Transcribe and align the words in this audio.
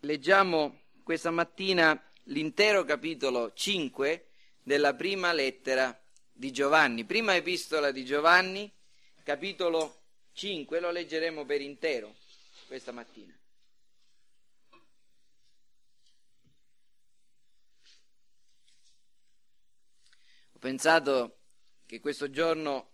leggiamo 0.00 0.82
questa 1.02 1.30
mattina 1.30 2.00
l'intero 2.24 2.84
capitolo 2.84 3.52
5 3.52 4.28
della 4.62 4.94
prima 4.94 5.32
lettera 5.32 5.98
di 6.32 6.52
Giovanni, 6.52 7.04
prima 7.04 7.34
epistola 7.34 7.90
di 7.90 8.04
Giovanni, 8.04 8.70
capitolo 9.22 10.02
5, 10.32 10.80
lo 10.80 10.90
leggeremo 10.90 11.44
per 11.44 11.60
intero 11.60 12.14
questa 12.66 12.92
mattina. 12.92 13.36
Ho 20.52 20.58
pensato 20.58 21.38
che 21.84 22.00
questo 22.00 22.30
giorno 22.30 22.88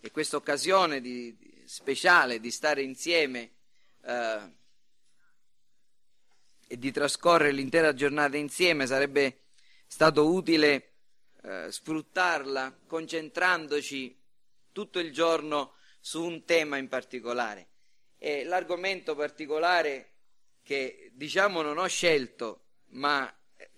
e 0.00 0.10
questa 0.10 0.36
occasione 0.36 1.02
speciale 1.64 2.38
di 2.38 2.50
stare 2.50 2.82
insieme 2.82 3.52
eh, 4.02 4.56
e 6.68 6.78
di 6.78 6.92
trascorrere 6.92 7.50
l'intera 7.50 7.94
giornata 7.94 8.36
insieme 8.36 8.86
sarebbe 8.86 9.40
stato 9.86 10.30
utile 10.30 10.92
eh, 11.42 11.72
sfruttarla 11.72 12.80
concentrandoci 12.86 14.16
tutto 14.70 15.00
il 15.00 15.12
giorno 15.12 15.74
su 15.98 16.22
un 16.22 16.44
tema 16.44 16.76
in 16.76 16.86
particolare. 16.86 17.68
E 18.18 18.44
l'argomento 18.44 19.16
particolare 19.16 20.12
che 20.62 21.10
diciamo 21.14 21.62
non 21.62 21.78
ho 21.78 21.86
scelto, 21.86 22.64
ma 22.90 23.32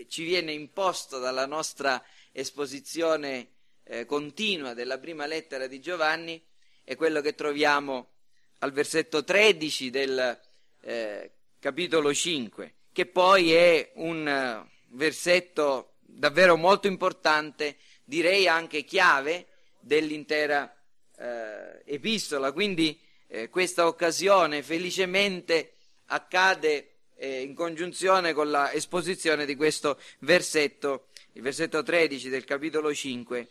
ci 0.08 0.24
viene 0.24 0.52
imposto 0.52 1.18
dalla 1.18 1.46
nostra 1.46 2.02
esposizione 2.32 3.52
eh, 3.84 4.04
continua 4.04 4.74
della 4.74 4.98
prima 4.98 5.26
lettera 5.26 5.66
di 5.66 5.80
Giovanni 5.80 6.42
è 6.84 6.96
quello 6.96 7.20
che 7.20 7.34
troviamo 7.34 8.10
al 8.58 8.72
versetto 8.72 9.24
13 9.24 9.90
del 9.90 10.40
eh, 10.82 11.32
capitolo 11.58 12.12
5, 12.12 12.74
che 12.92 13.06
poi 13.06 13.52
è 13.52 13.92
un 13.94 14.64
uh, 14.64 14.96
versetto 14.96 15.94
davvero 16.00 16.56
molto 16.56 16.86
importante, 16.86 17.76
direi 18.04 18.48
anche 18.48 18.84
chiave 18.84 19.46
dell'intera 19.80 20.74
eh, 21.16 21.82
epistola. 21.84 22.52
Quindi 22.52 22.98
eh, 23.28 23.48
questa 23.48 23.86
occasione 23.86 24.62
felicemente 24.62 25.74
accade 26.06 26.90
eh, 27.16 27.42
in 27.42 27.54
congiunzione 27.54 28.32
con 28.32 28.50
l'esposizione 28.50 29.46
di 29.46 29.54
questo 29.54 29.98
versetto, 30.20 31.06
il 31.32 31.42
versetto 31.42 31.82
13 31.82 32.28
del 32.28 32.44
capitolo 32.44 32.92
5, 32.92 33.48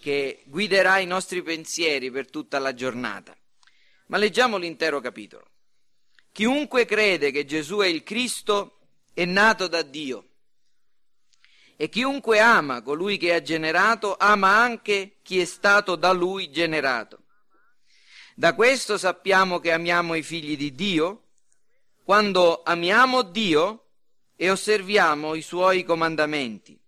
che 0.00 0.42
guiderà 0.46 0.98
i 0.98 1.06
nostri 1.06 1.42
pensieri 1.42 2.10
per 2.10 2.28
tutta 2.28 2.58
la 2.58 2.74
giornata. 2.74 3.36
Ma 4.06 4.16
leggiamo 4.16 4.56
l'intero 4.56 5.00
capitolo. 5.00 5.51
Chiunque 6.32 6.86
crede 6.86 7.30
che 7.30 7.44
Gesù 7.44 7.78
è 7.78 7.86
il 7.86 8.02
Cristo 8.02 8.78
è 9.12 9.24
nato 9.26 9.68
da 9.68 9.82
Dio. 9.82 10.28
E 11.76 11.88
chiunque 11.88 12.38
ama 12.38 12.82
colui 12.82 13.18
che 13.18 13.34
ha 13.34 13.42
generato, 13.42 14.16
ama 14.18 14.56
anche 14.56 15.18
chi 15.22 15.40
è 15.40 15.44
stato 15.44 15.94
da 15.94 16.12
lui 16.12 16.50
generato. 16.50 17.24
Da 18.34 18.54
questo 18.54 18.96
sappiamo 18.96 19.58
che 19.58 19.72
amiamo 19.72 20.14
i 20.14 20.22
figli 20.22 20.56
di 20.56 20.74
Dio, 20.74 21.24
quando 22.02 22.62
amiamo 22.62 23.22
Dio 23.22 23.88
e 24.36 24.50
osserviamo 24.50 25.34
i 25.34 25.42
suoi 25.42 25.84
comandamenti. 25.84 26.80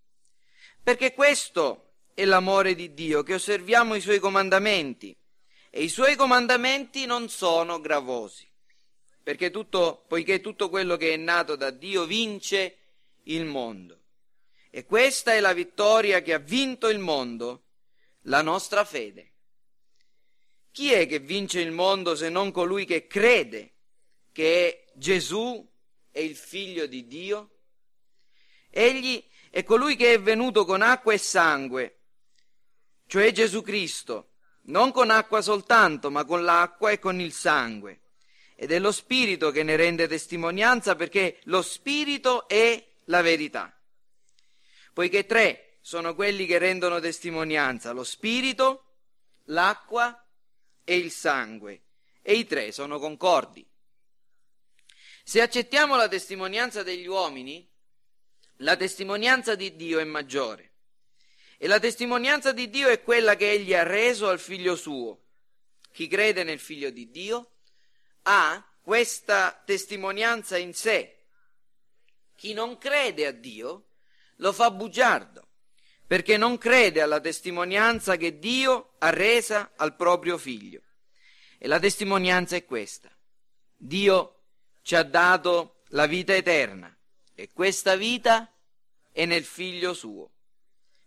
Perché 0.83 1.12
questo 1.12 1.97
è 2.15 2.25
l'amore 2.25 2.75
di 2.75 2.95
Dio, 2.95 3.22
che 3.22 3.34
osserviamo 3.34 3.95
i 3.95 4.00
suoi 4.00 4.20
comandamenti 4.20 5.15
e 5.70 5.83
i 5.83 5.89
suoi 5.89 6.17
comandamenti 6.17 7.05
non 7.05 7.28
sono 7.28 7.81
gravosi, 7.81 8.48
perché 9.25 9.50
tutto, 9.50 10.05
poiché 10.06 10.41
tutto 10.41 10.69
quello 10.69 10.97
che 10.97 11.14
è 11.14 11.17
nato 11.17 11.56
da 11.56 11.70
Dio 11.70 12.05
vince 12.06 12.77
il 13.25 13.44
mondo. 13.44 14.03
E 14.70 14.84
questa 14.84 15.33
è 15.33 15.41
la 15.41 15.53
vittoria 15.53 16.22
che 16.22 16.33
ha 16.33 16.39
vinto 16.39 16.89
il 16.89 17.00
mondo, 17.00 17.64
la 18.22 18.42
nostra 18.42 18.84
fede. 18.84 19.32
Chi 20.71 20.93
è 20.93 21.09
che 21.09 21.19
vince 21.19 21.60
il 21.60 21.72
mondo 21.72 22.15
se 22.15 22.28
non 22.28 22.53
colui 22.53 22.84
che 22.84 23.09
crede 23.09 23.72
che 24.31 24.87
Gesù 24.94 25.69
è 26.12 26.21
il 26.21 26.37
figlio 26.37 26.87
di 26.87 27.09
Dio? 27.09 27.50
Egli 28.71 29.25
è 29.50 29.65
colui 29.65 29.97
che 29.97 30.15
è 30.15 30.21
venuto 30.21 30.65
con 30.65 30.82
acqua 30.82 31.12
e 31.12 31.19
sangue 31.19 31.98
cioè 33.06 33.32
Gesù 33.32 33.62
Cristo, 33.62 34.31
non 34.62 34.91
con 34.91 35.10
acqua 35.10 35.41
soltanto, 35.41 36.10
ma 36.10 36.25
con 36.25 36.43
l'acqua 36.43 36.91
e 36.91 36.98
con 36.98 37.21
il 37.21 37.32
sangue. 37.32 38.00
Ed 38.54 38.70
è 38.70 38.78
lo 38.78 38.92
Spirito 38.92 39.50
che 39.50 39.62
ne 39.62 39.76
rende 39.76 40.06
testimonianza 40.06 40.94
perché 40.94 41.41
lo 41.44 41.62
Spirito 41.62 42.48
è 42.48 42.82
la 43.06 43.20
verità. 43.20 43.76
Poiché 44.92 45.26
tre 45.26 45.78
sono 45.81 46.15
quelli 46.15 46.47
che 46.47 46.59
rendono 46.59 47.00
testimonianza, 47.00 47.92
lo 47.92 48.04
Spirito, 48.04 48.84
l'acqua 49.44 50.25
e 50.84 50.97
il 50.97 51.10
sangue, 51.10 51.82
e 52.22 52.34
i 52.34 52.47
tre 52.47 52.72
sono 52.72 52.98
concordi. 52.98 53.66
Se 55.25 55.41
accettiamo 55.41 55.97
la 55.97 56.09
testimonianza 56.09 56.82
degli 56.82 57.06
uomini, 57.06 57.69
la 58.59 58.76
testimonianza 58.76 59.54
di 59.54 59.75
Dio 59.75 59.98
è 59.98 60.04
maggiore 60.04 60.75
e 61.56 61.66
la 61.66 61.81
testimonianza 61.81 62.53
di 62.53 62.69
Dio 62.69 62.88
è 62.88 63.03
quella 63.03 63.36
che 63.36 63.50
egli 63.50 63.75
ha 63.75 63.82
reso 63.82 64.28
al 64.28 64.38
figlio 64.38 64.76
suo. 64.76 65.22
Chi 65.92 66.09
crede 66.09 66.44
nel 66.44 66.59
figlio 66.59 66.91
di 66.91 67.10
Dio 67.10 67.53
ha 68.24 68.64
questa 68.82 69.62
testimonianza 69.64 70.56
in 70.58 70.74
sé. 70.74 71.24
Chi 72.36 72.52
non 72.52 72.78
crede 72.78 73.26
a 73.26 73.32
Dio 73.32 73.86
lo 74.36 74.52
fa 74.52 74.70
bugiardo, 74.70 75.48
perché 76.06 76.36
non 76.36 76.58
crede 76.58 77.00
alla 77.00 77.20
testimonianza 77.20 78.16
che 78.16 78.38
Dio 78.38 78.94
ha 78.98 79.10
resa 79.10 79.72
al 79.76 79.96
proprio 79.96 80.36
figlio. 80.36 80.82
E 81.58 81.66
la 81.66 81.78
testimonianza 81.78 82.56
è 82.56 82.64
questa. 82.64 83.10
Dio 83.76 84.42
ci 84.82 84.94
ha 84.96 85.02
dato 85.02 85.82
la 85.88 86.06
vita 86.06 86.34
eterna 86.34 86.94
e 87.34 87.50
questa 87.52 87.96
vita 87.96 88.52
è 89.10 89.24
nel 89.24 89.44
figlio 89.44 89.94
suo. 89.94 90.30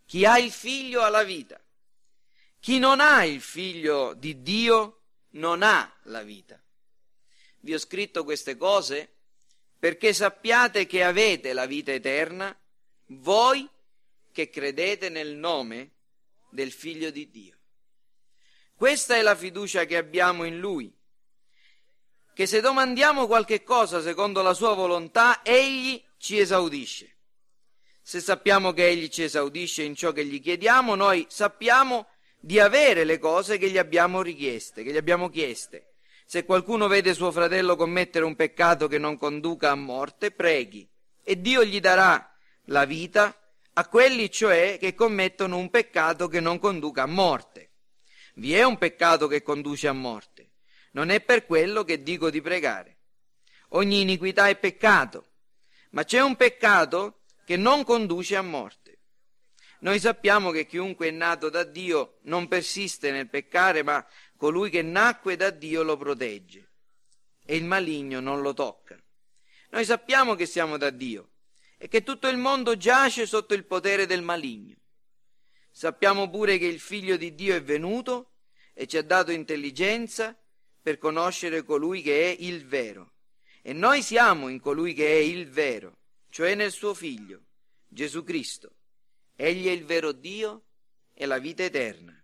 Chi 0.04 0.24
ha 0.24 0.38
il 0.38 0.50
figlio 0.50 1.02
ha 1.02 1.08
la 1.08 1.22
vita. 1.22 1.60
Chi 2.58 2.78
non 2.78 3.00
ha 3.00 3.24
il 3.24 3.40
figlio 3.40 4.14
di 4.14 4.42
Dio 4.42 5.02
non 5.30 5.62
ha 5.62 5.94
la 6.04 6.22
vita. 6.22 6.60
Vi 7.60 7.74
ho 7.74 7.78
scritto 7.78 8.24
queste 8.24 8.56
cose 8.56 9.12
perché 9.78 10.12
sappiate 10.12 10.86
che 10.86 11.04
avete 11.04 11.52
la 11.52 11.66
vita 11.66 11.92
eterna, 11.92 12.56
voi 13.06 13.68
che 14.32 14.50
credete 14.50 15.08
nel 15.08 15.34
nome 15.34 15.92
del 16.50 16.72
figlio 16.72 17.10
di 17.10 17.30
Dio. 17.30 17.56
Questa 18.74 19.16
è 19.16 19.22
la 19.22 19.34
fiducia 19.34 19.84
che 19.84 19.96
abbiamo 19.96 20.44
in 20.44 20.58
Lui, 20.58 20.92
che 22.32 22.46
se 22.46 22.60
domandiamo 22.60 23.26
qualche 23.26 23.64
cosa 23.64 24.00
secondo 24.00 24.42
la 24.42 24.54
sua 24.54 24.74
volontà, 24.74 25.42
Egli 25.42 26.00
ci 26.16 26.38
esaudisce. 26.38 27.16
Se 28.00 28.20
sappiamo 28.20 28.72
che 28.72 28.86
Egli 28.86 29.08
ci 29.08 29.24
esaudisce 29.24 29.82
in 29.82 29.94
ciò 29.94 30.12
che 30.12 30.24
gli 30.24 30.40
chiediamo, 30.40 30.94
noi 30.94 31.26
sappiamo 31.28 32.06
di 32.38 32.60
avere 32.60 33.04
le 33.04 33.18
cose 33.18 33.58
che 33.58 33.68
gli 33.68 33.78
abbiamo 33.78 34.22
richieste, 34.22 34.82
che 34.82 34.92
gli 34.92 34.96
abbiamo 34.96 35.28
chieste. 35.28 35.87
Se 36.30 36.44
qualcuno 36.44 36.88
vede 36.88 37.14
suo 37.14 37.32
fratello 37.32 37.74
commettere 37.74 38.22
un 38.22 38.36
peccato 38.36 38.86
che 38.86 38.98
non 38.98 39.16
conduca 39.16 39.70
a 39.70 39.74
morte, 39.74 40.30
preghi 40.30 40.86
e 41.22 41.40
Dio 41.40 41.64
gli 41.64 41.80
darà 41.80 42.36
la 42.64 42.84
vita 42.84 43.34
a 43.72 43.88
quelli 43.88 44.30
cioè 44.30 44.76
che 44.78 44.94
commettono 44.94 45.56
un 45.56 45.70
peccato 45.70 46.28
che 46.28 46.40
non 46.40 46.58
conduca 46.58 47.04
a 47.04 47.06
morte. 47.06 47.70
Vi 48.34 48.52
è 48.52 48.62
un 48.62 48.76
peccato 48.76 49.26
che 49.26 49.40
conduce 49.40 49.88
a 49.88 49.94
morte. 49.94 50.50
Non 50.92 51.08
è 51.08 51.22
per 51.22 51.46
quello 51.46 51.82
che 51.82 52.02
dico 52.02 52.28
di 52.28 52.42
pregare. 52.42 52.98
Ogni 53.70 54.02
iniquità 54.02 54.48
è 54.48 54.56
peccato, 54.58 55.28
ma 55.92 56.04
c'è 56.04 56.20
un 56.20 56.36
peccato 56.36 57.22
che 57.46 57.56
non 57.56 57.84
conduce 57.84 58.36
a 58.36 58.42
morte. 58.42 58.98
Noi 59.80 60.00
sappiamo 60.00 60.50
che 60.50 60.66
chiunque 60.66 61.06
è 61.06 61.12
nato 61.12 61.50
da 61.50 61.62
Dio 61.62 62.18
non 62.22 62.48
persiste 62.48 63.12
nel 63.12 63.28
peccare, 63.28 63.84
ma 63.84 64.04
colui 64.38 64.70
che 64.70 64.80
nacque 64.80 65.36
da 65.36 65.50
Dio 65.50 65.82
lo 65.82 65.98
protegge 65.98 66.70
e 67.44 67.56
il 67.56 67.64
maligno 67.64 68.20
non 68.20 68.40
lo 68.40 68.54
tocca. 68.54 68.98
Noi 69.68 69.84
sappiamo 69.84 70.34
che 70.34 70.46
siamo 70.46 70.78
da 70.78 70.88
Dio 70.88 71.32
e 71.76 71.88
che 71.88 72.02
tutto 72.02 72.28
il 72.28 72.38
mondo 72.38 72.78
giace 72.78 73.26
sotto 73.26 73.52
il 73.52 73.66
potere 73.66 74.06
del 74.06 74.22
maligno. 74.22 74.76
Sappiamo 75.70 76.30
pure 76.30 76.56
che 76.56 76.64
il 76.64 76.80
figlio 76.80 77.18
di 77.18 77.34
Dio 77.34 77.54
è 77.54 77.62
venuto 77.62 78.30
e 78.72 78.86
ci 78.86 78.96
ha 78.96 79.02
dato 79.02 79.30
intelligenza 79.30 80.34
per 80.80 80.96
conoscere 80.96 81.62
colui 81.62 82.00
che 82.00 82.32
è 82.32 82.36
il 82.40 82.64
vero. 82.66 83.12
E 83.60 83.74
noi 83.74 84.00
siamo 84.00 84.48
in 84.48 84.58
colui 84.58 84.94
che 84.94 85.06
è 85.06 85.20
il 85.20 85.50
vero 85.50 85.98
cioè 86.30 86.54
nel 86.54 86.72
suo 86.72 86.94
Figlio, 86.94 87.46
Gesù 87.86 88.22
Cristo. 88.22 88.76
Egli 89.34 89.66
è 89.66 89.70
il 89.70 89.84
vero 89.84 90.12
Dio 90.12 90.64
e 91.14 91.26
la 91.26 91.38
vita 91.38 91.64
eterna. 91.64 92.14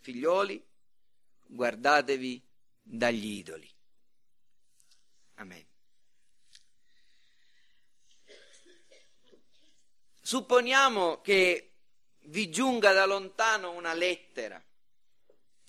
Figlioli, 0.00 0.62
guardatevi 1.46 2.42
dagli 2.82 3.38
idoli. 3.38 3.70
Amen. 5.36 5.66
Supponiamo 10.20 11.20
che 11.20 11.72
vi 12.26 12.48
giunga 12.50 12.92
da 12.92 13.04
lontano 13.04 13.72
una 13.72 13.92
lettera, 13.92 14.62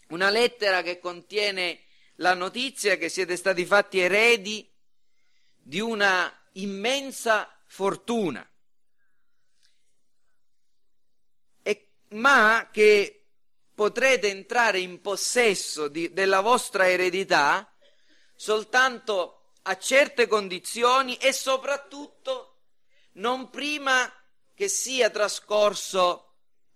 una 0.10 0.30
lettera 0.30 0.81
che 0.81 1.00
contiene 1.00 1.81
la 2.16 2.33
notizia 2.33 2.98
che 2.98 3.10
siete 3.10 3.36
stati 3.36 3.66
fatti 3.66 4.00
eredi 4.00 4.72
di 5.57 5.80
una 5.80 6.33
immensa 6.54 7.62
fortuna, 7.66 8.48
e, 11.62 11.88
ma 12.10 12.69
che 12.72 13.25
potrete 13.75 14.30
entrare 14.30 14.80
in 14.80 15.01
possesso 15.01 15.88
di, 15.89 16.12
della 16.13 16.39
vostra 16.39 16.89
eredità 16.89 17.69
soltanto 18.36 19.51
a 19.63 19.77
certe 19.77 20.27
condizioni 20.27 21.18
e 21.18 21.33
soprattutto 21.33 22.62
non 23.13 23.50
prima 23.50 24.12
che 24.54 24.68
sia 24.68 25.10
trascorso 25.10 26.33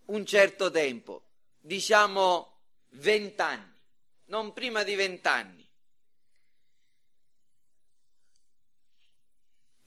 un 0.08 0.26
certo 0.26 0.70
tempo, 0.70 1.30
diciamo 1.60 2.62
vent'anni, 2.90 3.80
non 4.26 4.54
prima 4.54 4.84
di 4.84 4.96
vent'anni. 4.96 5.68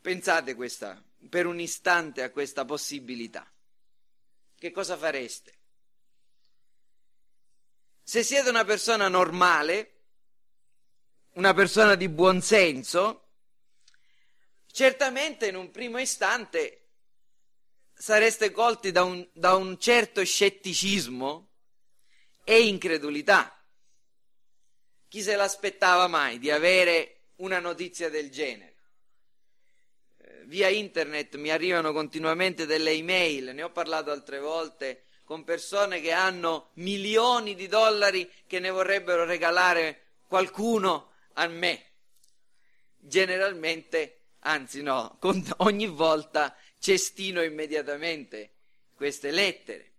Pensate 0.01 0.55
questa, 0.55 1.03
per 1.29 1.47
un 1.47 1.61
istante 1.61 2.23
a 2.23 2.31
questa 2.31 2.65
possibilità. 2.65 3.49
Che 4.57 4.71
cosa 4.71 4.97
fareste? 4.97 5.62
Se 8.13 8.23
siete 8.23 8.51
una 8.51 8.67
persona 8.67 9.09
normale, 9.09 10.01
una 11.37 11.55
persona 11.55 11.95
di 11.95 12.11
buon 12.11 12.43
senso, 12.43 13.31
certamente 14.67 15.47
in 15.47 15.57
un 15.57 15.71
primo 15.71 15.99
istante 15.99 16.91
sareste 17.95 18.51
colti 18.51 18.93
da 18.93 19.03
un, 19.03 19.27
da 19.33 19.55
un 19.55 19.79
certo 19.79 20.23
scetticismo 20.23 21.53
e 22.45 22.67
incredulità. 22.67 23.59
Chi 25.09 25.23
se 25.23 25.35
l'aspettava 25.35 26.07
mai 26.07 26.39
di 26.39 26.51
avere 26.51 27.31
una 27.37 27.61
notizia 27.61 28.11
del 28.11 28.31
genere? 28.31 28.77
Eh, 30.19 30.45
via 30.49 30.69
internet 30.69 31.37
mi 31.37 31.49
arrivano 31.49 31.95
continuamente 31.95 32.67
delle 32.67 32.91
email, 32.91 33.55
ne 33.55 33.63
ho 33.63 33.71
parlato 33.71 34.11
altre 34.11 34.39
volte 34.39 35.07
con 35.33 35.45
persone 35.45 36.03
che 36.03 36.13
hanno 36.13 36.73
milioni 36.75 37.55
di 37.55 37.67
dollari 37.67 38.31
che 38.47 38.59
ne 38.59 38.69
vorrebbero 38.69 39.25
regalare 39.25 40.19
qualcuno 40.29 41.13
a 41.33 41.47
me. 41.47 41.87
Generalmente, 42.99 44.25
anzi 44.41 44.83
no, 44.83 45.19
ogni 45.57 45.87
volta 45.87 46.55
cestino 46.79 47.43
immediatamente 47.43 48.57
queste 48.95 49.31
lettere. 49.31 49.93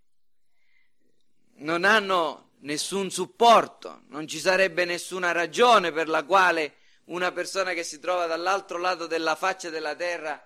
Non 1.55 1.83
hanno 1.83 2.51
nessun 2.59 3.09
supporto, 3.09 4.03
non 4.09 4.27
ci 4.27 4.37
sarebbe 4.37 4.85
nessuna 4.85 5.31
ragione 5.31 5.91
per 5.91 6.09
la 6.09 6.23
quale 6.25 6.75
una 7.05 7.31
persona 7.31 7.73
che 7.73 7.83
si 7.83 7.99
trova 7.99 8.27
dall'altro 8.27 8.77
lato 8.77 9.07
della 9.07 9.33
faccia 9.33 9.71
della 9.71 9.95
terra 9.95 10.39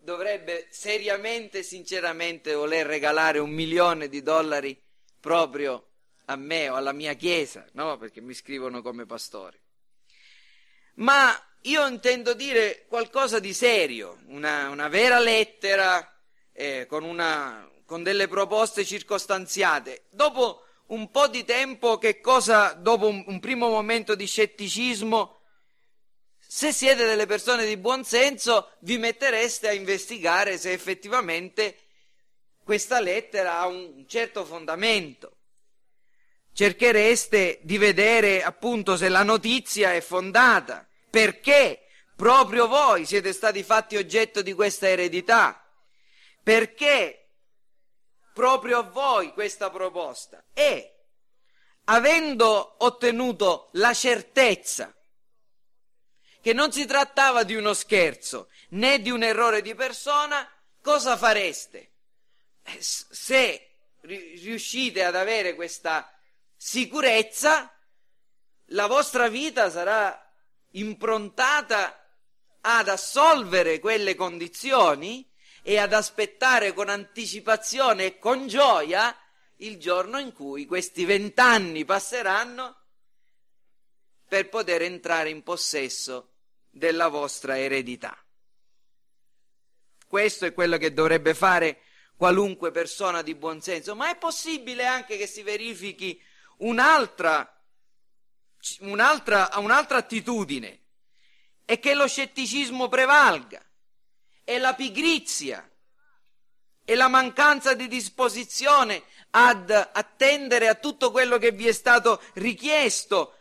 dovrebbe 0.00 0.66
seriamente, 0.70 1.62
sinceramente 1.62 2.54
voler 2.54 2.86
regalare 2.86 3.38
un 3.38 3.50
milione 3.50 4.08
di 4.08 4.22
dollari 4.22 4.80
proprio 5.20 5.86
a 6.26 6.36
me 6.36 6.68
o 6.68 6.74
alla 6.74 6.92
mia 6.92 7.14
chiesa, 7.14 7.66
no? 7.72 7.96
Perché 7.98 8.20
mi 8.20 8.34
scrivono 8.34 8.82
come 8.82 9.06
pastore 9.06 9.60
ma 11.00 11.34
io 11.62 11.86
intendo 11.86 12.34
dire 12.34 12.84
qualcosa 12.88 13.38
di 13.38 13.52
serio, 13.52 14.18
una, 14.26 14.68
una 14.70 14.88
vera 14.88 15.18
lettera 15.18 16.14
eh, 16.52 16.86
con, 16.86 17.04
una, 17.04 17.68
con 17.84 18.02
delle 18.02 18.28
proposte 18.28 18.84
circostanziate. 18.84 20.04
Dopo 20.10 20.64
un 20.86 21.10
po' 21.10 21.28
di 21.28 21.44
tempo, 21.44 21.98
che 21.98 22.20
cosa, 22.20 22.72
dopo 22.72 23.08
un, 23.08 23.22
un 23.26 23.40
primo 23.40 23.68
momento 23.68 24.14
di 24.14 24.26
scetticismo, 24.26 25.39
se 26.52 26.72
siete 26.72 27.06
delle 27.06 27.26
persone 27.26 27.64
di 27.64 27.76
buon 27.76 28.02
senso, 28.02 28.72
vi 28.80 28.98
mettereste 28.98 29.68
a 29.68 29.72
investigare 29.72 30.58
se 30.58 30.72
effettivamente 30.72 31.78
questa 32.64 32.98
lettera 32.98 33.60
ha 33.60 33.68
un 33.68 34.04
certo 34.08 34.44
fondamento. 34.44 35.36
Cerchereste 36.52 37.60
di 37.62 37.78
vedere 37.78 38.42
appunto 38.42 38.96
se 38.96 39.08
la 39.08 39.22
notizia 39.22 39.94
è 39.94 40.00
fondata 40.00 40.88
perché 41.08 41.86
proprio 42.16 42.66
voi 42.66 43.06
siete 43.06 43.32
stati 43.32 43.62
fatti 43.62 43.96
oggetto 43.96 44.42
di 44.42 44.52
questa 44.52 44.88
eredità? 44.88 45.64
Perché 46.42 47.28
proprio 48.34 48.78
a 48.78 48.82
voi 48.82 49.32
questa 49.34 49.70
proposta? 49.70 50.42
E 50.52 50.96
avendo 51.84 52.74
ottenuto 52.78 53.68
la 53.74 53.94
certezza 53.94 54.92
che 56.40 56.52
non 56.52 56.72
si 56.72 56.86
trattava 56.86 57.42
di 57.42 57.54
uno 57.54 57.74
scherzo 57.74 58.48
né 58.70 59.00
di 59.00 59.10
un 59.10 59.22
errore 59.22 59.62
di 59.62 59.74
persona, 59.74 60.48
cosa 60.80 61.16
fareste? 61.16 61.92
Eh, 62.62 62.78
se 62.80 63.66
riuscite 64.02 65.04
ad 65.04 65.14
avere 65.14 65.54
questa 65.54 66.10
sicurezza, 66.56 67.72
la 68.66 68.86
vostra 68.86 69.28
vita 69.28 69.70
sarà 69.70 70.18
improntata 70.72 71.96
ad 72.60 72.88
assolvere 72.88 73.78
quelle 73.78 74.14
condizioni 74.14 75.28
e 75.62 75.78
ad 75.78 75.92
aspettare 75.92 76.72
con 76.72 76.88
anticipazione 76.88 78.04
e 78.04 78.18
con 78.18 78.46
gioia 78.46 79.14
il 79.56 79.78
giorno 79.78 80.18
in 80.18 80.32
cui 80.32 80.64
questi 80.66 81.04
vent'anni 81.04 81.84
passeranno 81.84 82.76
per 84.26 84.48
poter 84.48 84.82
entrare 84.82 85.28
in 85.28 85.42
possesso 85.42 86.29
della 86.70 87.08
vostra 87.08 87.58
eredità. 87.58 88.16
Questo 90.06 90.46
è 90.46 90.52
quello 90.52 90.76
che 90.76 90.92
dovrebbe 90.92 91.34
fare 91.34 91.82
qualunque 92.16 92.70
persona 92.70 93.22
di 93.22 93.34
buon 93.34 93.60
senso, 93.60 93.94
ma 93.94 94.10
è 94.10 94.16
possibile 94.16 94.86
anche 94.86 95.16
che 95.16 95.26
si 95.26 95.42
verifichi 95.42 96.20
un'altra 96.58 97.54
un'altra, 98.80 99.50
un'altra 99.56 99.98
attitudine 99.98 100.78
è 101.64 101.78
che 101.78 101.94
lo 101.94 102.06
scetticismo 102.06 102.88
prevalga, 102.88 103.64
è 104.42 104.58
la 104.58 104.74
pigrizia, 104.74 105.68
è 106.84 106.94
la 106.94 107.08
mancanza 107.08 107.74
di 107.74 107.86
disposizione 107.86 109.04
ad 109.30 109.70
attendere 109.70 110.66
a 110.66 110.74
tutto 110.74 111.12
quello 111.12 111.38
che 111.38 111.52
vi 111.52 111.68
è 111.68 111.72
stato 111.72 112.20
richiesto 112.34 113.36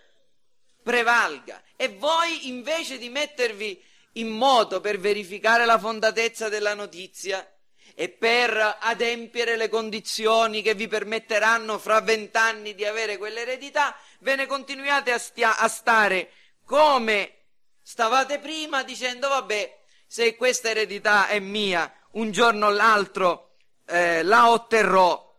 prevalga 0.83 1.61
e 1.81 1.87
voi 1.87 2.49
invece 2.49 2.97
di 2.97 3.07
mettervi 3.07 3.81
in 4.13 4.27
moto 4.27 4.81
per 4.81 4.99
verificare 4.99 5.63
la 5.63 5.79
fondatezza 5.79 6.49
della 6.49 6.73
notizia 6.73 7.49
e 7.95 8.09
per 8.09 8.79
adempiere 8.81 9.55
le 9.55 9.69
condizioni 9.69 10.61
che 10.61 10.73
vi 10.73 10.89
permetteranno 10.89 11.79
fra 11.79 12.01
vent'anni 12.01 12.75
di 12.75 12.83
avere 12.83 13.17
quell'eredità, 13.17 13.95
ve 14.19 14.35
ne 14.35 14.45
continuate 14.45 15.13
a, 15.13 15.17
stia- 15.17 15.57
a 15.57 15.69
stare 15.69 16.31
come 16.65 17.43
stavate 17.81 18.39
prima 18.39 18.83
dicendo 18.83 19.29
vabbè, 19.29 19.79
se 20.05 20.35
questa 20.35 20.71
eredità 20.71 21.27
è 21.27 21.39
mia, 21.39 21.89
un 22.11 22.31
giorno 22.31 22.65
o 22.65 22.71
l'altro 22.71 23.55
eh, 23.85 24.21
la 24.23 24.49
otterrò 24.49 25.33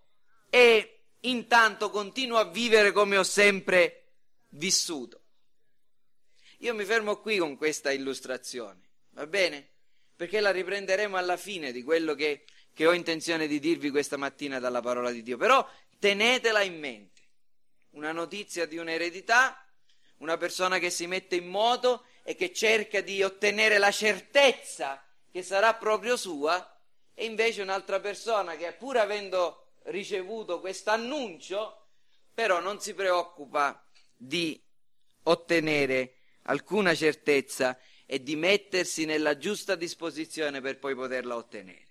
e 0.49 1.03
intanto 1.21 1.91
continuo 1.91 2.39
a 2.39 2.45
vivere 2.45 2.93
come 2.93 3.19
ho 3.19 3.25
sempre 3.25 4.13
vissuto. 4.49 5.20
Io 6.63 6.75
mi 6.75 6.85
fermo 6.85 7.17
qui 7.17 7.39
con 7.39 7.57
questa 7.57 7.91
illustrazione, 7.91 8.81
va 9.13 9.27
bene? 9.27 9.67
Perché 10.15 10.41
la 10.41 10.51
riprenderemo 10.51 11.17
alla 11.17 11.39
fine 11.39 11.73
di 11.73 11.83
quello 11.83 12.15
che, 12.15 12.45
che 12.75 12.87
ho 12.87 12.93
intenzione 12.93 13.47
di 13.47 13.59
dirvi 13.59 13.89
questa 13.89 14.19
mattina 14.19 14.59
dalla 14.59 14.83
parola 14.83 15.11
di 15.11 15.23
Dio. 15.23 15.39
Però 15.39 15.67
tenetela 15.99 16.61
in 16.61 16.79
mente 16.79 17.23
una 17.93 18.13
notizia 18.13 18.67
di 18.67 18.77
un'eredità, 18.77 19.67
una 20.19 20.37
persona 20.37 20.79
che 20.79 20.91
si 20.91 21.07
mette 21.07 21.37
in 21.37 21.49
moto 21.49 22.05
e 22.25 22.35
che 22.35 22.53
cerca 22.53 23.01
di 23.01 23.23
ottenere 23.23 23.79
la 23.79 23.91
certezza 23.91 25.03
che 25.31 25.43
sarà 25.43 25.73
proprio 25.75 26.19
sua, 26.19 26.79
e 27.15 27.25
invece 27.25 27.63
un'altra 27.63 28.01
persona 28.01 28.57
che 28.57 28.71
pur 28.75 28.99
avendo 28.99 29.73
ricevuto 29.85 30.61
questo 30.61 30.91
annuncio, 30.91 31.87
però 32.35 32.61
non 32.61 32.81
si 32.81 32.93
preoccupa 32.93 33.83
di 34.15 34.63
ottenere 35.23 36.17
alcuna 36.43 36.95
certezza 36.95 37.79
e 38.07 38.23
di 38.23 38.37
mettersi 38.37 39.05
nella 39.05 39.37
giusta 39.39 39.75
disposizione 39.75 40.61
per 40.61 40.79
poi 40.79 40.95
poterla 40.95 41.37
ottenere. 41.37 41.87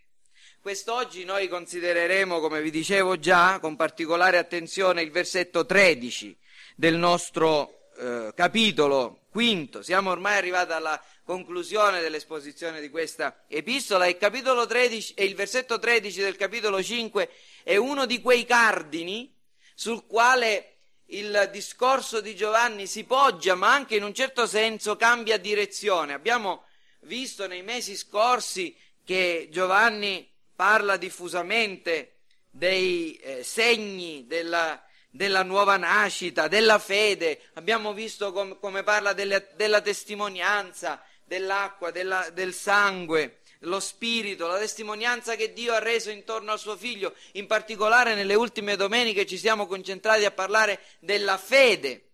Quest'oggi 0.61 1.23
noi 1.23 1.47
considereremo, 1.47 2.41
come 2.41 2.61
vi 2.61 2.69
dicevo 2.69 3.17
già, 3.17 3.59
con 3.59 3.77
particolare 3.77 4.37
attenzione 4.37 5.01
il 5.01 5.11
versetto 5.11 5.65
13 5.65 6.37
del 6.75 6.97
nostro 6.97 7.89
eh, 7.97 8.33
capitolo 8.35 9.21
quinto. 9.29 9.81
Siamo 9.81 10.11
ormai 10.11 10.37
arrivati 10.37 10.73
alla 10.73 11.01
conclusione 11.23 12.01
dell'esposizione 12.01 12.81
di 12.81 12.89
questa 12.89 13.45
epistola 13.47 14.05
e, 14.05 14.17
13, 14.17 15.13
e 15.13 15.23
il 15.23 15.35
versetto 15.35 15.79
13 15.79 16.21
del 16.21 16.35
capitolo 16.35 16.83
5 16.83 17.29
è 17.63 17.77
uno 17.77 18.05
di 18.05 18.19
quei 18.19 18.45
cardini 18.45 19.33
sul 19.75 20.05
quale 20.07 20.78
il 21.09 21.49
discorso 21.51 22.21
di 22.21 22.35
Giovanni 22.35 22.85
si 22.85 23.03
poggia, 23.03 23.55
ma 23.55 23.73
anche 23.73 23.95
in 23.95 24.03
un 24.03 24.13
certo 24.13 24.45
senso 24.45 24.95
cambia 24.95 25.37
direzione. 25.37 26.13
Abbiamo 26.13 26.65
visto 27.01 27.47
nei 27.47 27.63
mesi 27.63 27.95
scorsi 27.95 28.75
che 29.03 29.47
Giovanni 29.51 30.29
parla 30.55 30.97
diffusamente 30.97 32.17
dei 32.49 33.15
eh, 33.15 33.43
segni 33.43 34.25
della, 34.27 34.83
della, 35.09 35.43
nuova 35.43 35.77
nascita, 35.77 36.47
della 36.47 36.79
fede, 36.79 37.41
abbiamo 37.53 37.93
visto 37.93 38.31
com- 38.31 38.59
come 38.59 38.83
parla 38.83 39.13
delle, 39.13 39.49
della 39.55 39.81
testimonianza, 39.81 41.01
dell'acqua, 41.23 41.91
della, 41.91 42.29
del 42.31 42.53
sangue, 42.53 43.38
lo 43.63 43.79
spirito, 43.79 44.47
la 44.47 44.57
testimonianza 44.57 45.35
che 45.35 45.51
Dio 45.51 45.73
ha 45.73 45.79
reso 45.79 46.09
intorno 46.09 46.51
al 46.51 46.59
suo 46.59 46.77
figlio. 46.77 47.15
In 47.33 47.47
particolare 47.47 48.15
nelle 48.15 48.35
ultime 48.35 48.75
domeniche 48.75 49.25
ci 49.25 49.37
siamo 49.37 49.67
concentrati 49.67 50.25
a 50.25 50.31
parlare 50.31 50.81
della 50.99 51.37
fede, 51.37 52.11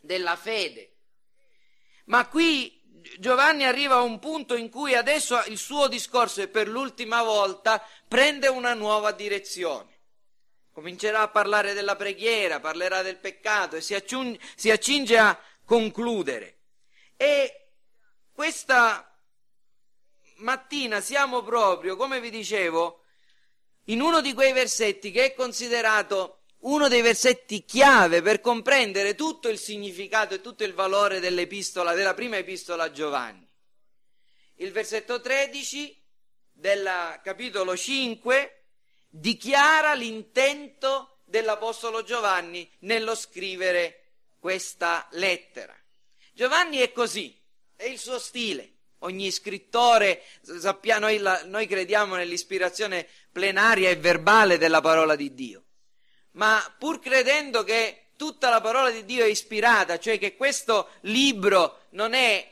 della 0.00 0.36
fede. 0.36 0.96
Ma 2.06 2.26
qui 2.28 2.78
Giovanni 3.18 3.64
arriva 3.64 3.96
a 3.96 4.02
un 4.02 4.18
punto 4.18 4.54
in 4.54 4.68
cui 4.68 4.94
adesso 4.94 5.42
il 5.46 5.56
suo 5.58 5.88
discorso 5.88 6.42
e 6.42 6.48
per 6.48 6.68
l'ultima 6.68 7.22
volta 7.22 7.82
prende 8.06 8.48
una 8.48 8.74
nuova 8.74 9.12
direzione. 9.12 9.88
Comincerà 10.72 11.22
a 11.22 11.28
parlare 11.28 11.72
della 11.72 11.96
preghiera, 11.96 12.60
parlerà 12.60 13.02
del 13.02 13.16
peccato 13.16 13.76
e 13.76 13.80
si, 13.80 13.94
acciunge, 13.94 14.38
si 14.54 14.70
accinge 14.70 15.18
a 15.18 15.38
concludere. 15.64 16.58
E 17.16 17.68
questa 18.32 19.09
mattina 20.40 21.00
siamo 21.00 21.42
proprio, 21.42 21.96
come 21.96 22.20
vi 22.20 22.30
dicevo, 22.30 23.04
in 23.84 24.00
uno 24.00 24.20
di 24.20 24.32
quei 24.34 24.52
versetti 24.52 25.10
che 25.10 25.24
è 25.24 25.34
considerato 25.34 26.40
uno 26.60 26.88
dei 26.88 27.00
versetti 27.00 27.64
chiave 27.64 28.20
per 28.20 28.40
comprendere 28.40 29.14
tutto 29.14 29.48
il 29.48 29.58
significato 29.58 30.34
e 30.34 30.40
tutto 30.40 30.64
il 30.64 30.74
valore 30.74 31.20
dell'epistola, 31.20 31.94
della 31.94 32.14
prima 32.14 32.36
epistola 32.36 32.84
a 32.84 32.90
Giovanni. 32.90 33.48
Il 34.56 34.72
versetto 34.72 35.20
13 35.20 36.04
del 36.52 37.20
capitolo 37.22 37.74
5 37.74 38.64
dichiara 39.08 39.94
l'intento 39.94 41.20
dell'Apostolo 41.24 42.02
Giovanni 42.02 42.70
nello 42.80 43.14
scrivere 43.14 44.12
questa 44.38 45.08
lettera. 45.12 45.74
Giovanni 46.34 46.78
è 46.78 46.92
così, 46.92 47.38
è 47.74 47.84
il 47.84 47.98
suo 47.98 48.18
stile. 48.18 48.79
Ogni 49.00 49.30
scrittore, 49.30 50.22
sappiamo, 50.42 51.06
noi, 51.06 51.22
noi 51.46 51.66
crediamo 51.66 52.16
nell'ispirazione 52.16 53.06
plenaria 53.32 53.88
e 53.88 53.96
verbale 53.96 54.58
della 54.58 54.80
parola 54.82 55.16
di 55.16 55.32
Dio, 55.32 55.64
ma 56.32 56.60
pur 56.78 56.98
credendo 56.98 57.62
che 57.64 58.10
tutta 58.16 58.50
la 58.50 58.60
parola 58.60 58.90
di 58.90 59.06
Dio 59.06 59.24
è 59.24 59.28
ispirata, 59.28 59.98
cioè 59.98 60.18
che 60.18 60.36
questo 60.36 60.90
libro 61.02 61.86
non, 61.90 62.12
è, 62.12 62.46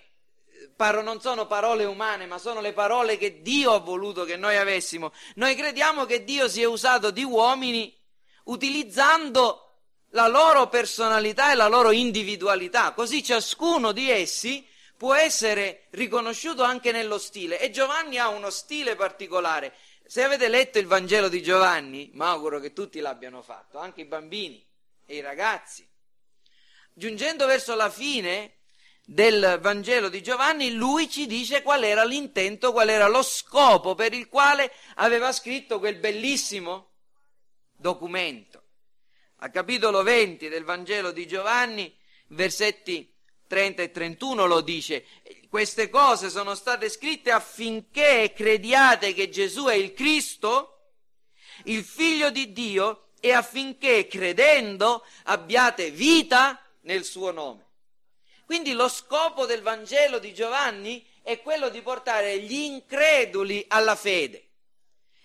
non 0.78 1.21
sono 1.21 1.47
parole 1.47 1.85
umane, 1.85 2.25
ma 2.25 2.38
sono 2.38 2.62
le 2.62 2.73
parole 2.73 3.19
che 3.19 3.43
Dio 3.43 3.73
ha 3.73 3.81
voluto 3.81 4.25
che 4.25 4.38
noi 4.38 4.57
avessimo, 4.57 5.12
noi 5.35 5.55
crediamo 5.55 6.07
che 6.07 6.25
Dio 6.25 6.49
si 6.49 6.62
è 6.62 6.67
usato 6.67 7.11
di 7.11 7.25
uomini 7.25 7.95
utilizzando 8.45 9.64
la 10.12 10.28
loro 10.28 10.69
personalità 10.69 11.52
e 11.52 11.57
la 11.57 11.69
loro 11.69 11.90
individualità, 11.90 12.93
così 12.93 13.23
ciascuno 13.23 13.93
di 13.93 14.11
essi 14.11 14.67
può 14.99 15.14
essere 15.14 15.87
riconosciuto 15.90 16.64
anche 16.64 16.90
nello 16.90 17.19
stile 17.19 17.61
e 17.61 17.71
Giovanni 17.71 18.19
ha 18.19 18.28
uno 18.28 18.50
stile 18.50 18.97
particolare. 18.97 19.73
Se 20.05 20.25
avete 20.25 20.49
letto 20.49 20.78
il 20.78 20.87
Vangelo 20.87 21.28
di 21.28 21.40
Giovanni, 21.40 22.11
mi 22.14 22.25
auguro 22.25 22.59
che 22.59 22.73
tutti 22.73 22.99
l'abbiano 22.99 23.40
fatto, 23.40 23.78
anche 23.78 24.00
i 24.00 24.07
bambini 24.07 24.62
e 25.07 25.17
i 25.17 25.21
ragazzi. 25.21 25.88
Giungendo 26.93 27.47
verso 27.47 27.76
la 27.76 27.88
fine 27.88 28.57
del 29.05 29.59
Vangelo 29.62 30.09
di 30.09 30.21
Giovanni, 30.21 30.73
lui 30.73 31.09
ci 31.09 31.26
dice 31.26 31.62
qual 31.62 31.85
era 31.85 32.05
l'intento, 32.05 32.73
qual 32.73 32.88
era 32.88 33.07
lo 33.07 33.23
scopo 33.23 33.95
per 33.95 34.12
il 34.12 34.28
quale 34.28 34.73
aveva 34.97 35.31
scritto 35.31 35.78
quel 35.78 35.97
bellissimo 35.97 36.95
documento. 37.73 38.64
A 39.37 39.50
capitolo 39.50 40.02
20 40.02 40.49
del 40.49 40.64
Vangelo 40.64 41.12
di 41.12 41.25
Giovanni, 41.28 41.97
versetti 42.28 43.14
30 43.49 43.83
e 43.83 43.90
31 43.90 44.47
lo 44.47 44.61
dice, 44.61 45.05
queste 45.49 45.88
cose 45.88 46.31
sono 46.31 46.55
state 46.55 46.88
scritte 46.88 47.33
affinché 47.33 48.33
crediate 48.33 49.14
che 49.14 49.28
Gesù 49.28 49.64
è 49.64 49.75
il 49.75 49.95
Cristo, 49.95 50.90
il 51.64 51.83
figlio 51.83 52.31
di 52.31 52.52
Dio, 52.52 53.09
e 53.21 53.33
affinché 53.33 54.07
credendo 54.07 55.05
abbiate 55.25 55.90
vita 55.90 56.62
nel 56.83 57.05
suo 57.05 57.33
nome. 57.33 57.67
Quindi 58.45 58.73
lo 58.73 58.88
scopo 58.88 59.45
del 59.45 59.62
Vangelo 59.62 60.19
di 60.19 60.33
Giovanni 60.33 61.05
è 61.23 61.40
quello 61.43 61.69
di 61.69 61.83
portare 61.83 62.38
gli 62.38 62.55
increduli 62.55 63.64
alla 63.69 63.97
fede. 63.97 64.47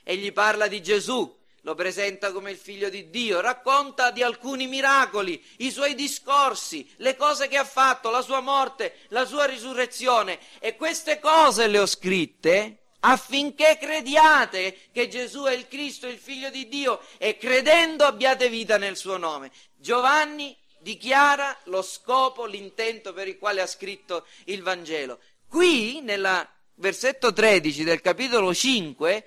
Egli 0.04 0.34
parla 0.34 0.68
di 0.68 0.82
Gesù, 0.82 1.43
lo 1.64 1.76
presenta 1.76 2.32
come 2.32 2.52
il 2.52 2.58
figlio 2.58 2.90
di 2.90 3.10
Dio, 3.10 3.40
racconta 3.40 4.12
di 4.12 4.22
alcuni 4.22 4.68
miracoli, 4.68 5.42
i 5.58 5.72
suoi 5.72 5.96
discorsi, 5.96 6.90
le 6.98 7.16
cose 7.16 7.48
che 7.48 7.58
ha 7.58 7.64
fatto, 7.64 8.10
la 8.10 8.22
sua 8.22 8.42
morte, 8.42 8.98
la 9.10 9.26
sua 9.26 9.46
risurrezione 9.46 10.40
e 10.60 10.76
queste 10.76 11.20
cose 11.20 11.68
le 11.68 11.80
ho 11.80 11.86
scritte 11.86 12.80
affinché 13.06 13.78
crediate 13.80 14.78
che 14.92 15.08
Gesù 15.08 15.44
è 15.44 15.54
il 15.54 15.68
Cristo, 15.68 16.08
il 16.08 16.18
figlio 16.18 16.50
di 16.50 16.68
Dio 16.68 17.02
e 17.18 17.38
credendo 17.38 18.06
abbiate 18.06 18.50
vita 18.50 18.78
nel 18.78 18.98
suo 18.98 19.18
nome. 19.18 19.52
Giovanni 19.76 20.56
dichiara 20.80 21.58
lo 21.66 21.82
scopo, 21.82 22.46
l'intento 22.46 23.14
per 23.14 23.28
il 23.28 23.38
quale 23.38 23.62
ha 23.62 23.68
scritto 23.68 24.26
il 24.46 24.62
Vangelo. 24.62 25.20
Qui, 25.48 26.02
nel 26.02 26.48
versetto 26.76 27.32
13 27.32 27.84
del 27.84 28.02
capitolo 28.02 28.54
5, 28.54 29.26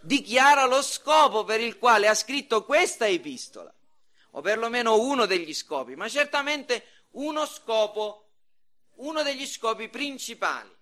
dichiara 0.00 0.64
lo 0.66 0.82
scopo 0.82 1.44
per 1.44 1.60
il 1.60 1.78
quale 1.78 2.08
ha 2.08 2.14
scritto 2.14 2.64
questa 2.64 3.06
epistola, 3.06 3.72
o 4.32 4.40
perlomeno 4.40 5.00
uno 5.00 5.26
degli 5.26 5.54
scopi, 5.54 5.96
ma 5.96 6.08
certamente 6.08 7.06
uno 7.12 7.46
scopo, 7.46 8.30
uno 8.96 9.22
degli 9.22 9.46
scopi 9.46 9.88
principali. 9.88 10.74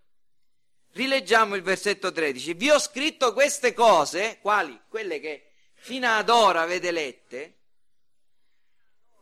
Rileggiamo 0.92 1.54
il 1.56 1.62
versetto 1.62 2.10
13. 2.10 2.54
Vi 2.54 2.70
ho 2.70 2.78
scritto 2.78 3.32
queste 3.32 3.74
cose, 3.74 4.38
quali? 4.40 4.80
Quelle 4.88 5.20
che 5.20 5.50
fino 5.74 6.08
ad 6.08 6.30
ora 6.30 6.62
avete 6.62 6.90
lette, 6.90 7.58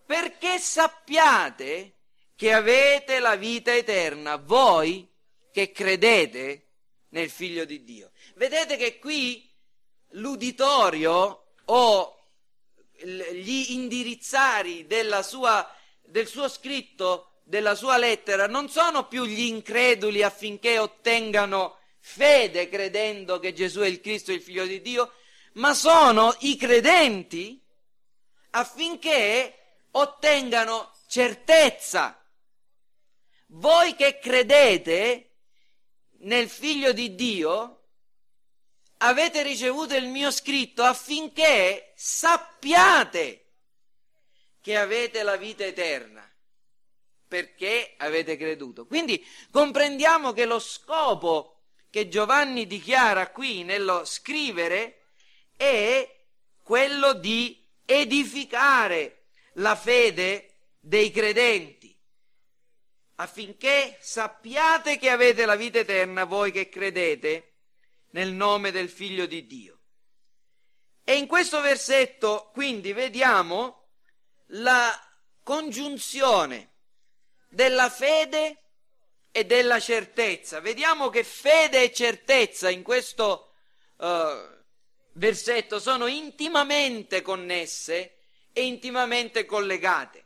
perché 0.06 0.58
sappiate 0.58 1.92
che 2.36 2.52
avete 2.52 3.18
la 3.18 3.36
vita 3.36 3.74
eterna, 3.74 4.36
voi 4.36 5.08
che 5.52 5.72
credete 5.72 6.66
nel 7.10 7.30
Figlio 7.30 7.64
di 7.64 7.84
Dio. 7.84 8.12
Vedete 8.34 8.76
che 8.76 8.98
qui 8.98 9.50
l'uditorio 10.14 11.44
o 11.66 12.18
gli 13.02 13.72
indirizzari 13.72 14.86
sua, 15.22 15.68
del 16.02 16.26
suo 16.26 16.48
scritto, 16.48 17.40
della 17.44 17.74
sua 17.74 17.96
lettera, 17.96 18.46
non 18.46 18.68
sono 18.68 19.06
più 19.06 19.24
gli 19.24 19.42
increduli 19.42 20.22
affinché 20.22 20.78
ottengano 20.78 21.78
fede 22.00 22.68
credendo 22.68 23.38
che 23.38 23.52
Gesù 23.52 23.80
è 23.80 23.86
il 23.86 24.00
Cristo, 24.00 24.32
il 24.32 24.42
Figlio 24.42 24.66
di 24.66 24.80
Dio, 24.80 25.12
ma 25.54 25.74
sono 25.74 26.34
i 26.40 26.56
credenti 26.56 27.62
affinché 28.50 29.86
ottengano 29.92 30.92
certezza. 31.06 32.18
Voi 33.48 33.94
che 33.94 34.18
credete 34.18 35.30
nel 36.20 36.48
Figlio 36.48 36.92
di 36.92 37.14
Dio, 37.14 37.83
avete 39.06 39.42
ricevuto 39.42 39.94
il 39.94 40.06
mio 40.06 40.30
scritto 40.30 40.82
affinché 40.82 41.92
sappiate 41.94 43.40
che 44.60 44.76
avete 44.76 45.22
la 45.22 45.36
vita 45.36 45.64
eterna, 45.64 46.26
perché 47.28 47.94
avete 47.98 48.36
creduto. 48.36 48.86
Quindi 48.86 49.22
comprendiamo 49.50 50.32
che 50.32 50.46
lo 50.46 50.58
scopo 50.58 51.64
che 51.90 52.08
Giovanni 52.08 52.66
dichiara 52.66 53.30
qui 53.30 53.62
nello 53.62 54.04
scrivere 54.04 55.08
è 55.56 56.22
quello 56.62 57.12
di 57.12 57.62
edificare 57.84 59.26
la 59.54 59.76
fede 59.76 60.54
dei 60.80 61.10
credenti, 61.10 61.94
affinché 63.16 63.98
sappiate 64.00 64.98
che 64.98 65.10
avete 65.10 65.44
la 65.44 65.56
vita 65.56 65.78
eterna 65.80 66.24
voi 66.24 66.50
che 66.50 66.70
credete 66.70 67.53
nel 68.14 68.32
nome 68.32 68.70
del 68.70 68.88
Figlio 68.88 69.26
di 69.26 69.46
Dio. 69.46 69.78
E 71.04 71.16
in 71.16 71.26
questo 71.26 71.60
versetto 71.60 72.50
quindi 72.52 72.92
vediamo 72.92 73.88
la 74.48 74.90
congiunzione 75.42 76.70
della 77.48 77.90
fede 77.90 78.62
e 79.30 79.44
della 79.44 79.80
certezza. 79.80 80.60
Vediamo 80.60 81.10
che 81.10 81.24
fede 81.24 81.82
e 81.82 81.92
certezza 81.92 82.70
in 82.70 82.82
questo 82.82 83.52
uh, 83.96 84.06
versetto 85.14 85.78
sono 85.78 86.06
intimamente 86.06 87.20
connesse 87.20 88.18
e 88.52 88.64
intimamente 88.64 89.44
collegate. 89.44 90.22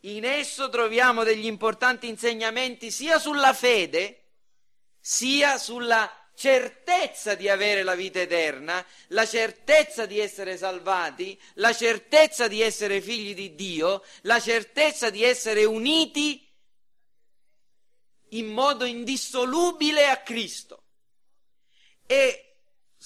In 0.00 0.24
esso 0.24 0.68
troviamo 0.68 1.24
degli 1.24 1.46
importanti 1.46 2.08
insegnamenti 2.08 2.90
sia 2.90 3.18
sulla 3.18 3.54
fede, 3.54 4.34
sia 5.00 5.58
sulla 5.58 6.25
certezza 6.36 7.34
di 7.34 7.48
avere 7.48 7.82
la 7.82 7.94
vita 7.94 8.20
eterna, 8.20 8.84
la 9.08 9.26
certezza 9.26 10.04
di 10.04 10.20
essere 10.20 10.58
salvati, 10.58 11.40
la 11.54 11.72
certezza 11.72 12.46
di 12.46 12.60
essere 12.60 13.00
figli 13.00 13.34
di 13.34 13.54
Dio, 13.54 14.04
la 14.22 14.38
certezza 14.38 15.08
di 15.08 15.24
essere 15.24 15.64
uniti 15.64 16.46
in 18.30 18.46
modo 18.48 18.84
indissolubile 18.84 20.08
a 20.08 20.18
Cristo. 20.18 20.84
E 22.06 22.58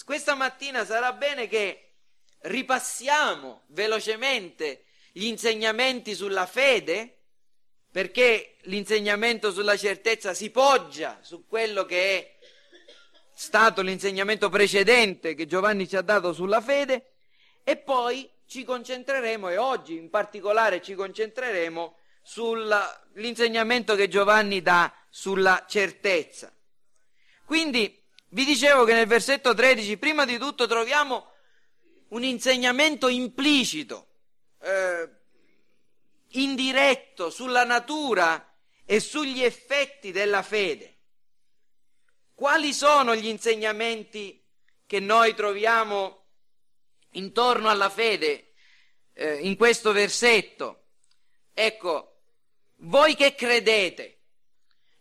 questa 0.04 0.34
mattina 0.34 0.84
sarà 0.84 1.12
bene 1.12 1.46
che 1.46 1.92
ripassiamo 2.40 3.62
velocemente 3.68 4.86
gli 5.12 5.26
insegnamenti 5.26 6.16
sulla 6.16 6.46
fede, 6.46 7.18
perché 7.92 8.56
l'insegnamento 8.62 9.52
sulla 9.52 9.76
certezza 9.76 10.34
si 10.34 10.50
poggia 10.50 11.18
su 11.22 11.46
quello 11.46 11.84
che 11.84 12.18
è 12.18 12.38
stato 13.40 13.80
l'insegnamento 13.80 14.50
precedente 14.50 15.34
che 15.34 15.46
Giovanni 15.46 15.88
ci 15.88 15.96
ha 15.96 16.02
dato 16.02 16.34
sulla 16.34 16.60
fede, 16.60 17.12
e 17.64 17.78
poi 17.78 18.30
ci 18.46 18.64
concentreremo, 18.64 19.48
e 19.48 19.56
oggi 19.56 19.96
in 19.96 20.10
particolare 20.10 20.82
ci 20.82 20.94
concentreremo 20.94 21.96
sull'insegnamento 22.22 23.94
che 23.94 24.08
Giovanni 24.08 24.60
dà 24.60 24.94
sulla 25.08 25.64
certezza. 25.66 26.54
Quindi 27.46 27.98
vi 28.28 28.44
dicevo 28.44 28.84
che 28.84 28.92
nel 28.92 29.06
versetto 29.06 29.54
13 29.54 29.96
prima 29.96 30.26
di 30.26 30.36
tutto 30.36 30.66
troviamo 30.66 31.32
un 32.08 32.22
insegnamento 32.22 33.08
implicito, 33.08 34.08
eh, 34.60 35.08
indiretto 36.32 37.30
sulla 37.30 37.64
natura 37.64 38.54
e 38.84 39.00
sugli 39.00 39.42
effetti 39.42 40.12
della 40.12 40.42
fede. 40.42 40.89
Quali 42.40 42.72
sono 42.72 43.14
gli 43.14 43.26
insegnamenti 43.26 44.42
che 44.86 44.98
noi 44.98 45.34
troviamo 45.34 46.24
intorno 47.10 47.68
alla 47.68 47.90
fede 47.90 48.54
eh, 49.12 49.40
in 49.40 49.58
questo 49.58 49.92
versetto? 49.92 50.84
Ecco, 51.52 52.22
voi 52.76 53.14
che 53.14 53.34
credete, 53.34 54.20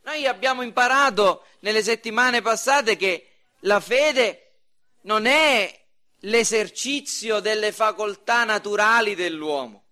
noi 0.01 0.27
abbiamo 0.27 0.63
imparato 0.63 1.45
nelle 1.59 1.81
settimane 1.81 2.41
passate 2.41 2.97
che 2.97 3.29
la 3.59 3.79
fede 3.79 4.63
non 5.03 5.25
è 5.25 5.85
l'esercizio 6.23 7.39
delle 7.39 7.71
facoltà 7.71 8.43
naturali 8.43 9.15
dell'uomo. 9.15 9.85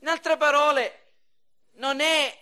In 0.00 0.08
altre 0.08 0.36
parole, 0.36 1.12
non 1.74 2.00
è 2.00 2.36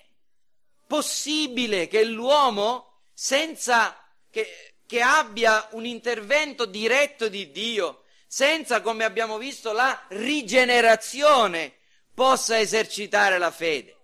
possibile 0.87 1.89
che 1.89 2.05
l'uomo, 2.05 3.03
senza 3.13 3.99
che, 4.35 4.75
che 4.85 5.01
abbia 5.01 5.69
un 5.71 5.87
intervento 5.87 6.67
diretto 6.67 7.29
di 7.29 7.53
Dio, 7.53 8.03
senza, 8.27 8.81
come 8.81 9.05
abbiamo 9.05 9.39
visto, 9.39 9.71
la 9.71 10.07
rigenerazione, 10.09 11.75
possa 12.13 12.59
esercitare 12.59 13.39
la 13.39 13.53
fede. 13.53 13.97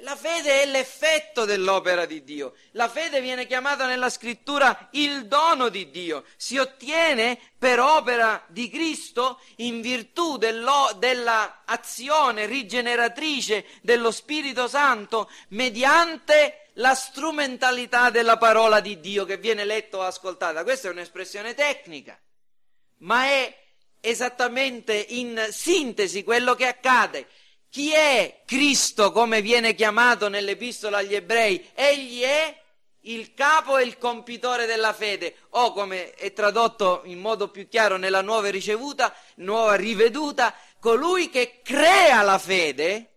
La 0.00 0.16
fede 0.16 0.62
è 0.62 0.66
l'effetto 0.66 1.44
dell'opera 1.44 2.06
di 2.06 2.24
Dio. 2.24 2.54
La 2.72 2.88
fede 2.88 3.20
viene 3.20 3.46
chiamata 3.46 3.86
nella 3.86 4.10
scrittura 4.10 4.88
il 4.92 5.28
dono 5.28 5.68
di 5.68 5.90
Dio. 5.90 6.24
Si 6.36 6.58
ottiene 6.58 7.38
per 7.56 7.78
opera 7.78 8.44
di 8.48 8.68
Cristo 8.68 9.40
in 9.58 9.80
virtù 9.80 10.36
dell'azione 10.36 12.46
rigeneratrice 12.46 13.64
dello 13.80 14.10
Spirito 14.10 14.66
Santo 14.66 15.30
mediante 15.50 16.63
la 16.74 16.94
strumentalità 16.94 18.10
della 18.10 18.36
parola 18.36 18.80
di 18.80 19.00
Dio 19.00 19.24
che 19.24 19.36
viene 19.36 19.64
letta 19.64 19.98
o 19.98 20.02
ascoltata. 20.02 20.62
Questa 20.62 20.88
è 20.88 20.90
un'espressione 20.90 21.54
tecnica, 21.54 22.20
ma 22.98 23.24
è 23.24 23.62
esattamente 24.00 24.94
in 24.94 25.48
sintesi 25.50 26.22
quello 26.22 26.54
che 26.54 26.66
accade 26.66 27.26
chi 27.74 27.92
è 27.92 28.42
Cristo 28.46 29.10
come 29.10 29.42
viene 29.42 29.74
chiamato 29.74 30.28
nell'epistola 30.28 30.98
agli 30.98 31.16
ebrei? 31.16 31.70
Egli 31.74 32.20
è 32.20 32.56
il 33.00 33.34
capo 33.34 33.78
e 33.78 33.82
il 33.82 33.98
compitore 33.98 34.66
della 34.66 34.92
fede, 34.92 35.34
o 35.50 35.72
come 35.72 36.12
è 36.12 36.32
tradotto 36.32 37.02
in 37.06 37.18
modo 37.18 37.50
più 37.50 37.66
chiaro 37.66 37.96
nella 37.96 38.22
nuova 38.22 38.48
ricevuta, 38.48 39.12
nuova 39.38 39.74
riveduta, 39.74 40.54
colui 40.78 41.28
che 41.30 41.62
crea 41.64 42.22
la 42.22 42.38
fede 42.38 43.14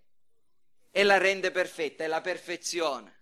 e 0.89 1.03
la 1.03 1.19
rende 1.19 1.51
perfetta, 1.51 2.03
è 2.03 2.07
la 2.07 2.21
perfezione. 2.21 3.16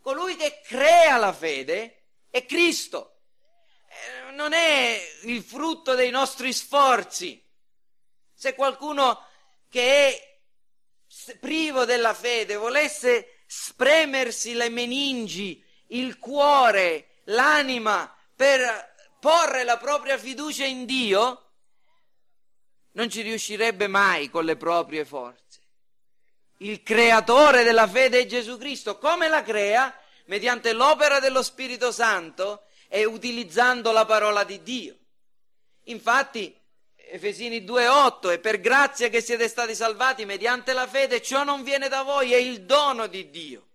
Colui 0.00 0.36
che 0.36 0.60
crea 0.64 1.16
la 1.16 1.32
fede 1.32 2.04
è 2.30 2.46
Cristo, 2.46 3.20
eh, 3.88 4.30
non 4.32 4.52
è 4.52 5.00
il 5.24 5.42
frutto 5.42 5.94
dei 5.94 6.10
nostri 6.10 6.52
sforzi. 6.52 7.42
Se 8.32 8.54
qualcuno 8.54 9.26
che 9.68 10.08
è 10.08 11.36
privo 11.38 11.84
della 11.84 12.14
fede, 12.14 12.56
volesse 12.56 13.42
spremersi 13.46 14.54
le 14.54 14.68
meningi, 14.68 15.62
il 15.88 16.18
cuore, 16.18 17.20
l'anima 17.24 18.14
per 18.34 18.94
porre 19.18 19.64
la 19.64 19.76
propria 19.76 20.16
fiducia 20.16 20.64
in 20.64 20.86
Dio, 20.86 21.50
non 22.92 23.10
ci 23.10 23.20
riuscirebbe 23.20 23.86
mai 23.86 24.30
con 24.30 24.44
le 24.44 24.56
proprie 24.56 25.04
forze. 25.04 25.49
Il 26.62 26.82
creatore 26.82 27.62
della 27.62 27.88
fede 27.88 28.20
è 28.20 28.26
Gesù 28.26 28.58
Cristo. 28.58 28.98
Come 28.98 29.28
la 29.28 29.42
crea? 29.42 29.98
Mediante 30.26 30.74
l'opera 30.74 31.18
dello 31.18 31.42
Spirito 31.42 31.90
Santo 31.90 32.64
e 32.88 33.06
utilizzando 33.06 33.92
la 33.92 34.04
parola 34.04 34.44
di 34.44 34.62
Dio. 34.62 34.94
Infatti, 35.84 36.54
Efesini 36.96 37.64
2:8 37.64 38.30
e 38.30 38.38
per 38.40 38.60
grazia 38.60 39.08
che 39.08 39.22
siete 39.22 39.48
stati 39.48 39.74
salvati 39.74 40.26
mediante 40.26 40.74
la 40.74 40.86
fede, 40.86 41.22
ciò 41.22 41.44
non 41.44 41.62
viene 41.62 41.88
da 41.88 42.02
voi, 42.02 42.34
è 42.34 42.36
il 42.36 42.62
dono 42.62 43.06
di 43.06 43.30
Dio. 43.30 43.68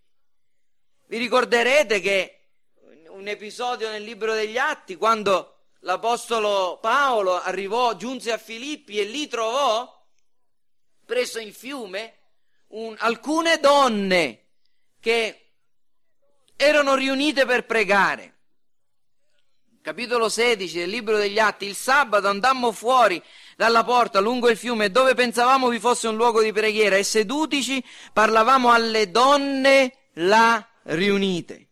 Vi 1.07 1.17
ricorderete 1.17 1.99
che 1.99 2.39
un 3.07 3.27
episodio 3.27 3.89
nel 3.89 4.03
libro 4.03 4.33
degli 4.33 4.59
Atti, 4.59 4.95
quando 4.95 5.69
l'apostolo 5.79 6.77
Paolo 6.79 7.41
arrivò, 7.41 7.95
giunse 7.95 8.31
a 8.31 8.37
Filippi 8.37 8.99
e 8.99 9.05
lì 9.05 9.27
trovò, 9.27 9.91
preso 11.03 11.39
in 11.39 11.51
fiume, 11.51 12.19
un, 12.75 12.95
alcune 12.99 13.59
donne 13.59 14.39
che 14.99 15.51
erano 16.55 16.95
riunite 16.95 17.45
per 17.45 17.65
pregare 17.65 18.35
capitolo 19.85 20.29
16 20.29 20.79
del 20.79 20.89
libro 20.89 21.15
degli 21.15 21.37
Atti, 21.37 21.67
il 21.67 21.75
sabato 21.75 22.27
andammo 22.27 22.71
fuori 22.71 23.21
dalla 23.55 23.83
porta 23.83 24.19
lungo 24.19 24.49
il 24.49 24.57
fiume 24.57 24.89
dove 24.89 25.13
pensavamo 25.13 25.69
vi 25.69 25.77
fosse 25.77 26.07
un 26.07 26.15
luogo 26.15 26.41
di 26.41 26.51
preghiera 26.51 26.95
e 26.95 27.03
sedutici 27.03 27.83
parlavamo 28.11 28.71
alle 28.71 29.11
donne 29.11 29.93
là 30.13 30.67
riunite. 30.85 31.67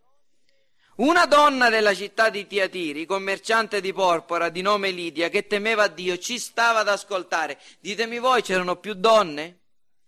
Una 0.97 1.25
donna 1.25 1.69
della 1.69 1.95
città 1.95 2.29
di 2.29 2.45
Tiatiri, 2.45 3.07
commerciante 3.07 3.81
di 3.81 3.91
porpora 3.91 4.49
di 4.49 4.61
nome 4.61 4.91
Lidia, 4.91 5.29
che 5.29 5.47
temeva 5.47 5.87
Dio, 5.87 6.19
ci 6.19 6.37
stava 6.37 6.81
ad 6.81 6.89
ascoltare. 6.89 7.59
Ditemi 7.79 8.19
voi, 8.19 8.43
c'erano 8.43 8.75
più 8.75 8.93
donne? 8.93 9.61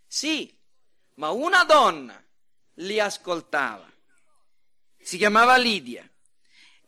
Sì, 0.05 0.54
ma 1.15 1.29
una 1.31 1.63
donna 1.63 2.21
li 2.75 2.99
ascoltava. 2.99 3.89
Si 4.97 5.17
chiamava 5.17 5.57
Lidia. 5.57 6.09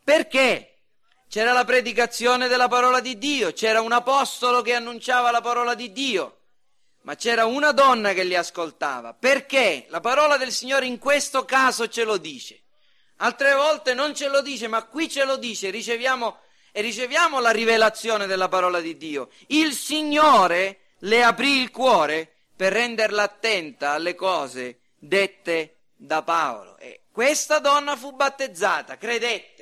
Perché? 0.03 0.77
c'era 1.29 1.51
la 1.51 1.65
predicazione 1.65 2.47
della 2.47 2.67
parola 2.67 2.99
di 2.99 3.17
Dio, 3.17 3.51
c'era 3.51 3.81
un 3.81 3.91
apostolo 3.91 4.61
che 4.61 4.73
annunciava 4.73 5.29
la 5.29 5.41
parola 5.41 5.75
di 5.75 5.91
Dio, 5.91 6.37
ma 7.01 7.15
c'era 7.15 7.45
una 7.45 7.71
donna 7.71 8.13
che 8.13 8.23
li 8.23 8.35
ascoltava. 8.35 9.13
Perché? 9.13 9.85
La 9.89 9.99
parola 9.99 10.37
del 10.37 10.51
Signore 10.51 10.85
in 10.85 10.97
questo 10.97 11.45
caso 11.45 11.87
ce 11.89 12.03
lo 12.03 12.17
dice. 12.17 12.63
Altre 13.17 13.53
volte 13.53 13.93
non 13.93 14.15
ce 14.15 14.29
lo 14.29 14.41
dice, 14.41 14.67
ma 14.67 14.83
qui 14.83 15.09
ce 15.09 15.25
lo 15.25 15.37
dice, 15.37 15.69
riceviamo 15.69 16.39
e 16.71 16.81
riceviamo 16.81 17.39
la 17.39 17.51
rivelazione 17.51 18.25
della 18.25 18.47
parola 18.47 18.79
di 18.79 18.95
Dio. 18.95 19.29
Il 19.47 19.73
Signore 19.73 20.93
le 20.99 21.23
aprì 21.23 21.59
il 21.59 21.71
cuore 21.71 22.36
per 22.57 22.73
renderla 22.73 23.23
attenta 23.23 23.91
alle 23.91 24.15
cose 24.15 24.79
dette 24.97 25.77
da 25.95 26.21
Paolo. 26.23 26.77
E 26.77 27.03
questa 27.11 27.59
donna 27.59 27.95
fu 27.95 28.11
battezzata, 28.11 28.97
credette 28.97 29.57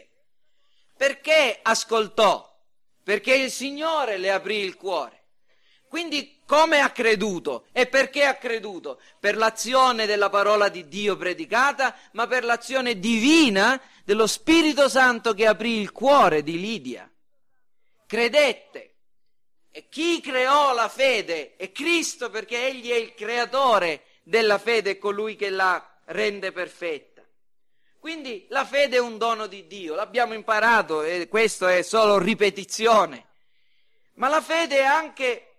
perché 0.95 1.60
ascoltò? 1.62 2.51
Perché 3.03 3.36
il 3.36 3.51
Signore 3.51 4.17
le 4.17 4.31
aprì 4.31 4.60
il 4.60 4.77
cuore. 4.77 5.23
Quindi 5.88 6.41
come 6.45 6.79
ha 6.79 6.89
creduto 6.89 7.65
e 7.71 7.88
perché 7.88 8.25
ha 8.25 8.36
creduto? 8.36 8.99
Per 9.19 9.36
l'azione 9.36 10.05
della 10.05 10.29
parola 10.29 10.69
di 10.69 10.88
Dio 10.88 11.15
predicata, 11.17 11.95
ma 12.13 12.27
per 12.27 12.43
l'azione 12.43 12.97
divina 12.99 13.79
dello 14.03 14.27
Spirito 14.27 14.88
Santo 14.89 15.34
che 15.34 15.45
aprì 15.45 15.79
il 15.79 15.91
cuore 15.91 16.43
di 16.43 16.60
Lidia. 16.60 17.10
Credette. 18.08 18.94
E 19.77 19.89
chi 19.89 20.21
creò 20.21 20.73
la 20.73 20.88
fede 20.88 21.57
è 21.57 21.73
Cristo 21.73 22.29
perché 22.29 22.65
Egli 22.65 22.91
è 22.91 22.95
il 22.95 23.13
creatore 23.13 24.05
della 24.23 24.57
fede 24.57 24.91
e 24.91 24.97
colui 24.97 25.35
che 25.35 25.49
la 25.49 25.85
rende 26.05 26.53
perfetta. 26.53 27.21
Quindi 27.99 28.45
la 28.51 28.63
fede 28.63 28.95
è 28.95 28.99
un 29.01 29.17
dono 29.17 29.47
di 29.47 29.67
Dio, 29.67 29.93
l'abbiamo 29.93 30.33
imparato 30.33 31.01
e 31.01 31.27
questo 31.27 31.67
è 31.67 31.81
solo 31.81 32.17
ripetizione. 32.17 33.25
Ma 34.13 34.29
la 34.29 34.39
fede 34.39 34.77
è 34.77 34.85
anche 34.85 35.55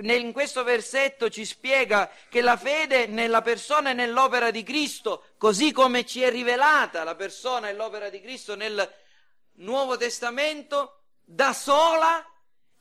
in 0.00 0.32
questo 0.32 0.62
versetto 0.62 1.28
ci 1.28 1.44
spiega 1.44 2.08
che 2.28 2.40
la 2.40 2.56
fede 2.56 3.06
nella 3.06 3.42
persona 3.42 3.90
e 3.90 3.94
nell'opera 3.94 4.52
di 4.52 4.62
Cristo, 4.62 5.30
così 5.38 5.72
come 5.72 6.06
ci 6.06 6.22
è 6.22 6.30
rivelata 6.30 7.02
la 7.02 7.16
persona 7.16 7.68
e 7.68 7.74
l'opera 7.74 8.10
di 8.10 8.20
Cristo 8.20 8.54
nel 8.54 8.88
Nuovo 9.54 9.96
Testamento, 9.96 11.00
da 11.24 11.52
sola 11.52 12.28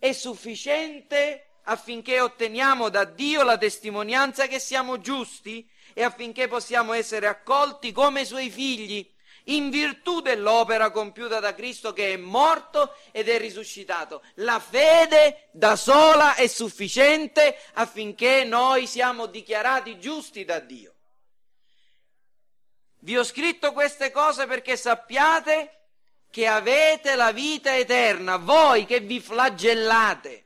è 0.03 0.11
sufficiente 0.11 1.51
affinché 1.63 2.19
otteniamo 2.19 2.89
da 2.89 3.05
Dio 3.05 3.41
la 3.43 3.57
testimonianza 3.57 4.47
che 4.47 4.59
siamo 4.59 4.99
giusti 4.99 5.65
e 5.93 6.03
affinché 6.03 6.49
possiamo 6.49 6.91
essere 6.91 7.25
accolti 7.25 7.93
come 7.93 8.25
suoi 8.25 8.49
figli 8.49 9.09
in 9.45 9.69
virtù 9.69 10.19
dell'opera 10.19 10.91
compiuta 10.91 11.39
da 11.39 11.55
Cristo 11.55 11.93
che 11.93 12.11
è 12.11 12.17
morto 12.17 12.93
ed 13.13 13.29
è 13.29 13.37
risuscitato. 13.37 14.21
La 14.35 14.59
fede 14.59 15.47
da 15.53 15.77
sola 15.77 16.35
è 16.35 16.47
sufficiente 16.47 17.57
affinché 17.75 18.43
noi 18.43 18.87
siamo 18.87 19.27
dichiarati 19.27 19.97
giusti 19.99 20.43
da 20.43 20.59
Dio. 20.59 20.95
Vi 22.99 23.17
ho 23.17 23.23
scritto 23.23 23.71
queste 23.71 24.11
cose 24.11 24.47
perché 24.47 24.75
sappiate 24.75 25.82
che 26.33 26.47
avete 26.47 27.13
la 27.13 27.31
vita 27.31 27.77
eterna, 27.77 28.37
voi 28.37 28.87
che 28.87 29.01
vi 29.01 29.19
flagellate 29.19 30.43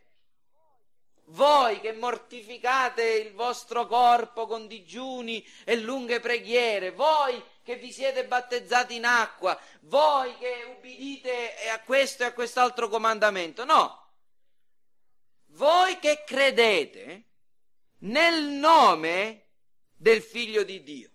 voi 1.31 1.79
che 1.81 1.93
mortificate 1.93 3.03
il 3.03 3.33
vostro 3.33 3.87
corpo 3.87 4.47
con 4.47 4.67
digiuni 4.67 5.45
e 5.65 5.77
lunghe 5.77 6.19
preghiere, 6.19 6.91
voi 6.91 7.41
che 7.63 7.75
vi 7.75 7.91
siete 7.91 8.25
battezzati 8.25 8.95
in 8.95 9.05
acqua, 9.05 9.59
voi 9.81 10.37
che 10.37 10.75
ubbidite 10.75 11.53
a 11.69 11.81
questo 11.81 12.23
e 12.23 12.27
a 12.27 12.33
quest'altro 12.33 12.87
comandamento. 12.87 13.65
No, 13.65 14.07
voi 15.47 15.99
che 15.99 16.23
credete 16.25 17.23
nel 17.99 18.43
nome 18.43 19.47
del 19.95 20.21
figlio 20.21 20.63
di 20.63 20.81
Dio. 20.83 21.11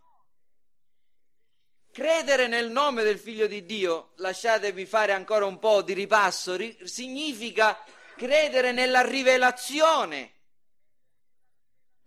Credere 1.92 2.46
nel 2.46 2.70
nome 2.70 3.02
del 3.02 3.18
figlio 3.18 3.46
di 3.46 3.66
Dio, 3.66 4.12
lasciatemi 4.16 4.86
fare 4.86 5.12
ancora 5.12 5.44
un 5.44 5.58
po' 5.58 5.82
di 5.82 5.92
ripasso, 5.92 6.56
ri- 6.56 6.74
significa 6.84 7.78
credere 8.16 8.72
nella 8.72 9.02
rivelazione 9.02 10.32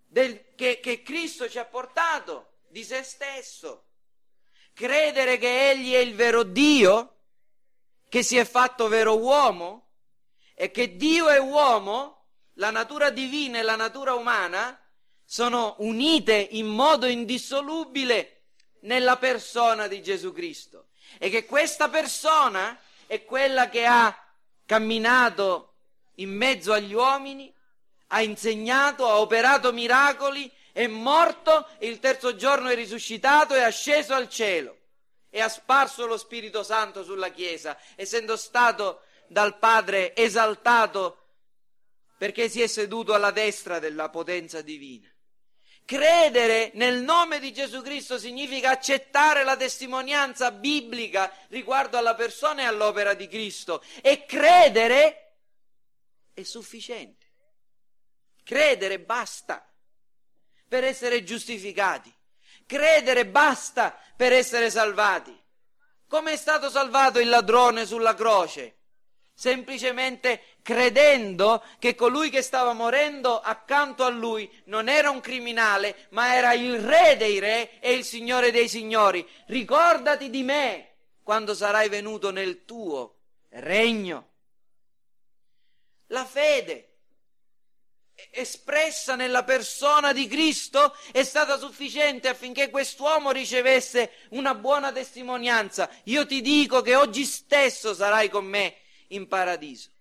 del, 0.08 0.56
che, 0.56 0.80
che 0.80 1.04
Cristo 1.04 1.48
ci 1.48 1.60
ha 1.60 1.66
portato 1.66 2.62
di 2.68 2.84
se 2.84 3.04
stesso. 3.04 3.90
Credere 4.74 5.38
che 5.38 5.70
Egli 5.70 5.94
è 5.94 6.00
il 6.00 6.16
vero 6.16 6.42
Dio, 6.42 7.18
che 8.10 8.24
si 8.24 8.38
è 8.38 8.44
fatto 8.44 8.88
vero 8.88 9.20
uomo, 9.20 9.90
e 10.56 10.72
che 10.72 10.96
Dio 10.96 11.30
e 11.30 11.38
uomo, 11.38 12.26
la 12.54 12.72
natura 12.72 13.12
divina 13.12 13.60
e 13.60 13.62
la 13.62 13.76
natura 13.76 14.16
umana, 14.16 14.82
sono 15.24 15.76
unite 15.78 16.34
in 16.34 16.66
modo 16.66 17.06
indissolubile 17.06 18.35
nella 18.86 19.18
persona 19.18 19.88
di 19.88 20.02
Gesù 20.02 20.34
Cristo. 20.34 20.88
E 21.20 21.30
che 21.30 21.46
questa 21.46 21.90
persona 21.90 22.80
è 23.06 23.24
quella 23.24 23.70
che 23.70 23.86
ha 23.86 24.18
camminato 24.66 25.74
in 26.16 26.32
mezzo 26.32 26.74
agli 26.74 26.94
uomini, 26.94 27.54
ha 28.08 28.22
insegnato, 28.22 29.08
ha 29.08 29.20
operato 29.20 29.72
miracoli 29.72 30.52
è 30.76 30.88
morto 30.88 31.70
il 31.80 32.00
terzo 32.00 32.36
giorno 32.36 32.68
è 32.68 32.76
risuscitato 32.76 33.54
e 33.54 33.60
è 33.60 33.64
asceso 33.64 34.14
al 34.14 34.28
cielo 34.28 34.76
e 35.30 35.40
ha 35.40 35.48
sparso 35.48 36.06
lo 36.06 36.18
Spirito 36.18 36.64
Santo 36.64 37.02
sulla 37.02 37.30
Chiesa, 37.30 37.78
essendo 37.96 38.36
stato 38.36 39.04
dal 39.28 39.58
Padre 39.58 40.14
esaltato 40.14 41.28
perché 42.18 42.50
si 42.50 42.62
è 42.62 42.68
seduto 42.68 43.14
alla 43.14 43.32
destra 43.32 43.80
della 43.80 44.10
potenza 44.10 44.62
divina. 44.62 45.10
Credere 45.86 46.72
nel 46.74 47.04
nome 47.04 47.40
di 47.40 47.54
Gesù 47.54 47.84
Cristo 47.84 48.18
significa 48.18 48.72
accettare 48.72 49.44
la 49.44 49.56
testimonianza 49.56 50.52
biblica 50.52 51.32
riguardo 51.50 51.96
alla 51.96 52.16
persona 52.16 52.64
e 52.64 52.66
all'opera 52.66 53.14
di 53.14 53.28
Cristo 53.28 53.84
e 54.02 54.26
credere 54.26 55.34
è 56.34 56.42
sufficiente. 56.42 57.26
Credere 58.44 59.00
basta 59.00 59.64
per 60.68 60.84
essere 60.84 61.24
giustificati. 61.24 62.12
Credere 62.66 63.28
basta 63.28 63.96
per 64.16 64.34
essere 64.34 64.72
salvati. 64.72 65.40
Come 66.08 66.32
è 66.32 66.36
stato 66.36 66.72
salvato 66.72 67.20
il 67.20 67.30
ladrone 67.30 67.86
sulla 67.86 68.16
croce? 68.16 68.78
Semplicemente 69.36 70.55
credendo 70.66 71.64
che 71.78 71.94
colui 71.94 72.32
che 72.32 72.42
stava 72.42 72.74
morendo 72.74 73.40
accanto 73.40 74.04
a 74.04 74.10
lui 74.10 74.52
non 74.64 74.90
era 74.90 75.12
un 75.12 75.22
criminale, 75.22 76.08
ma 76.10 76.34
era 76.34 76.54
il 76.54 76.80
re 76.80 77.18
dei 77.18 77.38
re 77.38 77.80
e 77.80 77.94
il 77.94 78.04
signore 78.04 78.50
dei 78.50 78.68
signori. 78.68 79.24
Ricordati 79.46 80.32
di 80.32 80.42
me 80.42 80.96
quando 81.22 81.54
sarai 81.54 81.88
venuto 81.88 82.32
nel 82.32 82.66
tuo 82.66 83.20
regno. 83.50 84.30
La 86.08 86.26
fede 86.26 86.94
espressa 88.32 89.16
nella 89.16 89.44
persona 89.44 90.14
di 90.14 90.26
Cristo 90.26 90.96
è 91.12 91.22
stata 91.22 91.60
sufficiente 91.60 92.28
affinché 92.28 92.72
quest'uomo 92.72 93.30
ricevesse 93.30 94.14
una 94.30 94.56
buona 94.56 94.92
testimonianza. 94.92 95.88
Io 96.06 96.26
ti 96.26 96.42
dico 96.42 96.82
che 96.82 96.96
oggi 96.96 97.24
stesso 97.24 97.94
sarai 97.94 98.30
con 98.30 98.46
me 98.46 98.78
in 99.10 99.28
paradiso. 99.28 99.94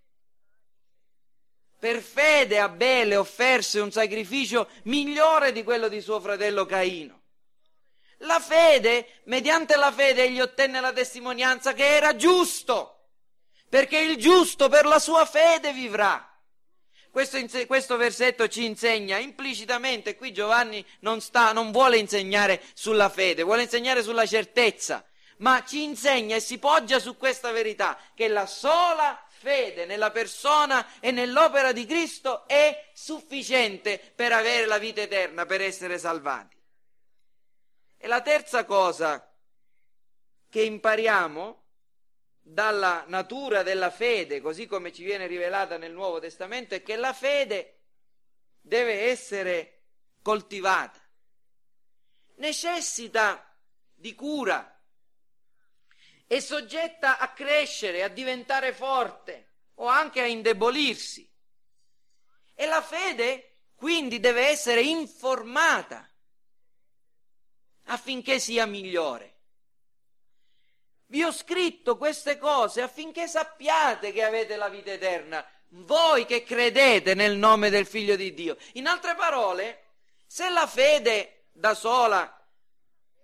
Per 1.84 2.00
fede 2.00 2.58
Abele 2.60 3.14
offerse 3.14 3.78
un 3.78 3.92
sacrificio 3.92 4.70
migliore 4.84 5.52
di 5.52 5.62
quello 5.62 5.88
di 5.88 6.00
suo 6.00 6.18
fratello 6.18 6.64
Caino. 6.64 7.24
La 8.20 8.40
fede, 8.40 9.20
mediante 9.24 9.76
la 9.76 9.92
fede, 9.92 10.22
egli 10.22 10.40
ottenne 10.40 10.80
la 10.80 10.94
testimonianza 10.94 11.74
che 11.74 11.86
era 11.86 12.16
giusto, 12.16 13.10
perché 13.68 13.98
il 13.98 14.16
giusto 14.16 14.70
per 14.70 14.86
la 14.86 14.98
sua 14.98 15.26
fede 15.26 15.74
vivrà. 15.74 16.26
Questo, 17.10 17.38
questo, 17.66 17.98
versetto 17.98 18.48
ci 18.48 18.64
insegna 18.64 19.18
implicitamente, 19.18 20.16
qui 20.16 20.32
Giovanni 20.32 20.82
non, 21.00 21.20
sta, 21.20 21.52
non 21.52 21.70
vuole 21.70 21.98
insegnare 21.98 22.62
sulla 22.72 23.10
fede, 23.10 23.42
vuole 23.42 23.64
insegnare 23.64 24.02
sulla 24.02 24.24
certezza, 24.24 25.04
ma 25.40 25.62
ci 25.66 25.82
insegna 25.82 26.34
e 26.34 26.40
si 26.40 26.56
poggia 26.56 26.98
su 26.98 27.18
questa 27.18 27.52
verità, 27.52 27.98
che 28.14 28.28
la 28.28 28.46
sola 28.46 29.23
fede 29.44 29.84
nella 29.84 30.10
persona 30.10 30.98
e 31.00 31.10
nell'opera 31.10 31.72
di 31.72 31.84
Cristo 31.84 32.48
è 32.48 32.88
sufficiente 32.94 34.00
per 34.14 34.32
avere 34.32 34.64
la 34.64 34.78
vita 34.78 35.02
eterna, 35.02 35.44
per 35.44 35.60
essere 35.60 35.98
salvati. 35.98 36.56
E 37.98 38.06
la 38.06 38.22
terza 38.22 38.64
cosa 38.64 39.30
che 40.48 40.62
impariamo 40.62 41.62
dalla 42.40 43.04
natura 43.08 43.62
della 43.62 43.90
fede, 43.90 44.40
così 44.40 44.66
come 44.66 44.92
ci 44.92 45.04
viene 45.04 45.26
rivelata 45.26 45.76
nel 45.76 45.92
Nuovo 45.92 46.20
Testamento, 46.20 46.74
è 46.74 46.82
che 46.82 46.96
la 46.96 47.12
fede 47.12 47.80
deve 48.62 49.10
essere 49.10 49.82
coltivata, 50.22 50.98
necessita 52.36 53.46
di 53.92 54.14
cura, 54.14 54.73
è 56.34 56.40
soggetta 56.40 57.18
a 57.18 57.32
crescere, 57.32 58.02
a 58.02 58.08
diventare 58.08 58.72
forte 58.72 59.52
o 59.74 59.86
anche 59.86 60.20
a 60.20 60.26
indebolirsi. 60.26 61.30
E 62.54 62.66
la 62.66 62.82
fede 62.82 63.58
quindi 63.76 64.18
deve 64.18 64.48
essere 64.48 64.82
informata 64.82 66.08
affinché 67.84 68.40
sia 68.40 68.66
migliore. 68.66 69.32
Vi 71.06 71.22
ho 71.22 71.30
scritto 71.30 71.96
queste 71.96 72.38
cose 72.38 72.82
affinché 72.82 73.28
sappiate 73.28 74.12
che 74.12 74.24
avete 74.24 74.56
la 74.56 74.68
vita 74.68 74.90
eterna, 74.90 75.46
voi 75.68 76.26
che 76.26 76.42
credete 76.42 77.14
nel 77.14 77.36
nome 77.36 77.70
del 77.70 77.86
Figlio 77.86 78.16
di 78.16 78.34
Dio. 78.34 78.56
In 78.72 78.86
altre 78.86 79.14
parole, 79.14 79.92
se 80.26 80.48
la 80.48 80.66
fede 80.66 81.46
da 81.52 81.74
sola, 81.74 82.44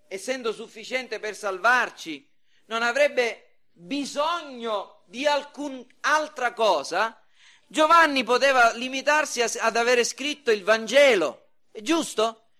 essendo 0.07 0.53
sufficiente 0.53 1.18
per 1.18 1.35
salvarci, 1.35 2.30
non 2.70 2.83
avrebbe 2.83 3.56
bisogno 3.72 5.02
di 5.06 5.26
alcun'altra 5.26 6.52
cosa, 6.52 7.20
Giovanni 7.66 8.22
poteva 8.22 8.72
limitarsi 8.72 9.42
a, 9.42 9.50
ad 9.59 9.76
avere 9.76 10.04
scritto 10.04 10.52
il 10.52 10.62
Vangelo, 10.62 11.48
è 11.72 11.80
giusto? 11.80 12.50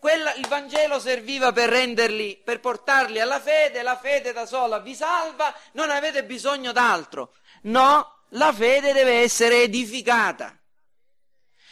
Quella, 0.00 0.34
il 0.34 0.48
Vangelo 0.48 0.98
serviva 0.98 1.52
per 1.52 1.68
renderli, 1.68 2.40
per 2.42 2.58
portarli 2.58 3.20
alla 3.20 3.38
fede, 3.38 3.82
la 3.82 3.96
fede 3.96 4.32
da 4.32 4.46
sola 4.46 4.80
vi 4.80 4.94
salva, 4.96 5.54
non 5.72 5.90
avete 5.90 6.24
bisogno 6.24 6.72
d'altro. 6.72 7.34
No, 7.62 8.24
la 8.30 8.52
fede 8.52 8.92
deve 8.92 9.20
essere 9.20 9.62
edificata. 9.62 10.58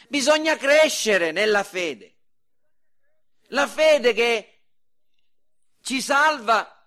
Bisogna 0.08 0.56
crescere 0.56 1.32
nella 1.32 1.64
fede. 1.64 2.16
La 3.48 3.66
fede 3.66 4.12
che 4.12 4.60
ci 5.80 6.02
salva 6.02 6.77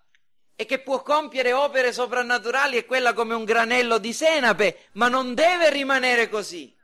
e 0.54 0.64
che 0.64 0.80
può 0.80 1.02
compiere 1.02 1.52
opere 1.52 1.92
soprannaturali 1.92 2.76
è 2.76 2.86
quella 2.86 3.12
come 3.12 3.34
un 3.34 3.44
granello 3.44 3.98
di 3.98 4.12
senape, 4.12 4.88
ma 4.92 5.08
non 5.08 5.34
deve 5.34 5.70
rimanere 5.70 6.28
così. 6.28 6.74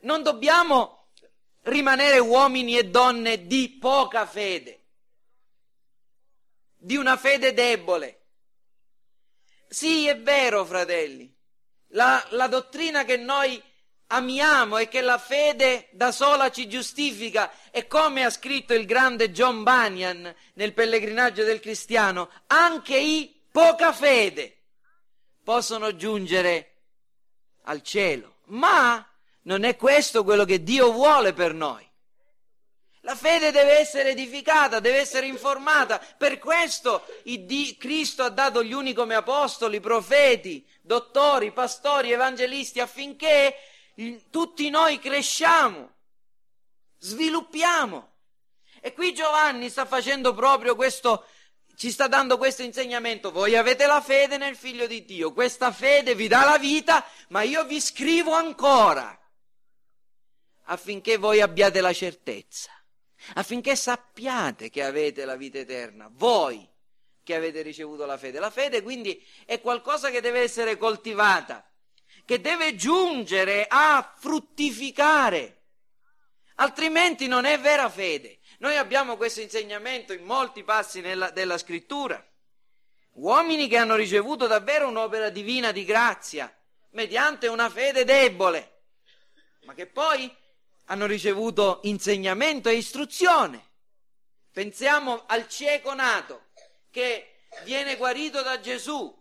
Non 0.00 0.22
dobbiamo 0.22 1.08
rimanere 1.62 2.18
uomini 2.18 2.76
e 2.76 2.84
donne 2.84 3.46
di 3.46 3.78
poca 3.80 4.26
fede, 4.26 4.86
di 6.76 6.96
una 6.96 7.16
fede 7.16 7.54
debole. 7.54 8.18
Sì, 9.68 10.06
è 10.06 10.18
vero, 10.18 10.64
fratelli, 10.64 11.32
la, 11.88 12.22
la 12.30 12.46
dottrina 12.48 13.04
che 13.04 13.16
noi 13.16 13.62
amiamo 14.12 14.76
e 14.76 14.88
che 14.88 15.00
la 15.00 15.18
fede 15.18 15.88
da 15.92 16.12
sola 16.12 16.50
ci 16.50 16.68
giustifica 16.68 17.50
e 17.70 17.86
come 17.86 18.24
ha 18.24 18.30
scritto 18.30 18.74
il 18.74 18.84
grande 18.84 19.32
John 19.32 19.62
Bunyan 19.62 20.34
nel 20.54 20.74
pellegrinaggio 20.74 21.44
del 21.44 21.60
cristiano, 21.60 22.30
anche 22.48 22.96
i 22.96 23.34
poca 23.50 23.92
fede 23.92 24.58
possono 25.42 25.96
giungere 25.96 26.74
al 27.64 27.82
cielo. 27.82 28.36
Ma 28.46 29.04
non 29.42 29.64
è 29.64 29.76
questo 29.76 30.24
quello 30.24 30.44
che 30.44 30.62
Dio 30.62 30.92
vuole 30.92 31.32
per 31.32 31.54
noi. 31.54 31.88
La 33.04 33.16
fede 33.16 33.50
deve 33.50 33.78
essere 33.78 34.10
edificata, 34.10 34.78
deve 34.78 34.98
essere 34.98 35.26
informata. 35.26 35.98
Per 36.16 36.38
questo 36.38 37.04
Cristo 37.76 38.22
ha 38.22 38.28
dato 38.28 38.62
gli 38.62 38.72
uni 38.72 38.92
come 38.92 39.16
apostoli, 39.16 39.80
profeti, 39.80 40.64
dottori, 40.82 41.50
pastori, 41.50 42.12
evangelisti, 42.12 42.78
affinché 42.78 43.56
tutti 44.30 44.70
noi 44.70 44.98
cresciamo, 44.98 45.92
sviluppiamo. 46.98 48.10
E 48.80 48.92
qui 48.92 49.14
Giovanni 49.14 49.68
sta 49.70 49.84
facendo 49.84 50.34
proprio 50.34 50.74
questo, 50.74 51.26
ci 51.76 51.90
sta 51.90 52.08
dando 52.08 52.36
questo 52.36 52.62
insegnamento. 52.62 53.30
Voi 53.30 53.56
avete 53.56 53.86
la 53.86 54.00
fede 54.00 54.36
nel 54.38 54.56
figlio 54.56 54.86
di 54.86 55.04
Dio, 55.04 55.32
questa 55.32 55.70
fede 55.70 56.14
vi 56.14 56.28
dà 56.28 56.44
la 56.44 56.58
vita, 56.58 57.04
ma 57.28 57.42
io 57.42 57.64
vi 57.64 57.80
scrivo 57.80 58.32
ancora 58.32 59.16
affinché 60.66 61.16
voi 61.16 61.40
abbiate 61.40 61.80
la 61.80 61.92
certezza, 61.92 62.70
affinché 63.34 63.76
sappiate 63.76 64.70
che 64.70 64.82
avete 64.82 65.24
la 65.24 65.36
vita 65.36 65.58
eterna, 65.58 66.08
voi 66.10 66.68
che 67.22 67.34
avete 67.34 67.62
ricevuto 67.62 68.04
la 68.04 68.18
fede. 68.18 68.38
La 68.38 68.50
fede 68.50 68.82
quindi 68.82 69.24
è 69.44 69.60
qualcosa 69.60 70.10
che 70.10 70.20
deve 70.20 70.40
essere 70.40 70.76
coltivata 70.76 71.64
che 72.24 72.40
deve 72.40 72.74
giungere 72.74 73.66
a 73.68 74.14
fruttificare, 74.16 75.62
altrimenti 76.56 77.26
non 77.26 77.44
è 77.44 77.58
vera 77.58 77.88
fede. 77.88 78.38
Noi 78.58 78.76
abbiamo 78.76 79.16
questo 79.16 79.40
insegnamento 79.40 80.12
in 80.12 80.22
molti 80.24 80.62
passi 80.62 81.00
nella, 81.00 81.30
della 81.30 81.58
scrittura. 81.58 82.24
Uomini 83.14 83.68
che 83.68 83.76
hanno 83.76 83.96
ricevuto 83.96 84.46
davvero 84.46 84.88
un'opera 84.88 85.28
divina 85.28 85.72
di 85.72 85.84
grazia, 85.84 86.54
mediante 86.90 87.48
una 87.48 87.68
fede 87.68 88.04
debole, 88.04 88.82
ma 89.64 89.74
che 89.74 89.86
poi 89.86 90.34
hanno 90.86 91.06
ricevuto 91.06 91.80
insegnamento 91.84 92.68
e 92.68 92.74
istruzione. 92.74 93.70
Pensiamo 94.52 95.24
al 95.26 95.48
cieco 95.48 95.94
nato 95.94 96.50
che 96.90 97.46
viene 97.64 97.96
guarito 97.96 98.42
da 98.42 98.60
Gesù. 98.60 99.20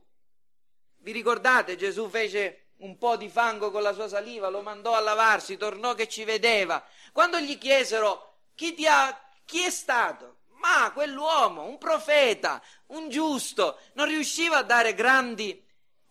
Vi 0.97 1.11
ricordate, 1.11 1.77
Gesù 1.77 2.09
fece 2.09 2.70
un 2.82 2.98
po' 2.98 3.15
di 3.15 3.30
fango 3.30 3.72
con 3.72 3.82
la 3.82 3.94
sua 3.94 4.08
saliva, 4.08 4.50
lo 4.50 4.62
mandò 4.62 4.96
a 4.96 5.00
lavarsi, 5.00 5.58
tornò 5.58 5.94
che 5.94 6.08
ci 6.08 6.24
vedeva. 6.24 6.84
Quando 7.12 7.39
gli 7.39 7.58
chiesero 7.58 8.38
chi, 8.56 8.74
ti 8.74 8.88
ha, 8.88 9.20
chi 9.46 9.62
è 9.63 9.70
stato? 9.70 10.38
Ma 10.60 10.91
quell'uomo, 10.91 11.63
un 11.63 11.78
profeta, 11.78 12.62
un 12.88 13.10
giusto, 13.10 13.80
non 13.94 14.08
riusciva 14.08 14.58
a 14.58 14.63
dare 14.63 14.94
grandi 14.94 15.63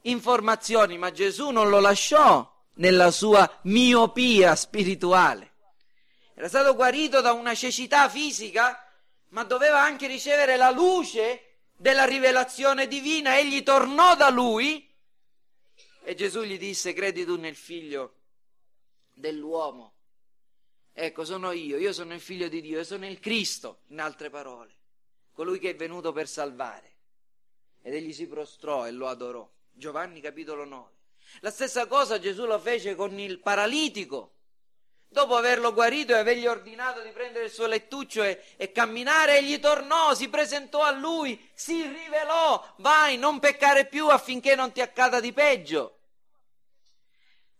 informazioni, 0.03 0.99
ma 0.99 1.11
Gesù 1.13 1.51
non 1.51 1.69
lo 1.69 1.81
lasciò 1.81 2.49
nella 2.75 3.11
sua 3.11 3.49
miopia 3.63 4.55
spirituale. 4.55 5.53
Era 6.35 6.49
stato 6.49 6.75
guarito 6.75 7.21
da 7.21 7.33
una 7.33 7.55
cecità 7.55 8.09
fisica, 8.09 8.85
ma 9.29 9.45
doveva 9.45 9.81
anche 9.81 10.07
ricevere 10.07 10.57
la 10.57 10.71
luce 10.71 11.59
della 11.77 12.05
rivelazione 12.05 12.89
divina. 12.89 13.39
Egli 13.39 13.63
tornò 13.63 14.17
da 14.17 14.31
lui 14.31 14.90
e 16.03 16.15
Gesù 16.15 16.43
gli 16.43 16.59
disse, 16.59 16.93
credi 16.93 17.25
tu 17.25 17.37
nel 17.37 17.57
figlio 17.57 18.15
dell'uomo? 19.13 19.95
Ecco, 20.93 21.25
sono 21.25 21.53
io, 21.53 21.79
io 21.79 21.93
sono 21.93 22.15
il 22.15 22.21
figlio 22.21 22.49
di 22.49 22.61
Dio, 22.61 22.79
io 22.79 22.85
sono 22.85 23.07
il 23.07 23.21
Cristo, 23.21 23.83
in 23.89 24.01
altre 24.01 24.29
parole, 24.29 24.75
colui 25.33 25.59
che 25.59 25.71
è 25.71 25.75
venuto 25.77 26.13
per 26.13 26.29
salvare. 26.29 26.89
Ed 27.83 27.95
egli 27.95 28.13
si 28.13 28.27
prostrò 28.27 28.87
e 28.87 28.91
lo 28.91 29.07
adorò. 29.07 29.49
Giovanni 29.73 30.21
capitolo 30.21 30.65
9. 30.65 30.91
La 31.41 31.51
stessa 31.51 31.87
cosa 31.87 32.19
Gesù 32.19 32.45
lo 32.45 32.59
fece 32.59 32.95
con 32.95 33.19
il 33.19 33.39
paralitico. 33.39 34.40
Dopo 35.13 35.35
averlo 35.35 35.75
guarito 35.75 36.13
e 36.13 36.19
avergli 36.19 36.47
ordinato 36.47 37.01
di 37.01 37.11
prendere 37.11 37.47
il 37.47 37.51
suo 37.51 37.67
lettuccio 37.67 38.23
e, 38.23 38.45
e, 38.57 38.71
camminare, 38.71 39.39
egli 39.39 39.59
tornò, 39.59 40.15
si 40.15 40.29
presentò 40.29 40.83
a 40.83 40.93
lui, 40.93 41.51
si 41.53 41.83
rivelò, 41.83 42.65
vai, 42.77 43.19
non 43.19 43.41
peccare 43.41 43.87
più 43.87 44.07
affinché 44.07 44.55
non 44.55 44.71
ti 44.71 44.81
accada 44.81 45.19
di 45.19 45.33
peggio. 45.33 45.99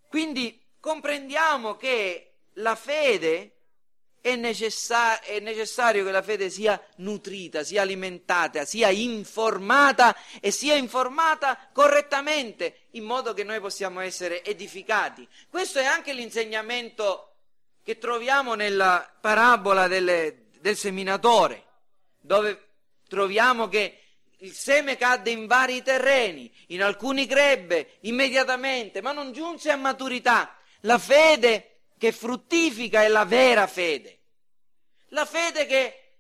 Quindi 0.09 0.65
comprendiamo 0.79 1.77
che 1.77 2.35
la 2.55 2.77
fede 2.77 3.57
è, 4.21 4.37
necessar- 4.37 5.25
è 5.25 5.41
necessario 5.41 6.05
che 6.05 6.13
la 6.13 6.23
fede 6.23 6.51
sia 6.51 6.81
nutrita, 6.99 7.65
sia 7.65 7.83
alimentata, 7.83 8.65
sia 8.65 8.91
informata 8.91 10.15
e 10.41 10.53
sia 10.53 10.77
informata 10.77 11.59
correttamente 11.73 12.87
in 12.93 13.03
modo 13.03 13.35
che 13.35 13.43
noi 13.43 13.59
possiamo 13.59 13.99
essere 13.99 14.45
edificati. 14.45 15.27
Questo 15.49 15.81
è 15.81 15.85
anche 15.85 16.13
l'insegnamento 16.13 17.30
che 17.83 17.99
troviamo 17.99 18.55
nella 18.55 19.11
parabola 19.21 19.89
delle, 19.89 20.47
del 20.61 20.77
seminatore, 20.77 21.65
dove 22.21 22.69
troviamo 23.09 23.69
che 23.69 24.01
il 24.39 24.53
seme 24.53 24.97
cadde 24.97 25.31
in 25.31 25.47
vari 25.47 25.83
terreni, 25.83 26.53
in 26.69 26.83
alcuni 26.83 27.27
crebbe 27.27 27.99
immediatamente, 28.01 29.03
ma 29.03 29.13
non 29.13 29.33
giunse 29.33 29.71
a 29.71 29.77
maturità. 29.77 30.57
La 30.81 30.99
fede 30.99 31.81
che 31.99 32.13
fruttifica 32.13 33.03
è 33.03 33.09
la 33.09 33.25
vera 33.25 33.67
fede. 33.67 34.19
La 35.09 35.27
fede 35.27 35.67
che 35.67 36.15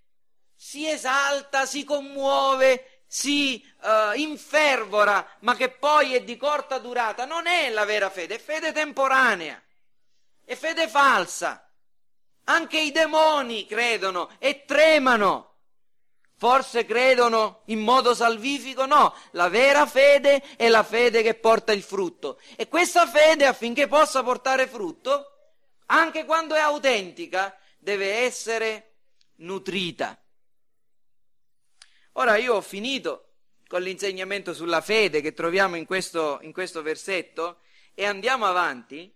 si 0.54 0.86
esalta, 0.86 1.64
si 1.64 1.84
commuove, 1.84 3.04
si 3.06 3.64
uh, 3.80 4.18
infervora, 4.18 5.36
ma 5.40 5.56
che 5.56 5.70
poi 5.70 6.14
è 6.14 6.22
di 6.22 6.36
corta 6.36 6.78
durata, 6.78 7.24
non 7.24 7.46
è 7.46 7.70
la 7.70 7.84
vera 7.84 8.10
fede, 8.10 8.34
è 8.34 8.38
fede 8.38 8.72
temporanea. 8.72 9.60
È 10.50 10.56
fede 10.56 10.88
falsa. 10.88 11.64
Anche 12.46 12.80
i 12.80 12.90
demoni 12.90 13.66
credono 13.66 14.28
e 14.40 14.64
tremano. 14.64 15.58
Forse 16.34 16.84
credono 16.84 17.62
in 17.66 17.78
modo 17.78 18.16
salvifico? 18.16 18.84
No, 18.84 19.14
la 19.30 19.48
vera 19.48 19.86
fede 19.86 20.42
è 20.56 20.68
la 20.68 20.82
fede 20.82 21.22
che 21.22 21.34
porta 21.34 21.70
il 21.70 21.84
frutto. 21.84 22.40
E 22.56 22.66
questa 22.66 23.06
fede, 23.06 23.46
affinché 23.46 23.86
possa 23.86 24.24
portare 24.24 24.66
frutto, 24.66 25.52
anche 25.86 26.24
quando 26.24 26.56
è 26.56 26.58
autentica, 26.58 27.56
deve 27.78 28.12
essere 28.14 28.94
nutrita. 29.36 30.20
Ora 32.14 32.36
io 32.38 32.56
ho 32.56 32.60
finito 32.60 33.34
con 33.68 33.82
l'insegnamento 33.82 34.52
sulla 34.52 34.80
fede 34.80 35.20
che 35.20 35.32
troviamo 35.32 35.76
in 35.76 35.86
questo, 35.86 36.40
in 36.42 36.52
questo 36.52 36.82
versetto 36.82 37.60
e 37.94 38.04
andiamo 38.04 38.46
avanti 38.46 39.14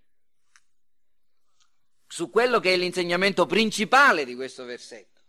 su 2.15 2.31
quello 2.31 2.61
che 2.61 2.73
è 2.73 2.77
l'insegnamento 2.77 3.45
principale 3.45 4.25
di 4.25 4.37
questo 4.37 4.65
versetto. 4.65 5.21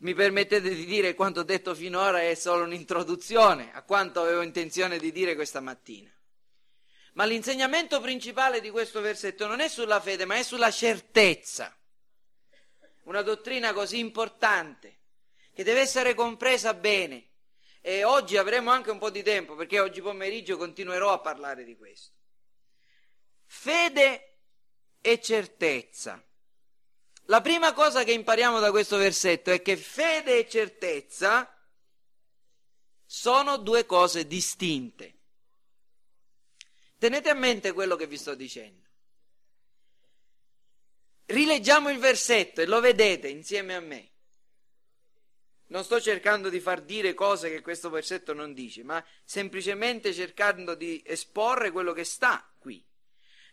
Mi 0.00 0.12
permettete 0.12 0.74
di 0.74 0.84
dire 0.84 1.14
quanto 1.14 1.42
detto 1.42 1.74
finora 1.74 2.20
è 2.20 2.34
solo 2.34 2.64
un'introduzione 2.64 3.72
a 3.72 3.82
quanto 3.82 4.20
avevo 4.20 4.42
intenzione 4.42 4.98
di 4.98 5.10
dire 5.10 5.34
questa 5.34 5.60
mattina. 5.60 6.12
Ma 7.14 7.24
l'insegnamento 7.24 7.98
principale 7.98 8.60
di 8.60 8.68
questo 8.68 9.00
versetto 9.00 9.46
non 9.46 9.60
è 9.60 9.68
sulla 9.68 10.00
fede, 10.00 10.26
ma 10.26 10.34
è 10.34 10.42
sulla 10.42 10.70
certezza. 10.70 11.74
Una 13.04 13.22
dottrina 13.22 13.72
così 13.72 14.00
importante 14.00 14.98
che 15.54 15.64
deve 15.64 15.80
essere 15.80 16.12
compresa 16.12 16.74
bene. 16.74 17.28
E 17.80 18.04
oggi 18.04 18.36
avremo 18.36 18.70
anche 18.70 18.90
un 18.90 18.98
po' 18.98 19.08
di 19.08 19.22
tempo 19.22 19.54
perché 19.54 19.80
oggi 19.80 20.02
pomeriggio 20.02 20.58
continuerò 20.58 21.10
a 21.10 21.20
parlare 21.20 21.64
di 21.64 21.74
questo. 21.74 22.18
fede 23.46 24.29
e 25.00 25.20
certezza. 25.20 26.22
La 27.24 27.40
prima 27.40 27.72
cosa 27.72 28.02
che 28.02 28.12
impariamo 28.12 28.58
da 28.58 28.70
questo 28.70 28.96
versetto 28.96 29.50
è 29.50 29.62
che 29.62 29.76
fede 29.76 30.38
e 30.38 30.48
certezza 30.48 31.48
sono 33.06 33.56
due 33.56 33.86
cose 33.86 34.26
distinte. 34.26 35.14
Tenete 36.98 37.30
a 37.30 37.34
mente 37.34 37.72
quello 37.72 37.96
che 37.96 38.06
vi 38.06 38.16
sto 38.16 38.34
dicendo. 38.34 38.88
Rileggiamo 41.26 41.88
il 41.90 41.98
versetto 41.98 42.60
e 42.60 42.66
lo 42.66 42.80
vedete 42.80 43.28
insieme 43.28 43.74
a 43.76 43.80
me. 43.80 44.10
Non 45.66 45.84
sto 45.84 46.00
cercando 46.00 46.48
di 46.48 46.58
far 46.58 46.82
dire 46.82 47.14
cose 47.14 47.48
che 47.48 47.60
questo 47.60 47.90
versetto 47.90 48.34
non 48.34 48.52
dice, 48.52 48.82
ma 48.82 49.04
semplicemente 49.24 50.12
cercando 50.12 50.74
di 50.74 51.00
esporre 51.06 51.70
quello 51.70 51.92
che 51.92 52.02
sta. 52.02 52.49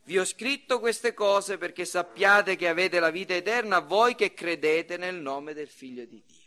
Vi 0.07 0.17
ho 0.17 0.23
scritto 0.23 0.79
queste 0.79 1.13
cose 1.13 1.57
perché 1.57 1.83
sappiate 1.83 2.55
che 2.55 2.69
avete 2.69 3.01
la 3.01 3.09
vita 3.09 3.33
eterna 3.33 3.79
voi 3.79 4.15
che 4.15 4.33
credete 4.33 4.95
nel 4.95 5.15
nome 5.15 5.53
del 5.53 5.67
Figlio 5.67 6.05
di 6.05 6.23
Dio. 6.25 6.45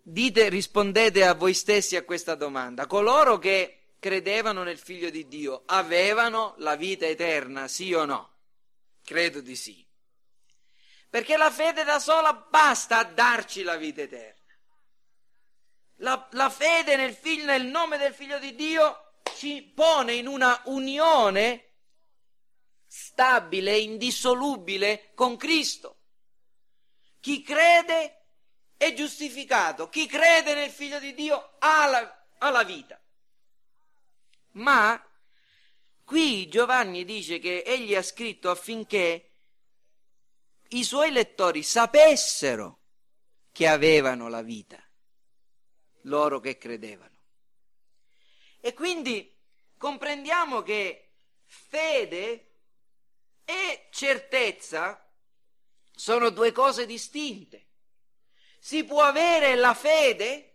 Dite, 0.00 0.48
rispondete 0.48 1.26
a 1.26 1.34
voi 1.34 1.52
stessi 1.52 1.94
a 1.96 2.04
questa 2.04 2.34
domanda. 2.36 2.86
Coloro 2.86 3.36
che 3.36 3.96
credevano 3.98 4.62
nel 4.62 4.78
Figlio 4.78 5.10
di 5.10 5.28
Dio 5.28 5.64
avevano 5.66 6.54
la 6.56 6.74
vita 6.74 7.04
eterna, 7.04 7.68
sì 7.68 7.92
o 7.92 8.06
no? 8.06 8.36
Credo 9.04 9.42
di 9.42 9.56
sì. 9.56 9.86
Perché 11.10 11.36
la 11.36 11.50
fede 11.50 11.84
da 11.84 11.98
sola 11.98 12.32
basta 12.32 12.96
a 12.96 13.04
darci 13.04 13.62
la 13.62 13.76
vita 13.76 14.00
eterna. 14.00 14.54
La, 15.96 16.28
la 16.30 16.48
fede 16.48 16.96
nel, 16.96 17.12
figlio, 17.12 17.44
nel 17.44 17.66
nome 17.66 17.98
del 17.98 18.14
figlio 18.14 18.38
di 18.38 18.54
Dio 18.54 19.04
ci 19.36 19.62
pone 19.62 20.14
in 20.14 20.26
una 20.26 20.60
unione 20.66 21.66
stabile, 22.86 23.78
indissolubile 23.78 25.12
con 25.14 25.36
Cristo. 25.36 25.98
Chi 27.20 27.42
crede 27.42 28.24
è 28.76 28.92
giustificato, 28.94 29.88
chi 29.88 30.06
crede 30.06 30.54
nel 30.54 30.70
figlio 30.70 30.98
di 30.98 31.14
Dio 31.14 31.56
ha 31.58 31.86
la, 31.86 32.26
ha 32.38 32.50
la 32.50 32.64
vita. 32.64 33.00
Ma 34.52 35.00
qui 36.04 36.48
Giovanni 36.48 37.04
dice 37.04 37.38
che 37.38 37.62
egli 37.64 37.94
ha 37.94 38.02
scritto 38.02 38.50
affinché 38.50 39.30
i 40.70 40.82
suoi 40.82 41.10
lettori 41.10 41.62
sapessero 41.62 42.78
che 43.52 43.68
avevano 43.68 44.28
la 44.28 44.42
vita, 44.42 44.82
loro 46.02 46.40
che 46.40 46.58
credevano. 46.58 47.09
E 48.60 48.74
quindi 48.74 49.36
comprendiamo 49.76 50.62
che 50.62 51.12
fede 51.46 52.52
e 53.44 53.88
certezza 53.90 55.02
sono 55.94 56.30
due 56.30 56.52
cose 56.52 56.86
distinte. 56.86 57.68
Si 58.58 58.84
può 58.84 59.02
avere 59.02 59.54
la 59.54 59.74
fede 59.74 60.50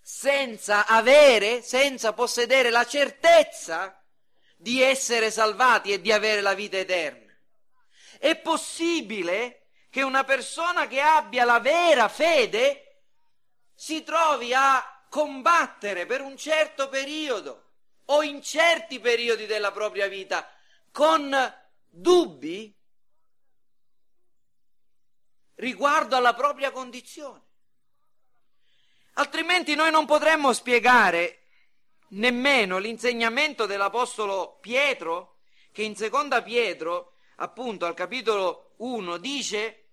senza 0.00 0.86
avere, 0.86 1.62
senza 1.62 2.12
possedere 2.12 2.70
la 2.70 2.86
certezza 2.86 4.00
di 4.56 4.82
essere 4.82 5.30
salvati 5.30 5.92
e 5.92 6.00
di 6.00 6.12
avere 6.12 6.40
la 6.40 6.54
vita 6.54 6.76
eterna. 6.76 7.32
È 8.18 8.36
possibile 8.36 9.68
che 9.90 10.02
una 10.02 10.24
persona 10.24 10.86
che 10.86 11.00
abbia 11.00 11.44
la 11.44 11.58
vera 11.58 12.08
fede 12.08 13.02
si 13.74 14.02
trovi 14.02 14.52
a 14.54 14.99
combattere 15.10 16.06
per 16.06 16.20
un 16.20 16.36
certo 16.36 16.88
periodo 16.88 17.64
o 18.06 18.22
in 18.22 18.40
certi 18.40 19.00
periodi 19.00 19.44
della 19.44 19.72
propria 19.72 20.06
vita 20.06 20.48
con 20.92 21.36
dubbi 21.88 22.72
riguardo 25.56 26.16
alla 26.16 26.32
propria 26.32 26.70
condizione. 26.70 27.42
Altrimenti 29.14 29.74
noi 29.74 29.90
non 29.90 30.06
potremmo 30.06 30.52
spiegare 30.52 31.42
nemmeno 32.10 32.78
l'insegnamento 32.78 33.66
dell'Apostolo 33.66 34.58
Pietro, 34.60 35.40
che 35.72 35.82
in 35.82 35.96
seconda 35.96 36.40
Pietro 36.40 37.14
appunto 37.36 37.84
al 37.84 37.94
capitolo 37.94 38.74
1 38.76 39.16
dice 39.18 39.84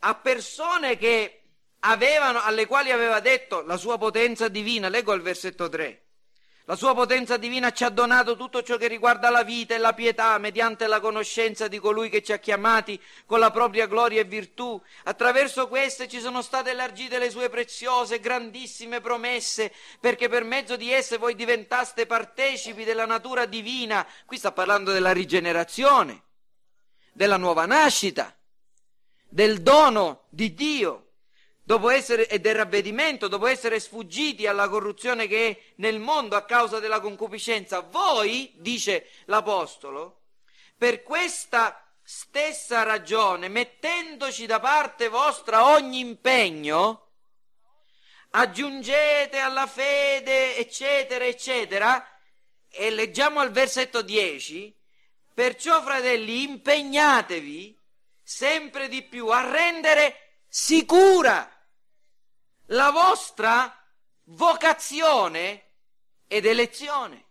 a 0.00 0.14
persone 0.14 0.96
che 0.96 1.43
avevano, 1.84 2.42
alle 2.42 2.66
quali 2.66 2.90
aveva 2.90 3.20
detto 3.20 3.62
la 3.62 3.76
sua 3.76 3.98
potenza 3.98 4.48
divina, 4.48 4.88
leggo 4.88 5.12
il 5.12 5.22
versetto 5.22 5.68
3. 5.68 6.00
La 6.66 6.76
sua 6.76 6.94
potenza 6.94 7.36
divina 7.36 7.72
ci 7.72 7.84
ha 7.84 7.90
donato 7.90 8.36
tutto 8.36 8.62
ciò 8.62 8.78
che 8.78 8.88
riguarda 8.88 9.28
la 9.28 9.42
vita 9.42 9.74
e 9.74 9.78
la 9.78 9.92
pietà 9.92 10.38
mediante 10.38 10.86
la 10.86 10.98
conoscenza 10.98 11.68
di 11.68 11.78
colui 11.78 12.08
che 12.08 12.22
ci 12.22 12.32
ha 12.32 12.38
chiamati 12.38 12.98
con 13.26 13.38
la 13.38 13.50
propria 13.50 13.86
gloria 13.86 14.22
e 14.22 14.24
virtù. 14.24 14.80
Attraverso 15.02 15.68
queste 15.68 16.08
ci 16.08 16.20
sono 16.20 16.40
state 16.40 16.70
elargite 16.70 17.18
le 17.18 17.28
sue 17.28 17.50
preziose, 17.50 18.18
grandissime 18.18 19.02
promesse, 19.02 19.74
perché 20.00 20.30
per 20.30 20.44
mezzo 20.44 20.76
di 20.76 20.90
esse 20.90 21.18
voi 21.18 21.34
diventaste 21.34 22.06
partecipi 22.06 22.84
della 22.84 23.04
natura 23.04 23.44
divina. 23.44 24.06
Qui 24.24 24.38
sta 24.38 24.52
parlando 24.52 24.90
della 24.90 25.12
rigenerazione, 25.12 26.22
della 27.12 27.36
nuova 27.36 27.66
nascita, 27.66 28.34
del 29.28 29.60
dono 29.60 30.24
di 30.30 30.54
Dio 30.54 31.03
dopo 31.64 31.88
essere, 31.88 32.28
e 32.28 32.38
del 32.38 32.54
ravvedimento, 32.54 33.26
dopo 33.26 33.46
essere 33.46 33.80
sfuggiti 33.80 34.46
alla 34.46 34.68
corruzione 34.68 35.26
che 35.26 35.48
è 35.48 35.58
nel 35.76 35.98
mondo 35.98 36.36
a 36.36 36.44
causa 36.44 36.78
della 36.78 37.00
concupiscenza, 37.00 37.80
voi, 37.80 38.52
dice 38.56 39.08
l'Apostolo, 39.24 40.20
per 40.76 41.02
questa 41.02 41.82
stessa 42.02 42.82
ragione, 42.82 43.48
mettendoci 43.48 44.44
da 44.44 44.60
parte 44.60 45.08
vostra 45.08 45.66
ogni 45.68 46.00
impegno, 46.00 47.00
aggiungete 48.30 49.38
alla 49.38 49.66
fede, 49.66 50.56
eccetera, 50.58 51.24
eccetera, 51.24 52.06
e 52.68 52.90
leggiamo 52.90 53.40
al 53.40 53.52
versetto 53.52 54.02
10, 54.02 54.76
perciò 55.32 55.80
fratelli 55.82 56.42
impegnatevi 56.42 57.80
sempre 58.22 58.88
di 58.88 59.02
più 59.02 59.28
a 59.28 59.48
rendere 59.50 60.42
sicura 60.48 61.53
la 62.66 62.90
vostra 62.90 63.72
vocazione 64.24 65.62
ed 66.26 66.46
elezione. 66.46 67.22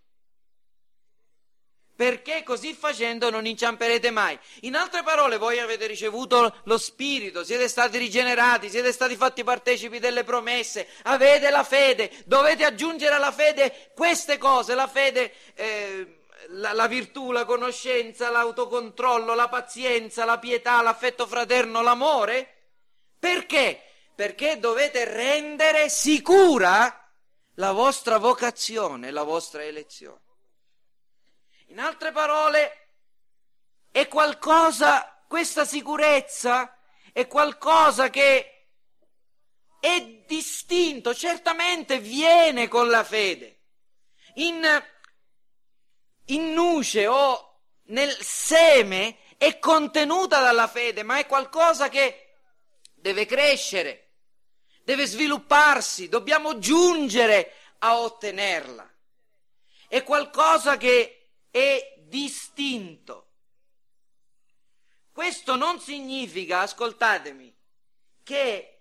Perché 1.96 2.41
così 2.43 2.74
facendo 2.74 3.30
non 3.30 3.46
inciamperete 3.46 4.10
mai. 4.10 4.38
In 4.62 4.76
altre 4.76 5.04
parole, 5.04 5.38
voi 5.38 5.60
avete 5.60 5.86
ricevuto 5.86 6.62
lo 6.63 6.78
Spirito, 6.78 7.43
siete 7.43 7.67
stati 7.67 8.00
rigenerati, 8.00 8.69
siete 8.69 8.91
stati 8.91 9.15
fatti 9.15 9.43
partecipi 9.43 10.00
delle 10.00 10.24
promesse, 10.24 10.88
avete 11.04 11.52
la 11.52 11.63
fede, 11.63 12.12
dovete 12.26 12.65
aggiungere 12.65 13.13
alla 13.13 13.32
fede 13.32 13.91
queste 13.93 14.39
cose, 14.39 14.74
la 14.74 14.88
fede, 14.88 15.34
eh, 15.54 16.24
la, 16.48 16.74
la 16.74 16.88
virtù, 16.88 17.32
la 17.32 17.46
conoscenza, 17.46 18.32
l'autocontrollo, 18.32 19.36
la 19.36 19.48
pazienza, 19.48 20.26
la 20.26 20.39
pietà, 20.39 20.82
l'affetto 20.82 21.28
fraterno, 21.28 21.84
l'amore. 21.84 22.72
Perché? 23.19 23.93
Perché 24.15 24.60
dovete 24.60 25.06
rendere 25.06 25.89
sicura 25.89 27.12
la 27.56 27.71
vostra 27.71 28.17
vocazione, 28.17 29.12
la 29.12 29.23
vostra 29.23 29.63
elezione. 29.63 30.21
In 31.67 31.80
altre 31.80 32.12
parole, 32.12 32.84
è 33.91 34.08
qualcosa, 34.08 35.23
questa 35.28 35.65
sicurezza 35.65 36.78
è 37.12 37.28
qualcosa 37.28 38.10
che 38.10 38.69
è 39.80 40.23
distinto, 40.26 41.13
certamente 41.13 41.99
viene 41.99 42.67
con 42.67 42.89
la 42.89 43.04
fede. 43.04 43.60
In, 44.36 44.63
in 46.26 46.54
nuce 46.54 47.06
o 47.06 47.60
nel 47.88 48.15
seme 48.21 49.18
è 49.38 49.59
contenuta 49.59 50.39
dalla 50.41 50.68
fede, 50.68 51.03
ma 51.03 51.20
è 51.20 51.26
qualcosa 51.28 51.89
che 51.89 52.22
deve 53.04 53.26
crescere 53.26 54.04
deve 54.84 55.06
svilupparsi, 55.06 56.10
dobbiamo 56.10 56.60
giungere 56.60 57.54
a 57.80 57.99
ottenerla. 57.99 58.89
È 59.88 60.04
qualcosa 60.04 60.78
che 60.78 61.30
è 61.49 61.95
distinto. 61.99 63.30
Questo 65.12 65.56
non 65.56 65.80
significa, 65.80 66.62
ascoltatemi, 66.62 67.54
che 68.24 68.80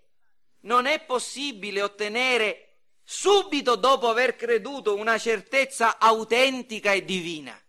non 0.61 0.85
è 0.85 1.03
possibile 1.03 1.81
ottenere 1.81 2.69
subito 3.03 3.75
dopo 3.75 4.09
aver 4.09 4.35
creduto 4.35 4.95
una 4.95 5.17
certezza 5.17 5.99
autentica 5.99 6.91
e 6.93 7.05
divina. 7.05 7.61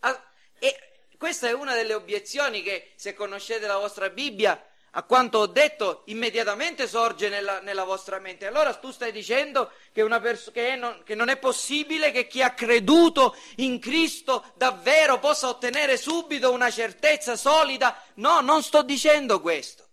Ah, 0.00 0.32
e 0.58 1.08
questa 1.18 1.48
è 1.48 1.52
una 1.52 1.74
delle 1.74 1.94
obiezioni 1.94 2.62
che, 2.62 2.92
se 2.94 3.14
conoscete 3.14 3.66
la 3.66 3.78
vostra 3.78 4.08
Bibbia, 4.10 4.62
a 4.96 5.02
quanto 5.02 5.38
ho 5.38 5.46
detto, 5.46 6.02
immediatamente 6.06 6.88
sorge 6.88 7.28
nella, 7.28 7.60
nella 7.60 7.84
vostra 7.84 8.18
mente. 8.18 8.46
Allora 8.46 8.72
tu 8.72 8.90
stai 8.90 9.12
dicendo 9.12 9.70
che, 9.92 10.02
pers- 10.20 10.50
che, 10.50 10.74
non, 10.74 11.02
che 11.04 11.14
non 11.14 11.28
è 11.28 11.36
possibile 11.36 12.10
che 12.10 12.26
chi 12.26 12.42
ha 12.42 12.54
creduto 12.54 13.36
in 13.56 13.78
Cristo 13.78 14.52
davvero 14.56 15.18
possa 15.18 15.48
ottenere 15.48 15.98
subito 15.98 16.50
una 16.50 16.70
certezza 16.70 17.36
solida? 17.36 18.02
No, 18.14 18.40
non 18.40 18.62
sto 18.62 18.82
dicendo 18.82 19.42
questo. 19.42 19.86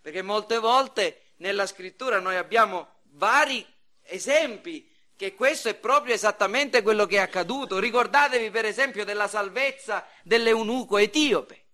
Perché 0.00 0.22
molte 0.22 0.58
volte 0.58 1.32
nella 1.38 1.66
scrittura 1.66 2.20
noi 2.20 2.36
abbiamo 2.36 3.00
vari 3.14 3.66
esempi 4.04 4.88
che 5.16 5.34
questo 5.34 5.68
è 5.68 5.74
proprio 5.74 6.14
esattamente 6.14 6.82
quello 6.82 7.06
che 7.06 7.16
è 7.16 7.20
accaduto. 7.20 7.80
Ricordatevi 7.80 8.50
per 8.50 8.66
esempio 8.66 9.04
della 9.04 9.26
salvezza 9.26 10.06
dell'eunuco 10.22 10.96
etiope. 10.96 11.64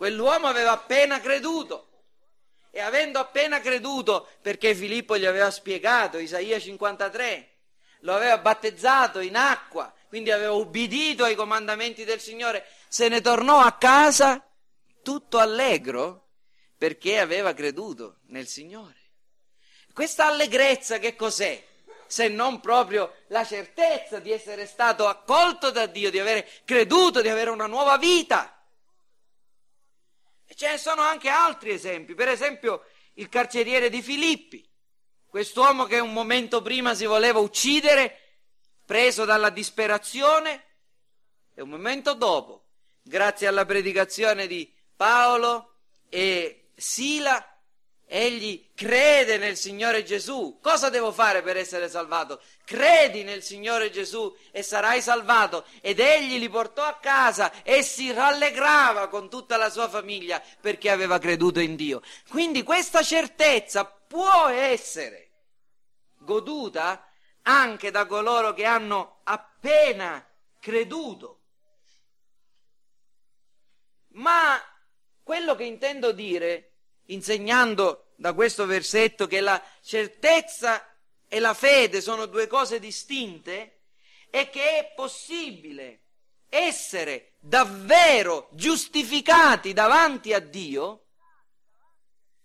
Quell'uomo 0.00 0.46
aveva 0.46 0.70
appena 0.70 1.20
creduto 1.20 2.04
e 2.70 2.80
avendo 2.80 3.18
appena 3.18 3.60
creduto, 3.60 4.26
perché 4.40 4.74
Filippo 4.74 5.18
gli 5.18 5.26
aveva 5.26 5.50
spiegato, 5.50 6.16
Isaia 6.16 6.58
53, 6.58 7.48
lo 8.00 8.14
aveva 8.14 8.38
battezzato 8.38 9.20
in 9.20 9.36
acqua, 9.36 9.92
quindi 10.08 10.30
aveva 10.30 10.52
ubbidito 10.52 11.24
ai 11.24 11.34
comandamenti 11.34 12.04
del 12.04 12.18
Signore, 12.18 12.66
se 12.88 13.08
ne 13.08 13.20
tornò 13.20 13.58
a 13.58 13.72
casa 13.72 14.42
tutto 15.02 15.36
allegro 15.36 16.28
perché 16.78 17.18
aveva 17.20 17.52
creduto 17.52 18.20
nel 18.28 18.46
Signore. 18.46 18.96
Questa 19.92 20.24
allegrezza 20.24 20.98
che 20.98 21.14
cos'è? 21.14 21.62
Se 22.06 22.26
non 22.28 22.60
proprio 22.60 23.16
la 23.26 23.44
certezza 23.44 24.18
di 24.18 24.32
essere 24.32 24.64
stato 24.64 25.06
accolto 25.06 25.70
da 25.70 25.84
Dio, 25.84 26.10
di 26.10 26.18
avere 26.18 26.48
creduto, 26.64 27.20
di 27.20 27.28
avere 27.28 27.50
una 27.50 27.66
nuova 27.66 27.98
vita. 27.98 28.54
E 30.50 30.56
ce 30.56 30.68
ne 30.68 30.78
sono 30.78 31.02
anche 31.02 31.28
altri 31.28 31.70
esempi, 31.70 32.14
per 32.14 32.26
esempio 32.26 32.84
il 33.14 33.28
carceriere 33.28 33.88
di 33.88 34.02
Filippi, 34.02 34.68
quest'uomo 35.28 35.84
che 35.84 36.00
un 36.00 36.12
momento 36.12 36.60
prima 36.60 36.92
si 36.92 37.04
voleva 37.04 37.38
uccidere, 37.38 38.38
preso 38.84 39.24
dalla 39.24 39.50
disperazione, 39.50 40.64
e 41.54 41.62
un 41.62 41.68
momento 41.68 42.14
dopo, 42.14 42.64
grazie 43.00 43.46
alla 43.46 43.64
predicazione 43.64 44.48
di 44.48 44.68
Paolo 44.96 45.76
e 46.08 46.70
Sila, 46.74 47.49
egli 48.12 48.70
crede 48.74 49.38
nel 49.38 49.56
Signore 49.56 50.02
Gesù. 50.02 50.58
Cosa 50.60 50.90
devo 50.90 51.12
fare 51.12 51.42
per 51.42 51.56
essere 51.56 51.88
salvato? 51.88 52.42
Credi 52.64 53.22
nel 53.22 53.44
Signore 53.44 53.90
Gesù 53.90 54.36
e 54.50 54.62
sarai 54.62 55.00
salvato. 55.00 55.64
Ed 55.80 56.00
egli 56.00 56.38
li 56.38 56.48
portò 56.48 56.82
a 56.82 56.98
casa 56.98 57.62
e 57.62 57.82
si 57.84 58.10
rallegrava 58.10 59.06
con 59.06 59.30
tutta 59.30 59.56
la 59.56 59.70
sua 59.70 59.88
famiglia 59.88 60.42
perché 60.60 60.90
aveva 60.90 61.18
creduto 61.18 61.60
in 61.60 61.76
Dio. 61.76 62.02
Quindi 62.28 62.64
questa 62.64 63.04
certezza 63.04 63.84
può 63.84 64.48
essere 64.48 65.30
goduta 66.18 67.06
anche 67.42 67.92
da 67.92 68.06
coloro 68.06 68.52
che 68.52 68.64
hanno 68.64 69.20
appena 69.22 70.26
creduto. 70.58 71.42
Ma 74.14 74.60
quello 75.22 75.54
che 75.54 75.62
intendo 75.62 76.10
dire 76.10 76.69
insegnando 77.10 78.12
da 78.16 78.32
questo 78.32 78.66
versetto 78.66 79.26
che 79.26 79.40
la 79.40 79.62
certezza 79.82 80.84
e 81.26 81.38
la 81.38 81.54
fede 81.54 82.00
sono 82.00 82.26
due 82.26 82.46
cose 82.46 82.78
distinte 82.78 83.82
e 84.30 84.50
che 84.50 84.78
è 84.78 84.92
possibile 84.94 86.02
essere 86.48 87.34
davvero 87.38 88.48
giustificati 88.52 89.72
davanti 89.72 90.32
a 90.32 90.40
Dio 90.40 91.06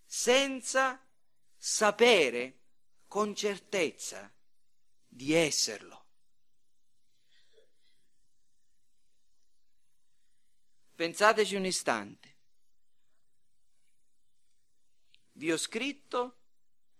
senza 0.05 1.03
sapere 1.57 2.59
con 3.07 3.35
certezza 3.35 4.31
di 5.07 5.33
esserlo. 5.33 6.03
Pensateci 10.95 11.55
un 11.55 11.65
istante 11.65 12.34
vi 15.37 15.51
ho 15.51 15.57
scritto 15.57 16.37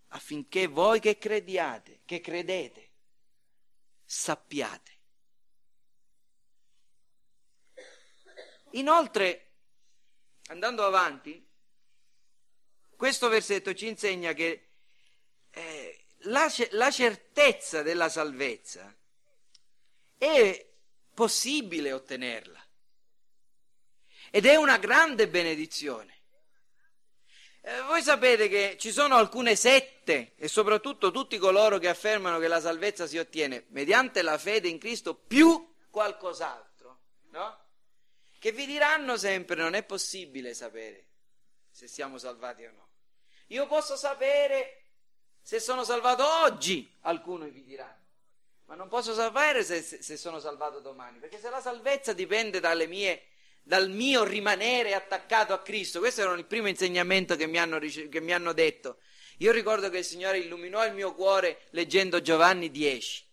affinché 0.10 0.68
voi 0.68 1.00
che 1.00 1.18
crediate, 1.18 2.02
che 2.06 2.22
credete, 2.22 2.92
sappiate. 4.04 4.94
Inoltre, 8.72 9.52
andando 10.48 10.86
avanti, 10.86 11.46
questo 12.96 13.30
versetto 13.30 13.74
ci 13.74 13.88
insegna 13.88 14.34
che 14.34 14.70
eh, 15.52 16.06
la, 16.20 16.52
la 16.72 16.92
certezza 16.92 17.82
della 17.82 18.10
salvezza 18.10 18.94
è 20.18 20.74
possibile 21.14 21.92
ottenerla 21.92 22.66
ed 24.32 24.46
è 24.46 24.56
una 24.56 24.78
grande 24.78 25.30
benedizione. 25.30 26.15
Eh, 27.68 27.82
voi 27.82 28.04
sapete 28.04 28.48
che 28.48 28.78
ci 28.78 28.92
sono 28.92 29.16
alcune 29.16 29.56
sette 29.56 30.34
e 30.36 30.48
soprattutto 30.48 31.10
tutti 31.10 31.40
coloro 31.40 31.80
che 31.80 31.90
affermano 31.90 32.38
che 32.38 32.48
la 32.48 32.62
salvezza 32.62 33.08
si 33.08 33.18
ottiene 33.18 33.66
mediante 33.70 34.22
la 34.22 34.38
fede 34.38 34.68
in 34.68 34.78
Cristo 34.78 35.16
più 35.16 35.74
qualcos'altro, 35.90 37.00
no? 37.32 37.60
Che 38.38 38.52
vi 38.52 38.68
diranno 38.68 39.18
sempre 39.18 39.56
non 39.56 39.74
è 39.74 39.82
possibile 39.82 40.54
sapere 40.54 41.08
se 41.72 41.88
siamo 41.88 42.20
salvati 42.20 42.66
o 42.66 42.72
no. 42.72 42.88
Io 43.48 43.66
posso 43.66 43.96
sapere 43.96 44.84
se 45.42 45.60
sono 45.60 45.84
salvato 45.84 46.24
oggi, 46.44 46.88
alcuni 47.02 47.50
vi 47.50 47.64
diranno, 47.64 48.06
ma 48.66 48.76
non 48.76 48.90
posso 48.90 49.16
sapere 49.16 49.64
se, 49.64 49.82
se, 49.82 50.04
se 50.04 50.18
sono 50.18 50.40
salvato 50.40 50.82
domani, 50.82 51.18
perché 51.18 51.40
se 51.40 51.50
la 51.50 51.62
salvezza 51.62 52.14
dipende 52.14 52.60
dalle 52.60 52.86
mie 52.86 53.24
dal 53.66 53.90
mio 53.90 54.24
rimanere 54.24 54.94
attaccato 54.94 55.52
a 55.52 55.62
Cristo. 55.62 55.98
Questo 56.00 56.22
era 56.22 56.34
il 56.34 56.46
primo 56.46 56.68
insegnamento 56.68 57.36
che 57.36 57.48
mi 57.48 57.58
hanno, 57.58 57.80
che 57.80 58.22
mi 58.22 58.32
hanno 58.32 58.54
detto. 58.54 59.00
Io 59.40 59.52
ricordo 59.52 59.90
che 59.90 59.98
il 59.98 60.06
Signore 60.06 60.38
illuminò 60.38 60.86
il 60.86 60.94
mio 60.94 61.14
cuore 61.16 61.64
leggendo 61.72 62.22
Giovanni 62.22 62.70
10, 62.70 63.28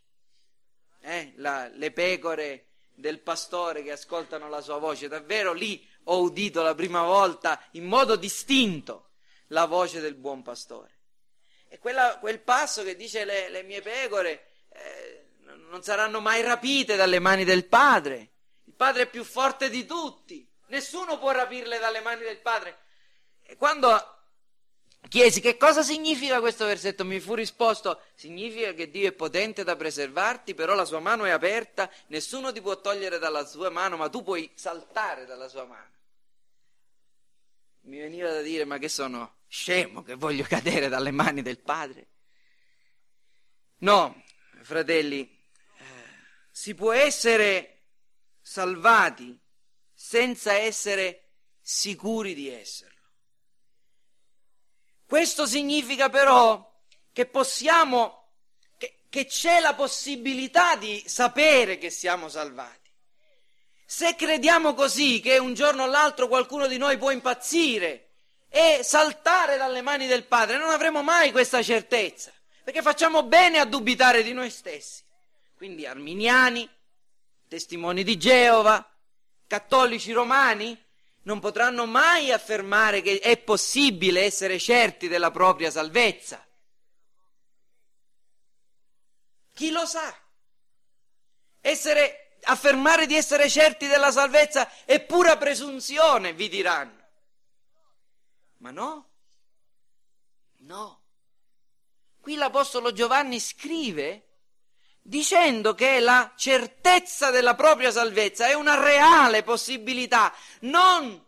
eh, 1.03 1.33
la, 1.37 1.68
le 1.68 1.93
pecore 1.93 2.68
del 2.95 3.20
pastore 3.20 3.83
che 3.83 3.93
ascoltano 3.93 4.49
la 4.49 4.62
sua 4.62 4.78
voce. 4.78 5.07
Davvero 5.07 5.53
lì 5.53 5.87
ho 6.05 6.22
udito 6.22 6.62
la 6.62 6.74
prima 6.74 7.03
volta 7.03 7.62
in 7.72 7.85
modo 7.85 8.16
distinto 8.16 9.11
la 9.49 9.66
voce 9.66 10.01
del 10.01 10.14
buon 10.14 10.43
pastore. 10.43 11.01
E 11.68 11.78
quella, 11.78 12.16
quel 12.18 12.41
passo 12.41 12.83
che 12.83 12.97
dice 12.97 13.24
le, 13.26 13.51
le 13.51 13.62
mie 13.62 13.83
pecore 13.83 14.47
eh, 14.70 15.26
non 15.68 15.83
saranno 15.83 16.20
mai 16.20 16.43
rapite 16.43 16.97
dalle 16.97 17.18
mani 17.18 17.45
del 17.45 17.66
Padre 17.66 18.32
Padre 18.76 19.02
è 19.02 19.10
più 19.10 19.24
forte 19.24 19.68
di 19.68 19.84
tutti, 19.84 20.48
nessuno 20.66 21.18
può 21.18 21.30
rapirle 21.30 21.78
dalle 21.78 22.00
mani 22.00 22.22
del 22.22 22.40
Padre. 22.40 22.78
E 23.42 23.56
quando 23.56 24.22
chiesi 25.08 25.40
che 25.40 25.56
cosa 25.56 25.82
significa 25.82 26.40
questo 26.40 26.64
versetto, 26.64 27.04
mi 27.04 27.20
fu 27.20 27.34
risposto, 27.34 28.00
significa 28.14 28.72
che 28.72 28.90
Dio 28.90 29.08
è 29.08 29.12
potente 29.12 29.64
da 29.64 29.76
preservarti, 29.76 30.54
però 30.54 30.74
la 30.74 30.84
sua 30.84 31.00
mano 31.00 31.24
è 31.24 31.30
aperta, 31.30 31.90
nessuno 32.08 32.52
ti 32.52 32.60
può 32.60 32.80
togliere 32.80 33.18
dalla 33.18 33.44
sua 33.44 33.70
mano, 33.70 33.96
ma 33.96 34.08
tu 34.08 34.22
puoi 34.22 34.50
saltare 34.54 35.26
dalla 35.26 35.48
sua 35.48 35.64
mano. 35.64 35.90
Mi 37.82 37.98
veniva 37.98 38.30
da 38.32 38.42
dire, 38.42 38.64
ma 38.64 38.78
che 38.78 38.88
sono 38.88 39.40
scemo 39.48 40.02
che 40.02 40.14
voglio 40.14 40.44
cadere 40.44 40.88
dalle 40.88 41.10
mani 41.10 41.42
del 41.42 41.58
Padre? 41.58 42.06
No, 43.78 44.22
fratelli, 44.62 45.20
eh, 45.20 45.84
si 46.50 46.74
può 46.74 46.92
essere 46.92 47.71
salvati 48.43 49.38
senza 49.95 50.53
essere 50.53 51.30
sicuri 51.61 52.34
di 52.34 52.49
esserlo. 52.49 52.90
Questo 55.07 55.47
significa 55.47 56.09
però 56.09 56.70
che 57.12 57.26
possiamo, 57.26 58.30
che, 58.76 59.05
che 59.09 59.26
c'è 59.26 59.61
la 59.61 59.74
possibilità 59.74 60.76
di 60.76 61.03
sapere 61.07 61.78
che 61.78 61.90
siamo 61.90 62.28
salvati. 62.28 62.90
Se 63.84 64.14
crediamo 64.16 64.74
così 64.74 65.20
che 65.20 65.36
un 65.36 65.53
giorno 65.53 65.82
o 65.82 65.86
l'altro 65.86 66.26
qualcuno 66.26 66.66
di 66.66 66.78
noi 66.78 66.97
può 66.97 67.11
impazzire 67.11 68.12
e 68.49 68.80
saltare 68.82 69.57
dalle 69.57 69.82
mani 69.82 70.07
del 70.07 70.24
Padre, 70.24 70.57
non 70.57 70.70
avremo 70.70 71.03
mai 71.03 71.30
questa 71.30 71.62
certezza, 71.62 72.32
perché 72.64 72.82
facciamo 72.82 73.22
bene 73.22 73.59
a 73.59 73.66
dubitare 73.66 74.22
di 74.22 74.32
noi 74.32 74.51
stessi. 74.51 75.03
Quindi 75.55 75.86
arminiani, 75.86 76.68
testimoni 77.53 78.03
di 78.03 78.16
Geova, 78.16 78.82
cattolici 79.46 80.11
romani, 80.12 80.74
non 81.24 81.38
potranno 81.38 81.84
mai 81.84 82.32
affermare 82.32 83.03
che 83.03 83.18
è 83.18 83.36
possibile 83.36 84.22
essere 84.22 84.59
certi 84.59 85.07
della 85.07 85.30
propria 85.30 85.70
salvezza. 85.70 86.42
Chi 89.53 89.70
lo 89.70 89.84
sa? 89.84 90.18
Essere, 91.61 92.38
affermare 92.44 93.05
di 93.05 93.16
essere 93.16 93.50
certi 93.50 93.86
della 93.86 94.11
salvezza 94.11 94.66
è 94.86 95.05
pura 95.05 95.36
presunzione, 95.36 96.32
vi 96.32 96.48
diranno. 96.48 97.07
Ma 98.61 98.70
no, 98.70 99.11
no. 100.61 101.03
Qui 102.18 102.34
l'Apostolo 102.34 102.94
Giovanni 102.94 103.38
scrive 103.38 104.32
dicendo 105.03 105.74
che 105.74 105.98
la 105.98 106.32
certezza 106.36 107.30
della 107.30 107.55
propria 107.55 107.90
salvezza 107.90 108.46
è 108.46 108.55
una 108.55 108.80
reale 108.80 109.42
possibilità, 109.42 110.32
non 110.61 111.22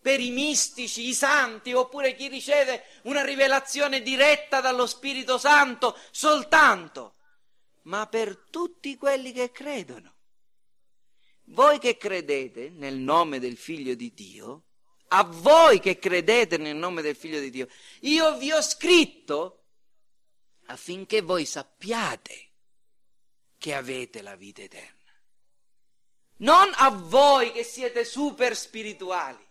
per 0.00 0.20
i 0.20 0.30
mistici, 0.30 1.08
i 1.08 1.14
santi, 1.14 1.72
oppure 1.72 2.14
chi 2.14 2.28
riceve 2.28 2.84
una 3.04 3.24
rivelazione 3.24 4.02
diretta 4.02 4.60
dallo 4.60 4.86
Spirito 4.86 5.38
Santo 5.38 5.98
soltanto, 6.10 7.14
ma 7.84 8.06
per 8.06 8.36
tutti 8.50 8.96
quelli 8.98 9.32
che 9.32 9.50
credono. 9.50 10.12
Voi 11.44 11.78
che 11.78 11.96
credete 11.96 12.68
nel 12.68 12.96
nome 12.96 13.38
del 13.38 13.56
Figlio 13.56 13.94
di 13.94 14.12
Dio, 14.12 14.64
a 15.08 15.24
voi 15.24 15.80
che 15.80 15.98
credete 15.98 16.58
nel 16.58 16.76
nome 16.76 17.00
del 17.00 17.16
Figlio 17.16 17.40
di 17.40 17.50
Dio, 17.50 17.68
io 18.00 18.36
vi 18.36 18.52
ho 18.52 18.60
scritto 18.60 19.64
affinché 20.66 21.22
voi 21.22 21.46
sappiate 21.46 22.52
che 23.64 23.72
avete 23.74 24.20
la 24.20 24.36
vita 24.36 24.60
eterna. 24.60 25.10
Non 26.40 26.70
a 26.74 26.90
voi 26.90 27.50
che 27.50 27.64
siete 27.64 28.04
super 28.04 28.54
spirituali, 28.54 29.42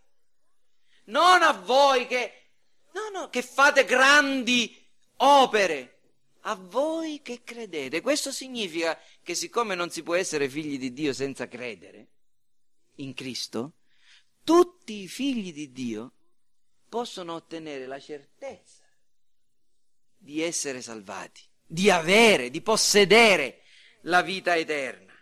non 1.06 1.42
a 1.42 1.52
voi 1.52 2.06
che, 2.06 2.50
no, 2.94 3.10
no, 3.12 3.30
che 3.30 3.42
fate 3.42 3.86
grandi 3.86 4.88
opere, 5.16 6.02
a 6.42 6.54
voi 6.54 7.24
che 7.24 7.42
credete. 7.44 8.02
Questo 8.02 8.32
significa 8.32 8.96
che 9.24 9.34
siccome 9.34 9.74
non 9.74 9.90
si 9.90 10.04
può 10.04 10.14
essere 10.14 10.48
figli 10.48 10.78
di 10.78 10.94
Dio 10.94 11.12
senza 11.12 11.48
credere 11.48 12.10
in 12.98 13.16
Cristo, 13.16 13.78
tutti 14.44 15.02
i 15.02 15.08
figli 15.08 15.52
di 15.52 15.72
Dio 15.72 16.12
possono 16.88 17.34
ottenere 17.34 17.88
la 17.88 18.00
certezza 18.00 18.84
di 20.16 20.40
essere 20.40 20.84
salvati, 20.84 21.42
di 21.66 21.90
avere, 21.90 22.52
di 22.52 22.62
possedere 22.62 23.63
la 24.04 24.22
vita 24.22 24.56
eterna. 24.56 25.14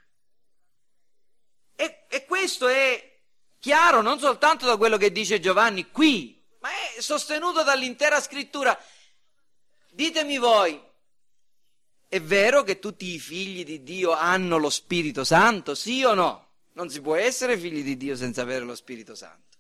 E, 1.76 2.06
e 2.10 2.26
questo 2.26 2.68
è 2.68 3.20
chiaro 3.60 4.02
non 4.02 4.20
soltanto 4.20 4.66
da 4.66 4.78
quello 4.78 4.98
che 4.98 5.12
dice 5.12 5.40
Giovanni 5.40 5.90
qui, 5.92 6.44
ma 6.60 6.70
è 6.70 7.02
sostenuto 7.02 7.64
dall'intera 7.64 8.20
scrittura. 8.20 8.78
Ditemi 9.92 10.38
voi, 10.38 10.82
è 12.08 12.22
vero 12.22 12.64
che 12.64 12.80
tutti 12.80 13.14
i 13.14 13.20
figli 13.20 13.64
di 13.64 13.84
Dio 13.84 14.12
hanno 14.12 14.58
lo 14.58 14.70
Spirito 14.70 15.24
Santo, 15.24 15.76
sì 15.76 16.04
o 16.04 16.14
no? 16.14 16.50
Non 16.74 16.90
si 16.90 17.02
può 17.02 17.16
essere 17.16 17.58
figli 17.58 17.84
di 17.84 17.98
Dio 17.98 18.16
senza 18.16 18.42
avere 18.42 18.64
lo 18.64 18.76
Spirito 18.76 19.16
Santo. 19.16 19.58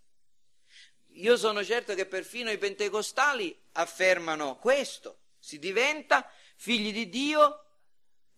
Io 1.16 1.36
sono 1.36 1.64
certo 1.64 1.94
che 1.94 2.06
perfino 2.06 2.52
i 2.52 2.58
pentecostali 2.58 3.58
affermano 3.74 4.58
questo 4.58 5.20
si 5.42 5.60
diventa 5.60 6.30
figli 6.56 6.94
di 6.94 7.10
Dio 7.10 7.71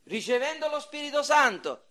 ricevendo 0.06 0.68
lo 0.68 0.80
Spirito 0.80 1.24
Santo. 1.24 1.88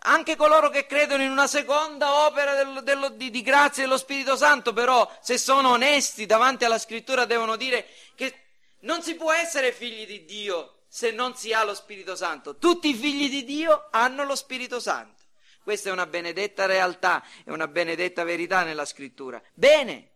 Anche 0.00 0.36
coloro 0.36 0.68
che 0.68 0.86
credono 0.86 1.22
in 1.22 1.30
una 1.30 1.46
seconda 1.46 2.26
opera 2.26 2.54
dello, 2.54 2.80
dello, 2.82 3.08
di, 3.08 3.30
di 3.30 3.42
grazia 3.42 3.84
dello 3.84 3.96
Spirito 3.96 4.36
Santo, 4.36 4.72
però, 4.72 5.10
se 5.22 5.38
sono 5.38 5.70
onesti 5.70 6.26
davanti 6.26 6.64
alla 6.64 6.78
scrittura, 6.78 7.24
devono 7.24 7.56
dire 7.56 7.86
che 8.14 8.42
non 8.80 9.02
si 9.02 9.14
può 9.14 9.32
essere 9.32 9.72
figli 9.72 10.06
di 10.06 10.24
Dio 10.24 10.82
se 10.88 11.10
non 11.10 11.34
si 11.34 11.52
ha 11.52 11.64
lo 11.64 11.74
Spirito 11.74 12.14
Santo. 12.14 12.56
Tutti 12.56 12.90
i 12.90 12.94
figli 12.94 13.30
di 13.30 13.44
Dio 13.44 13.88
hanno 13.90 14.24
lo 14.24 14.34
Spirito 14.34 14.80
Santo. 14.80 15.24
Questa 15.62 15.88
è 15.88 15.92
una 15.92 16.06
benedetta 16.06 16.66
realtà, 16.66 17.24
è 17.44 17.50
una 17.50 17.66
benedetta 17.66 18.22
verità 18.22 18.62
nella 18.62 18.84
scrittura. 18.84 19.42
Bene, 19.54 20.10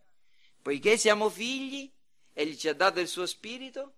poiché 0.61 0.95
siamo 0.95 1.29
figli, 1.29 1.91
Egli 2.33 2.55
ci 2.55 2.69
ha 2.69 2.73
dato 2.73 2.99
il 2.99 3.07
suo 3.07 3.25
spirito 3.25 3.95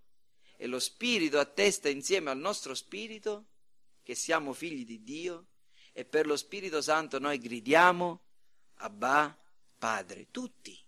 e 0.64 0.68
lo 0.68 0.80
spirito 0.80 1.40
attesta 1.40 1.90
insieme 1.90 2.30
al 2.30 2.38
nostro 2.38 2.74
spirito 2.74 3.48
che 4.02 4.16
siamo 4.16 4.54
figli 4.54 4.86
di 4.86 5.04
Dio 5.04 5.48
e 5.92 6.06
per 6.06 6.26
lo 6.26 6.38
Spirito 6.38 6.82
Santo 6.82 7.20
noi 7.20 7.38
gridiamo 7.38 8.22
Abba 8.76 9.38
Padre, 9.78 10.32
tutti, 10.32 10.82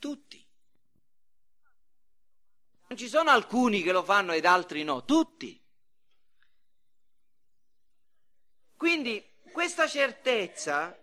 tutti. 0.00 0.44
Non 2.88 2.98
ci 2.98 3.06
sono 3.06 3.30
alcuni 3.30 3.80
che 3.82 3.92
lo 3.92 4.02
fanno 4.02 4.32
ed 4.32 4.44
altri 4.44 4.82
no, 4.82 5.04
tutti. 5.04 5.64
Quindi 8.76 9.24
questa 9.52 9.86
certezza 9.86 11.00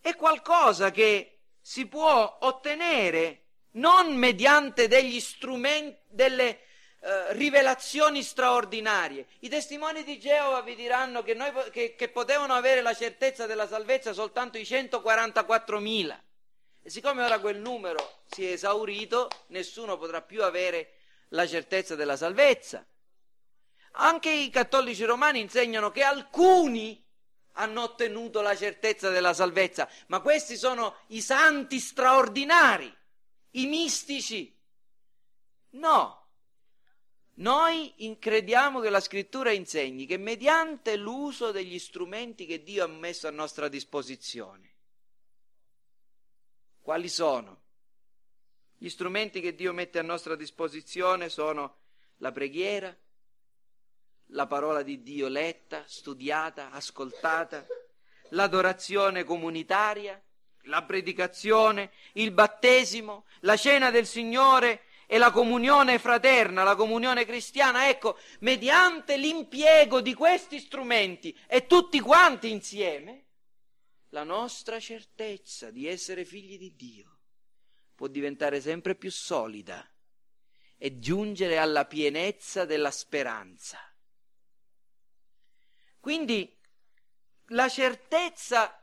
è 0.00 0.16
qualcosa 0.16 0.90
che 0.90 1.42
si 1.60 1.86
può 1.86 2.38
ottenere 2.40 3.43
non 3.74 4.14
mediante 4.14 4.88
degli 4.88 5.20
strumenti, 5.20 5.98
delle 6.08 6.60
uh, 7.00 7.08
rivelazioni 7.30 8.22
straordinarie. 8.22 9.26
I 9.40 9.48
testimoni 9.48 10.04
di 10.04 10.18
Geova 10.18 10.60
vi 10.62 10.74
diranno 10.74 11.22
che, 11.22 11.34
noi, 11.34 11.50
che, 11.70 11.94
che 11.94 12.08
potevano 12.08 12.54
avere 12.54 12.82
la 12.82 12.94
certezza 12.94 13.46
della 13.46 13.66
salvezza 13.66 14.12
soltanto 14.12 14.58
i 14.58 14.62
144.000. 14.62 16.18
E 16.82 16.90
siccome 16.90 17.24
ora 17.24 17.38
quel 17.38 17.58
numero 17.58 18.20
si 18.30 18.46
è 18.46 18.52
esaurito, 18.52 19.28
nessuno 19.48 19.96
potrà 19.96 20.20
più 20.20 20.42
avere 20.44 20.92
la 21.28 21.46
certezza 21.46 21.94
della 21.94 22.16
salvezza. 22.16 22.84
Anche 23.96 24.30
i 24.30 24.50
cattolici 24.50 25.04
romani 25.04 25.40
insegnano 25.40 25.90
che 25.90 26.02
alcuni 26.02 27.02
hanno 27.52 27.82
ottenuto 27.82 28.40
la 28.40 28.56
certezza 28.56 29.10
della 29.10 29.32
salvezza, 29.32 29.88
ma 30.08 30.20
questi 30.20 30.56
sono 30.56 30.96
i 31.08 31.20
santi 31.20 31.78
straordinari 31.78 32.92
i 33.54 33.66
mistici. 33.66 34.54
No. 35.70 36.22
Noi 37.36 38.16
crediamo 38.20 38.80
che 38.80 38.90
la 38.90 39.00
scrittura 39.00 39.50
insegni 39.50 40.06
che 40.06 40.16
mediante 40.18 40.96
l'uso 40.96 41.50
degli 41.50 41.78
strumenti 41.80 42.46
che 42.46 42.62
Dio 42.62 42.84
ha 42.84 42.88
messo 42.88 43.26
a 43.26 43.32
nostra 43.32 43.66
disposizione, 43.66 44.72
quali 46.80 47.08
sono? 47.08 47.62
Gli 48.76 48.88
strumenti 48.88 49.40
che 49.40 49.54
Dio 49.54 49.72
mette 49.72 49.98
a 49.98 50.02
nostra 50.02 50.36
disposizione 50.36 51.28
sono 51.28 51.78
la 52.18 52.30
preghiera, 52.30 52.96
la 54.26 54.46
parola 54.46 54.82
di 54.82 55.02
Dio 55.02 55.26
letta, 55.26 55.84
studiata, 55.88 56.70
ascoltata, 56.70 57.66
l'adorazione 58.30 59.24
comunitaria, 59.24 60.22
la 60.64 60.82
predicazione, 60.82 61.90
il 62.14 62.30
battesimo, 62.30 63.24
la 63.40 63.56
cena 63.56 63.90
del 63.90 64.06
Signore 64.06 64.84
e 65.06 65.18
la 65.18 65.30
comunione 65.30 65.98
fraterna, 65.98 66.62
la 66.62 66.76
comunione 66.76 67.24
cristiana, 67.24 67.88
ecco, 67.88 68.18
mediante 68.40 69.16
l'impiego 69.16 70.00
di 70.00 70.14
questi 70.14 70.58
strumenti 70.58 71.36
e 71.46 71.66
tutti 71.66 72.00
quanti 72.00 72.50
insieme, 72.50 73.24
la 74.10 74.22
nostra 74.22 74.78
certezza 74.78 75.70
di 75.70 75.86
essere 75.86 76.24
figli 76.24 76.56
di 76.56 76.74
Dio 76.74 77.18
può 77.94 78.06
diventare 78.06 78.60
sempre 78.60 78.94
più 78.94 79.10
solida 79.10 79.88
e 80.76 80.98
giungere 80.98 81.58
alla 81.58 81.84
pienezza 81.84 82.64
della 82.64 82.90
speranza. 82.90 83.78
Quindi 86.00 86.56
la 87.48 87.68
certezza 87.68 88.80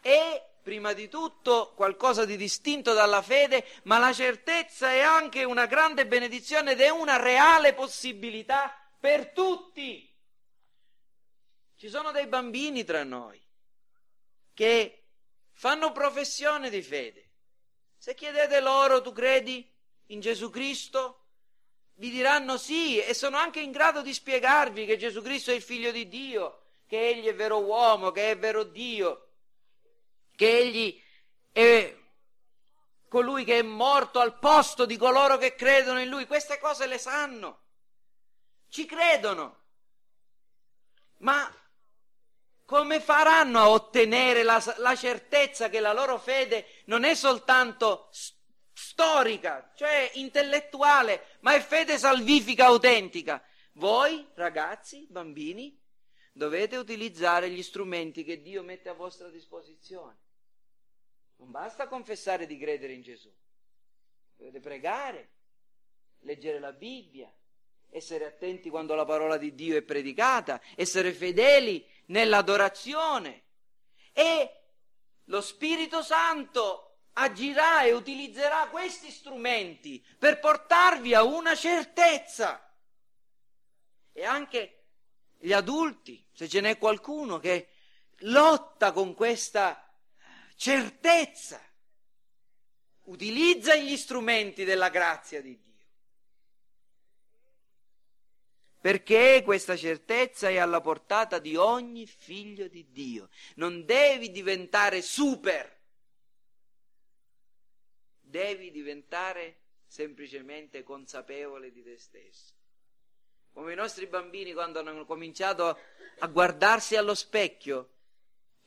è 0.00 0.49
prima 0.70 0.92
di 0.92 1.08
tutto 1.08 1.72
qualcosa 1.74 2.24
di 2.24 2.36
distinto 2.36 2.92
dalla 2.92 3.22
fede, 3.22 3.66
ma 3.84 3.98
la 3.98 4.12
certezza 4.12 4.92
è 4.92 5.00
anche 5.00 5.42
una 5.42 5.66
grande 5.66 6.06
benedizione 6.06 6.70
ed 6.72 6.80
è 6.80 6.90
una 6.90 7.16
reale 7.16 7.74
possibilità 7.74 8.72
per 9.00 9.32
tutti. 9.32 10.08
Ci 11.74 11.88
sono 11.88 12.12
dei 12.12 12.28
bambini 12.28 12.84
tra 12.84 13.02
noi 13.02 13.42
che 14.54 15.06
fanno 15.50 15.90
professione 15.90 16.70
di 16.70 16.82
fede. 16.82 17.30
Se 17.98 18.14
chiedete 18.14 18.60
loro, 18.60 19.02
tu 19.02 19.10
credi 19.10 19.68
in 20.06 20.20
Gesù 20.20 20.50
Cristo? 20.50 21.24
Vi 21.94 22.10
diranno 22.10 22.56
sì 22.56 23.00
e 23.00 23.12
sono 23.12 23.36
anche 23.36 23.58
in 23.58 23.72
grado 23.72 24.02
di 24.02 24.14
spiegarvi 24.14 24.86
che 24.86 24.96
Gesù 24.96 25.20
Cristo 25.20 25.50
è 25.50 25.54
il 25.54 25.62
figlio 25.62 25.90
di 25.90 26.06
Dio, 26.06 26.60
che 26.86 27.08
egli 27.08 27.26
è 27.26 27.34
vero 27.34 27.58
uomo, 27.58 28.12
che 28.12 28.30
è 28.30 28.38
vero 28.38 28.62
Dio 28.62 29.24
che 30.40 30.56
egli 30.56 30.98
è 31.52 31.94
colui 33.06 33.44
che 33.44 33.58
è 33.58 33.62
morto 33.62 34.20
al 34.20 34.38
posto 34.38 34.86
di 34.86 34.96
coloro 34.96 35.36
che 35.36 35.54
credono 35.54 36.00
in 36.00 36.08
lui. 36.08 36.26
Queste 36.26 36.58
cose 36.58 36.86
le 36.86 36.96
sanno, 36.96 37.64
ci 38.70 38.86
credono. 38.86 39.64
Ma 41.18 41.54
come 42.64 43.00
faranno 43.00 43.58
a 43.58 43.68
ottenere 43.68 44.42
la, 44.42 44.62
la 44.78 44.96
certezza 44.96 45.68
che 45.68 45.78
la 45.78 45.92
loro 45.92 46.16
fede 46.16 46.64
non 46.86 47.04
è 47.04 47.14
soltanto 47.14 48.08
storica, 48.72 49.70
cioè 49.76 50.10
intellettuale, 50.14 51.36
ma 51.40 51.52
è 51.52 51.60
fede 51.60 51.98
salvifica 51.98 52.64
autentica? 52.64 53.44
Voi, 53.72 54.26
ragazzi, 54.36 55.06
bambini, 55.10 55.78
dovete 56.32 56.78
utilizzare 56.78 57.50
gli 57.50 57.62
strumenti 57.62 58.24
che 58.24 58.40
Dio 58.40 58.62
mette 58.62 58.88
a 58.88 58.94
vostra 58.94 59.28
disposizione 59.28 60.19
Non 61.40 61.50
basta 61.50 61.88
confessare 61.88 62.46
di 62.46 62.58
credere 62.58 62.92
in 62.92 63.00
Gesù. 63.00 63.32
Dovete 64.36 64.60
pregare, 64.60 65.30
leggere 66.20 66.58
la 66.58 66.72
Bibbia, 66.72 67.32
essere 67.88 68.26
attenti 68.26 68.68
quando 68.68 68.94
la 68.94 69.06
parola 69.06 69.38
di 69.38 69.54
Dio 69.54 69.74
è 69.74 69.82
predicata, 69.82 70.60
essere 70.76 71.12
fedeli 71.12 71.84
nell'adorazione 72.06 73.44
e 74.12 74.60
lo 75.24 75.40
Spirito 75.40 76.02
Santo 76.02 76.98
agirà 77.14 77.84
e 77.84 77.92
utilizzerà 77.92 78.68
questi 78.68 79.10
strumenti 79.10 80.04
per 80.18 80.40
portarvi 80.40 81.14
a 81.14 81.22
una 81.22 81.54
certezza. 81.54 82.70
E 84.12 84.24
anche 84.24 84.82
gli 85.38 85.54
adulti, 85.54 86.22
se 86.32 86.48
ce 86.48 86.60
n'è 86.60 86.76
qualcuno 86.76 87.38
che 87.38 87.68
lotta 88.24 88.92
con 88.92 89.14
questa 89.14 89.89
certezza, 90.60 91.58
utilizza 93.04 93.74
gli 93.76 93.96
strumenti 93.96 94.64
della 94.64 94.90
grazia 94.90 95.40
di 95.40 95.58
Dio. 95.58 95.86
Perché 98.78 99.40
questa 99.42 99.74
certezza 99.74 100.50
è 100.50 100.58
alla 100.58 100.82
portata 100.82 101.38
di 101.38 101.56
ogni 101.56 102.06
figlio 102.06 102.68
di 102.68 102.90
Dio. 102.90 103.30
Non 103.54 103.86
devi 103.86 104.30
diventare 104.30 105.00
super, 105.00 105.78
devi 108.20 108.70
diventare 108.70 109.60
semplicemente 109.86 110.82
consapevole 110.82 111.72
di 111.72 111.82
te 111.82 111.96
stesso. 111.96 112.52
Come 113.54 113.72
i 113.72 113.76
nostri 113.76 114.06
bambini 114.06 114.52
quando 114.52 114.80
hanno 114.80 115.06
cominciato 115.06 115.78
a 116.18 116.26
guardarsi 116.26 116.96
allo 116.96 117.14
specchio 117.14 117.99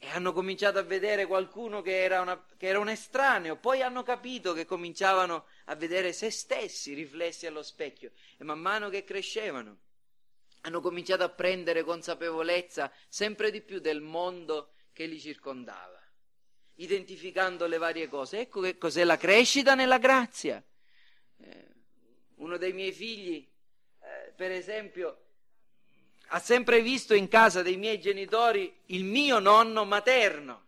e 0.03 0.09
hanno 0.09 0.33
cominciato 0.33 0.79
a 0.79 0.83
vedere 0.83 1.25
qualcuno 1.25 1.81
che 1.81 2.03
era, 2.03 2.19
una, 2.19 2.45
che 2.57 2.67
era, 2.67 2.77
un 2.77 2.89
estraneo, 2.89 3.55
poi 3.55 3.81
hanno 3.81 4.03
capito 4.03 4.51
che 4.51 4.65
cominciavano 4.65 5.45
a 5.65 5.75
vedere 5.75 6.11
se 6.11 6.29
stessi 6.29 6.93
riflessi 6.93 7.47
allo 7.47 7.63
specchio 7.63 8.11
e 8.37 8.43
man 8.43 8.59
mano 8.59 8.89
che 8.89 9.05
crescevano 9.05 9.77
hanno 10.65 10.81
cominciato 10.81 11.23
a 11.23 11.29
prendere 11.29 11.83
consapevolezza 11.83 12.91
sempre 13.07 13.49
di 13.49 13.61
più 13.61 13.79
del 13.79 14.01
mondo 14.01 14.73
che 14.91 15.05
li 15.05 15.19
circondava, 15.19 16.01
identificando 16.75 17.65
le 17.65 17.77
varie 17.77 18.07
cose. 18.07 18.39
Ecco 18.39 18.61
che 18.61 18.77
cos'è 18.77 19.03
la 19.03 19.17
crescita 19.17 19.75
nella 19.75 19.97
grazia. 19.97 20.63
Eh, 21.37 21.67
uno 22.35 22.57
dei 22.57 22.71
miei 22.71 22.93
figli, 22.93 23.45
eh, 24.01 24.31
per 24.35 24.51
esempio, 24.51 25.23
ha 26.27 26.39
sempre 26.39 26.81
visto 26.81 27.13
in 27.13 27.27
casa 27.27 27.61
dei 27.61 27.77
miei 27.77 27.99
genitori 27.99 28.73
il 28.87 29.03
mio 29.03 29.39
nonno 29.39 29.85
materno. 29.85 30.61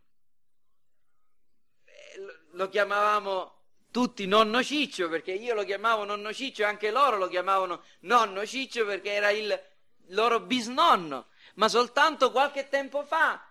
Lo 2.51 2.69
chiamavamo 2.69 3.53
tutti 3.91 4.25
nonno 4.27 4.63
Ciccio 4.63 5.09
perché 5.09 5.31
io 5.31 5.53
lo 5.53 5.63
chiamavo 5.63 6.03
nonno 6.03 6.33
Ciccio 6.33 6.63
e 6.63 6.65
anche 6.65 6.91
loro 6.91 7.17
lo 7.17 7.27
chiamavano 7.27 7.83
nonno 8.01 8.45
Ciccio 8.45 8.85
perché 8.85 9.11
era 9.11 9.29
il 9.29 9.61
loro 10.09 10.39
bisnonno. 10.41 11.27
Ma 11.55 11.67
soltanto 11.69 12.31
qualche 12.31 12.67
tempo 12.69 13.03
fa 13.03 13.45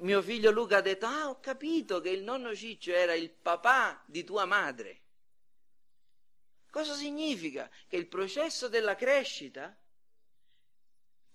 mio 0.00 0.22
figlio 0.22 0.50
Luca 0.50 0.78
ha 0.78 0.80
detto: 0.80 1.06
Ah, 1.06 1.28
ho 1.28 1.40
capito 1.40 2.00
che 2.00 2.10
il 2.10 2.22
nonno 2.22 2.54
Ciccio 2.54 2.92
era 2.92 3.14
il 3.14 3.30
papà 3.30 4.02
di 4.06 4.24
tua 4.24 4.44
madre. 4.44 5.00
Cosa 6.70 6.94
significa? 6.94 7.68
Che 7.88 7.96
il 7.96 8.06
processo 8.06 8.68
della 8.68 8.94
crescita 8.94 9.76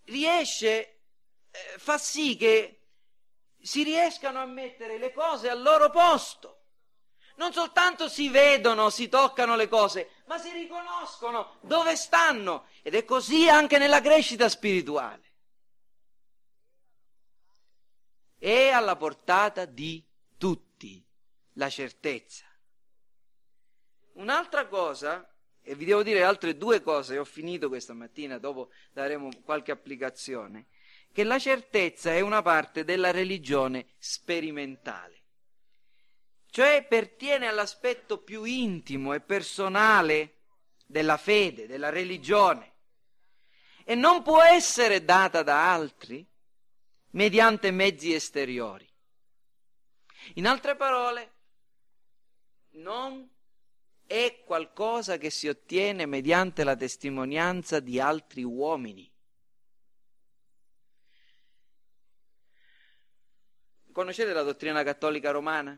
riesce, 0.05 1.01
eh, 1.51 1.77
fa 1.77 1.97
sì 1.97 2.35
che 2.35 2.81
si 3.61 3.83
riescano 3.83 4.39
a 4.39 4.45
mettere 4.45 4.97
le 4.97 5.11
cose 5.11 5.49
al 5.49 5.61
loro 5.61 5.89
posto. 5.89 6.61
Non 7.37 7.51
soltanto 7.51 8.07
si 8.07 8.29
vedono, 8.29 8.89
si 8.89 9.09
toccano 9.09 9.55
le 9.55 9.67
cose, 9.67 10.21
ma 10.25 10.37
si 10.37 10.51
riconoscono 10.51 11.57
dove 11.61 11.95
stanno. 11.95 12.67
Ed 12.81 12.95
è 12.95 13.03
così 13.03 13.49
anche 13.49 13.77
nella 13.77 14.01
crescita 14.01 14.47
spirituale. 14.47 15.23
È 18.37 18.69
alla 18.69 18.95
portata 18.95 19.65
di 19.65 20.05
tutti 20.37 21.03
la 21.53 21.69
certezza. 21.69 22.45
Un'altra 24.13 24.67
cosa 24.67 25.27
e 25.67 25.73
vi 25.73 25.85
devo 25.85 26.03
dire 26.03 26.23
altre 26.23 26.57
due 26.57 26.83
cose, 26.83 27.17
ho 27.17 27.25
finito 27.25 27.69
questa 27.69 27.93
mattina, 27.93 28.37
dopo 28.37 28.69
daremo 28.93 29.29
qualche 29.43 29.71
applicazione, 29.71 30.67
che 31.11 31.23
la 31.23 31.39
certezza 31.39 32.13
è 32.13 32.19
una 32.19 32.43
parte 32.43 32.83
della 32.83 33.09
religione 33.09 33.87
sperimentale, 33.97 35.23
cioè 36.51 36.85
pertiene 36.87 37.47
all'aspetto 37.47 38.19
più 38.19 38.43
intimo 38.43 39.15
e 39.15 39.21
personale 39.21 40.41
della 40.85 41.17
fede, 41.17 41.65
della 41.65 41.89
religione, 41.89 42.73
e 43.83 43.95
non 43.95 44.21
può 44.21 44.43
essere 44.43 45.03
data 45.03 45.41
da 45.41 45.73
altri 45.73 46.23
mediante 47.11 47.71
mezzi 47.71 48.13
esteriori. 48.13 48.87
In 50.35 50.45
altre 50.45 50.75
parole, 50.75 51.33
non 52.73 53.34
è 54.07 54.43
qualcosa 54.45 55.17
che 55.17 55.29
si 55.29 55.47
ottiene 55.47 56.05
mediante 56.05 56.63
la 56.63 56.75
testimonianza 56.75 57.79
di 57.79 57.99
altri 57.99 58.43
uomini. 58.43 59.11
Conoscete 63.91 64.33
la 64.33 64.43
dottrina 64.43 64.83
cattolica 64.83 65.31
romana? 65.31 65.71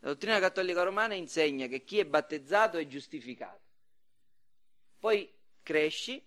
La 0.00 0.08
dottrina 0.08 0.38
cattolica 0.38 0.82
romana 0.82 1.14
insegna 1.14 1.66
che 1.66 1.82
chi 1.82 1.98
è 1.98 2.06
battezzato 2.06 2.78
è 2.78 2.86
giustificato. 2.86 3.66
Poi 4.98 5.30
cresci, 5.62 6.24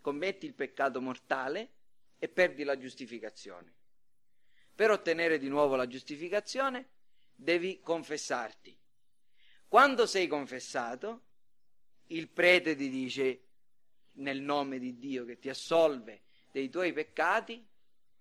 commetti 0.00 0.46
il 0.46 0.54
peccato 0.54 1.00
mortale 1.00 1.70
e 2.18 2.28
perdi 2.28 2.64
la 2.64 2.78
giustificazione. 2.78 3.72
Per 4.74 4.90
ottenere 4.90 5.38
di 5.38 5.48
nuovo 5.48 5.74
la 5.74 5.86
giustificazione 5.86 6.88
devi 7.34 7.80
confessarti 7.80 8.81
quando 9.72 10.04
sei 10.04 10.26
confessato, 10.26 11.22
il 12.08 12.28
prete 12.28 12.76
ti 12.76 12.90
dice 12.90 13.44
nel 14.16 14.42
nome 14.42 14.78
di 14.78 14.98
Dio 14.98 15.24
che 15.24 15.38
ti 15.38 15.48
assolve 15.48 16.24
dei 16.50 16.68
tuoi 16.68 16.92
peccati, 16.92 17.66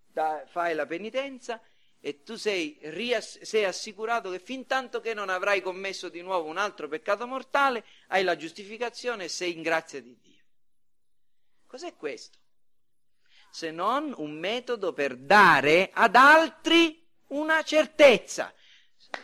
da, 0.07 0.45
fai 0.47 0.73
la 0.73 0.85
penitenza 0.85 1.61
e 1.99 2.23
tu 2.23 2.35
sei, 2.35 2.79
riass- 2.83 3.41
sei 3.41 3.65
assicurato 3.65 4.31
che 4.31 4.39
fin 4.39 4.65
tanto 4.65 5.01
che 5.01 5.13
non 5.13 5.27
avrai 5.27 5.59
commesso 5.59 6.07
di 6.07 6.21
nuovo 6.21 6.47
un 6.47 6.55
altro 6.55 6.87
peccato 6.87 7.27
mortale, 7.27 7.83
hai 8.07 8.23
la 8.23 8.37
giustificazione 8.37 9.25
e 9.25 9.27
sei 9.27 9.53
in 9.53 9.61
grazia 9.61 10.01
di 10.01 10.17
Dio. 10.21 10.43
Cos'è 11.67 11.97
questo? 11.97 12.37
Se 13.51 13.71
non 13.71 14.13
un 14.15 14.39
metodo 14.39 14.93
per 14.93 15.17
dare 15.17 15.89
ad 15.91 16.15
altri 16.15 17.05
una 17.27 17.61
certezza. 17.63 18.53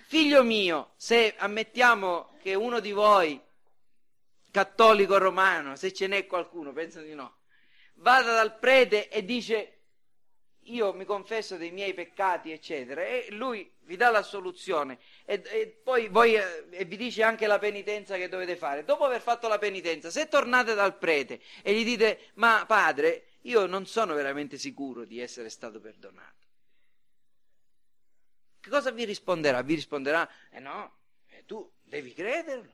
Figlio 0.08 0.44
mio, 0.44 0.94
se 0.96 1.36
ammettiamo 1.38 2.38
che 2.42 2.54
uno 2.54 2.80
di 2.80 2.92
voi, 2.92 3.42
cattolico 4.52 5.18
romano, 5.18 5.76
se 5.76 5.92
ce 5.94 6.08
n'è 6.08 6.26
qualcuno, 6.26 6.72
penso 6.74 7.02
di 7.02 7.14
no, 7.14 7.40
vada 7.96 8.34
dal 8.34 8.58
prete 8.58 9.10
e 9.10 9.24
dice 9.24 9.78
io 10.70 10.94
mi 10.94 11.06
confesso 11.06 11.58
dei 11.58 11.72
miei 11.72 11.94
peccati, 11.94 12.52
eccetera, 12.52 13.02
e 13.06 13.28
lui 13.32 13.70
vi 13.82 13.96
dà 13.96 14.10
la 14.10 14.22
soluzione 14.22 15.00
e, 15.26 15.42
e 15.46 15.80
poi 15.84 16.08
voi, 16.10 16.36
eh, 16.36 16.66
e 16.72 16.86
vi 16.86 16.98
dice 16.98 17.24
anche 17.24 17.48
la 17.48 17.60
penitenza 17.60 18.18
che 18.18 18.28
dovete 18.28 18.56
fare. 18.56 18.84
Dopo 18.84 19.06
aver 19.06 19.22
fatto 19.22 19.48
la 19.48 19.58
penitenza, 19.58 20.10
se 20.10 20.28
tornate 20.28 20.74
dal 20.74 20.98
prete 20.98 21.40
e 21.62 21.74
gli 21.74 21.84
dite, 21.84 22.32
ma 22.36 22.66
padre, 22.68 23.28
io 23.44 23.66
non 23.66 23.86
sono 23.86 24.14
veramente 24.14 24.58
sicuro 24.58 25.06
di 25.06 25.20
essere 25.20 25.50
stato 25.50 25.80
perdonato. 25.80 26.37
Che 28.68 28.74
cosa 28.74 28.92
vi 28.92 29.06
risponderà? 29.06 29.62
Vi 29.62 29.76
risponderà, 29.76 30.30
eh 30.50 30.60
no, 30.60 30.98
eh 31.30 31.46
tu 31.46 31.72
devi 31.84 32.12
crederlo, 32.12 32.70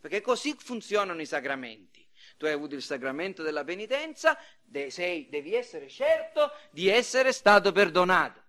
perché 0.00 0.20
così 0.20 0.52
funzionano 0.58 1.20
i 1.20 1.26
sacramenti. 1.26 2.04
Tu 2.36 2.46
hai 2.46 2.52
avuto 2.52 2.74
il 2.74 2.82
sacramento 2.82 3.44
della 3.44 3.62
penitenza, 3.62 4.36
de- 4.60 4.90
sei, 4.90 5.28
devi 5.28 5.54
essere 5.54 5.88
certo 5.88 6.50
di 6.72 6.88
essere 6.88 7.30
stato 7.30 7.70
perdonato. 7.70 8.42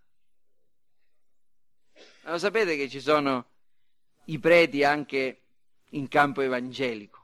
Ma 2.22 2.32
lo 2.32 2.40
sapete 2.40 2.76
che 2.76 2.90
ci 2.90 3.02
sono 3.02 3.46
i 4.26 4.40
preti 4.40 4.84
anche 4.84 5.42
in 5.90 6.08
campo 6.08 6.42
evangelico? 6.42 7.24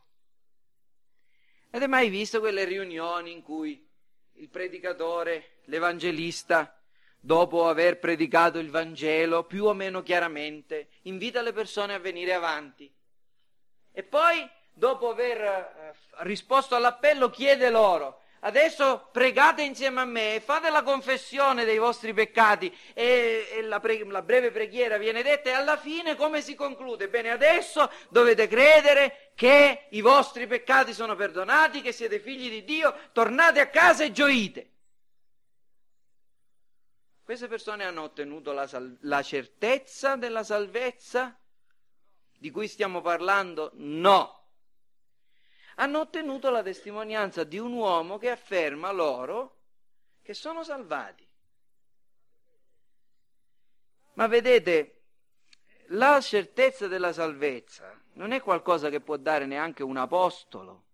Avete 1.71 1.87
mai 1.87 2.09
visto 2.09 2.39
quelle 2.39 2.65
riunioni 2.65 3.31
in 3.31 3.41
cui 3.41 3.83
il 4.33 4.47
predicatore, 4.47 5.61
l'evangelista, 5.63 6.79
dopo 7.25 7.67
aver 7.67 7.97
predicato 7.97 8.59
il 8.59 8.69
Vangelo 8.69 9.45
più 9.45 9.65
o 9.65 9.73
meno 9.73 10.03
chiaramente, 10.03 10.89
invita 11.03 11.41
le 11.41 11.53
persone 11.53 11.95
a 11.95 11.99
venire 11.99 12.33
avanti. 12.33 12.91
E 13.91 14.03
poi, 14.03 14.47
dopo 14.71 15.09
aver 15.09 15.41
eh, 15.41 15.93
risposto 16.19 16.75
all'appello, 16.75 17.31
chiede 17.31 17.71
loro, 17.71 18.21
adesso 18.41 19.09
pregate 19.11 19.63
insieme 19.63 20.01
a 20.01 20.05
me 20.05 20.35
e 20.35 20.39
fate 20.39 20.69
la 20.69 20.83
confessione 20.83 21.65
dei 21.65 21.79
vostri 21.79 22.13
peccati 22.13 22.71
e, 22.93 23.47
e 23.53 23.61
la, 23.63 23.79
pre- 23.79 24.05
la 24.05 24.21
breve 24.21 24.51
preghiera 24.51 24.99
viene 24.99 25.23
detta 25.23 25.49
e 25.49 25.53
alla 25.53 25.77
fine 25.77 26.15
come 26.15 26.41
si 26.41 26.53
conclude? 26.53 27.09
Bene, 27.09 27.31
adesso 27.31 27.89
dovete 28.09 28.47
credere 28.47 29.31
che 29.33 29.87
i 29.89 30.01
vostri 30.01 30.45
peccati 30.45 30.93
sono 30.93 31.15
perdonati, 31.15 31.81
che 31.81 31.91
siete 31.91 32.19
figli 32.19 32.51
di 32.51 32.63
Dio, 32.63 32.95
tornate 33.13 33.61
a 33.61 33.67
casa 33.69 34.03
e 34.03 34.11
gioite. 34.11 34.69
Queste 37.25 37.47
persone 37.47 37.83
hanno 37.83 38.03
ottenuto 38.03 38.53
la, 38.53 38.67
sal- 38.67 38.97
la 39.01 39.21
certezza 39.21 40.15
della 40.15 40.43
salvezza 40.43 41.37
di 42.37 42.49
cui 42.51 42.69
stiamo 42.69 43.01
parlando? 43.01 43.71
No 43.73 44.43
hanno 45.75 45.99
ottenuto 45.99 46.49
la 46.49 46.61
testimonianza 46.61 47.43
di 47.43 47.57
un 47.57 47.73
uomo 47.73 48.17
che 48.17 48.29
afferma 48.29 48.91
loro 48.91 49.59
che 50.21 50.33
sono 50.33 50.63
salvati. 50.63 51.27
Ma 54.13 54.27
vedete, 54.27 55.01
la 55.87 56.19
certezza 56.21 56.87
della 56.87 57.11
salvezza 57.11 57.99
non 58.13 58.31
è 58.31 58.41
qualcosa 58.41 58.89
che 58.89 59.01
può 59.01 59.17
dare 59.17 59.45
neanche 59.45 59.83
un 59.83 59.97
apostolo. 59.97 60.84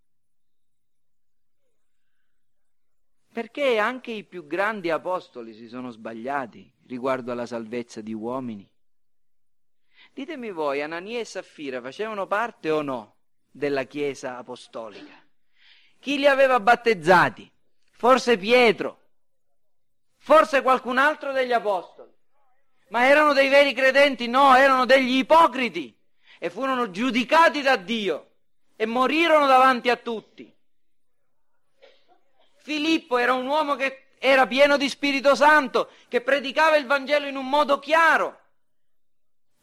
Perché 3.32 3.78
anche 3.78 4.12
i 4.12 4.26
più 4.26 4.46
grandi 4.46 4.90
apostoli 4.90 5.54
si 5.54 5.68
sono 5.68 5.90
sbagliati 5.90 6.70
riguardo 6.88 7.32
alla 7.32 7.46
salvezza 7.46 8.02
di 8.02 8.14
uomini. 8.14 8.70
Ditemi 10.14 10.52
voi, 10.52 10.82
Anania 10.82 11.20
e 11.20 11.26
Saffira 11.26 11.80
facevano 11.80 12.28
parte 12.28 12.70
o 12.70 12.82
no 12.82 13.16
della 13.50 13.84
Chiesa 13.84 14.38
apostolica. 14.38 15.14
Chi 16.00 16.18
li 16.18 16.28
aveva 16.28 16.60
battezzati? 16.60 17.50
Forse 17.92 18.38
Pietro, 18.38 19.00
forse 20.18 20.62
qualcun 20.62 20.98
altro 20.98 21.32
degli 21.32 21.54
apostoli. 21.54 22.12
Ma 22.90 23.08
erano 23.08 23.32
dei 23.32 23.48
veri 23.48 23.74
credenti? 23.74 24.28
No, 24.28 24.56
erano 24.56 24.86
degli 24.86 25.18
ipocriti 25.18 25.98
e 26.38 26.50
furono 26.50 26.92
giudicati 26.92 27.62
da 27.62 27.78
Dio 27.78 28.32
e 28.76 28.86
morirono 28.86 29.46
davanti 29.46 29.90
a 29.90 29.96
tutti. 29.96 30.54
Filippo 32.62 33.18
era 33.18 33.34
un 33.34 33.47
uomo 33.47 33.76
che 33.76 34.07
era 34.20 34.45
pieno 34.45 34.78
di 34.78 34.88
Spirito 34.88 35.36
Santo, 35.36 35.89
che 36.07 36.22
predicava 36.22 36.76
il 36.76 36.86
Vangelo 36.86 37.28
in 37.28 37.36
un 37.36 37.49
modo 37.49 37.80
chiaro 37.80 38.39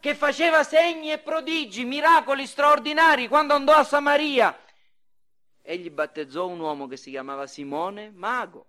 che 0.00 0.14
faceva 0.14 0.62
segni 0.62 1.10
e 1.10 1.18
prodigi, 1.18 1.84
miracoli 1.84 2.46
straordinari 2.46 3.26
quando 3.26 3.54
andò 3.54 3.74
a 3.74 3.84
Samaria. 3.84 4.56
Egli 5.60 5.90
battezzò 5.90 6.46
un 6.46 6.60
uomo 6.60 6.86
che 6.86 6.96
si 6.96 7.10
chiamava 7.10 7.46
Simone 7.46 8.10
Mago, 8.10 8.66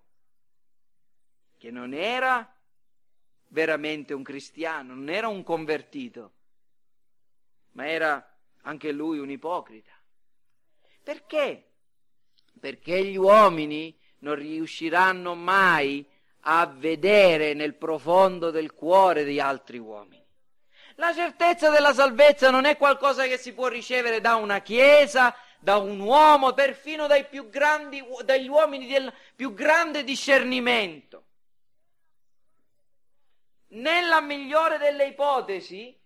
che 1.56 1.70
non 1.70 1.94
era 1.94 2.52
veramente 3.48 4.12
un 4.12 4.22
cristiano, 4.22 4.94
non 4.94 5.08
era 5.08 5.28
un 5.28 5.42
convertito, 5.42 6.32
ma 7.72 7.86
era 7.88 8.36
anche 8.62 8.92
lui 8.92 9.18
un 9.18 9.30
ipocrita. 9.30 9.92
Perché? 11.02 11.70
Perché 12.58 13.04
gli 13.04 13.16
uomini 13.16 13.96
non 14.20 14.34
riusciranno 14.34 15.34
mai 15.34 16.04
a 16.44 16.66
vedere 16.66 17.52
nel 17.54 17.74
profondo 17.74 18.50
del 18.50 18.72
cuore 18.72 19.24
di 19.24 19.40
altri 19.40 19.78
uomini. 19.78 20.18
La 20.96 21.14
certezza 21.14 21.70
della 21.70 21.94
salvezza 21.94 22.50
non 22.50 22.64
è 22.64 22.76
qualcosa 22.76 23.24
che 23.24 23.38
si 23.38 23.52
può 23.52 23.68
ricevere 23.68 24.20
da 24.20 24.34
una 24.34 24.60
chiesa, 24.60 25.34
da 25.58 25.76
un 25.76 25.98
uomo, 26.00 26.52
perfino 26.52 27.06
dai 27.06 27.26
più 27.26 27.48
grandi, 27.48 28.02
dagli 28.24 28.48
uomini 28.48 28.86
del 28.86 29.12
più 29.34 29.54
grande 29.54 30.04
discernimento. 30.04 31.24
Nella 33.68 34.20
migliore 34.20 34.78
delle 34.78 35.06
ipotesi, 35.06 35.96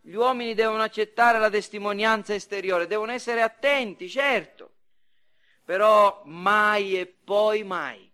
gli 0.00 0.14
uomini 0.14 0.54
devono 0.54 0.82
accettare 0.82 1.38
la 1.38 1.50
testimonianza 1.50 2.34
esteriore, 2.34 2.86
devono 2.86 3.12
essere 3.12 3.42
attenti, 3.42 4.08
certo, 4.08 4.72
però 5.68 6.22
mai 6.24 6.98
e 6.98 7.04
poi 7.06 7.62
mai 7.62 8.10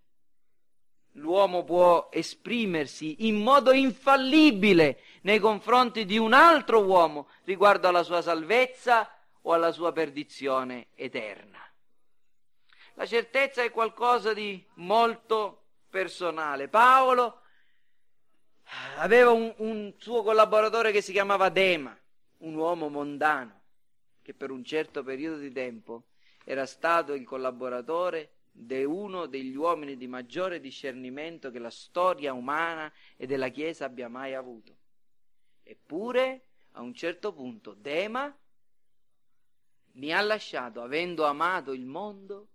l'uomo 1.12 1.62
può 1.62 2.08
esprimersi 2.10 3.28
in 3.28 3.36
modo 3.36 3.70
infallibile 3.70 4.98
nei 5.20 5.38
confronti 5.38 6.04
di 6.04 6.18
un 6.18 6.32
altro 6.32 6.82
uomo 6.82 7.28
riguardo 7.44 7.86
alla 7.86 8.02
sua 8.02 8.22
salvezza 8.22 9.08
o 9.42 9.52
alla 9.52 9.70
sua 9.70 9.92
perdizione 9.92 10.88
eterna. 10.96 11.60
La 12.94 13.06
certezza 13.06 13.62
è 13.62 13.70
qualcosa 13.70 14.34
di 14.34 14.60
molto 14.74 15.62
personale. 15.88 16.66
Paolo 16.66 17.42
aveva 18.96 19.30
un, 19.30 19.54
un 19.58 19.92
suo 19.98 20.24
collaboratore 20.24 20.90
che 20.90 21.02
si 21.02 21.12
chiamava 21.12 21.50
Dema, 21.50 21.96
un 22.38 22.56
uomo 22.56 22.88
mondano, 22.88 23.60
che 24.22 24.34
per 24.34 24.50
un 24.50 24.64
certo 24.64 25.04
periodo 25.04 25.36
di 25.36 25.52
tempo 25.52 26.02
era 26.44 26.66
stato 26.66 27.14
il 27.14 27.24
collaboratore 27.24 28.32
di 28.52 28.84
uno 28.84 29.26
degli 29.26 29.56
uomini 29.56 29.96
di 29.96 30.06
maggiore 30.06 30.60
discernimento 30.60 31.50
che 31.50 31.58
la 31.58 31.70
storia 31.70 32.32
umana 32.32 32.92
e 33.16 33.26
della 33.26 33.48
Chiesa 33.48 33.86
abbia 33.86 34.08
mai 34.08 34.34
avuto. 34.34 34.76
Eppure, 35.64 36.44
a 36.72 36.82
un 36.82 36.94
certo 36.94 37.32
punto, 37.32 37.74
Dema 37.74 38.32
mi 39.92 40.12
ha 40.12 40.20
lasciato 40.20 40.82
avendo 40.82 41.24
amato 41.24 41.72
il 41.72 41.84
mondo 41.84 42.48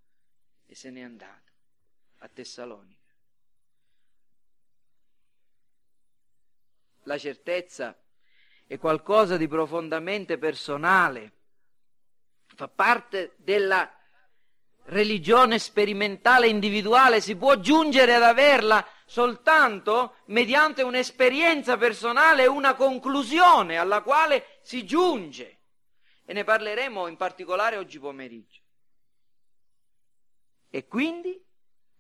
e 0.65 0.75
se 0.75 0.89
n'è 0.89 1.01
andato 1.01 1.51
a 2.19 2.29
Tessalonica. 2.29 2.97
La 7.03 7.17
certezza 7.17 7.97
è 8.67 8.77
qualcosa 8.77 9.35
di 9.35 9.47
profondamente 9.47 10.37
personale, 10.37 11.38
fa 12.59 12.67
parte 12.67 13.35
della 13.37 13.89
religione 14.87 15.59
sperimentale 15.59 16.49
individuale, 16.49 17.21
si 17.21 17.37
può 17.37 17.55
giungere 17.55 18.15
ad 18.15 18.23
averla 18.23 18.85
soltanto 19.05 20.17
mediante 20.25 20.81
un'esperienza 20.81 21.77
personale 21.77 22.47
una 22.47 22.75
conclusione 22.75 23.77
alla 23.77 24.01
quale 24.01 24.59
si 24.61 24.83
giunge. 24.83 25.59
E 26.25 26.33
ne 26.33 26.43
parleremo 26.43 27.07
in 27.07 27.15
particolare 27.15 27.77
oggi 27.77 27.97
pomeriggio. 27.97 28.59
E 30.69 30.85
quindi, 30.85 31.41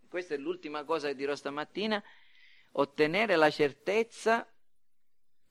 questa 0.09 0.33
è 0.33 0.37
l'ultima 0.37 0.83
cosa 0.83 1.07
che 1.07 1.15
dirò 1.15 1.35
stamattina, 1.35 2.03
ottenere 2.73 3.37
la 3.37 3.49
certezza 3.49 4.45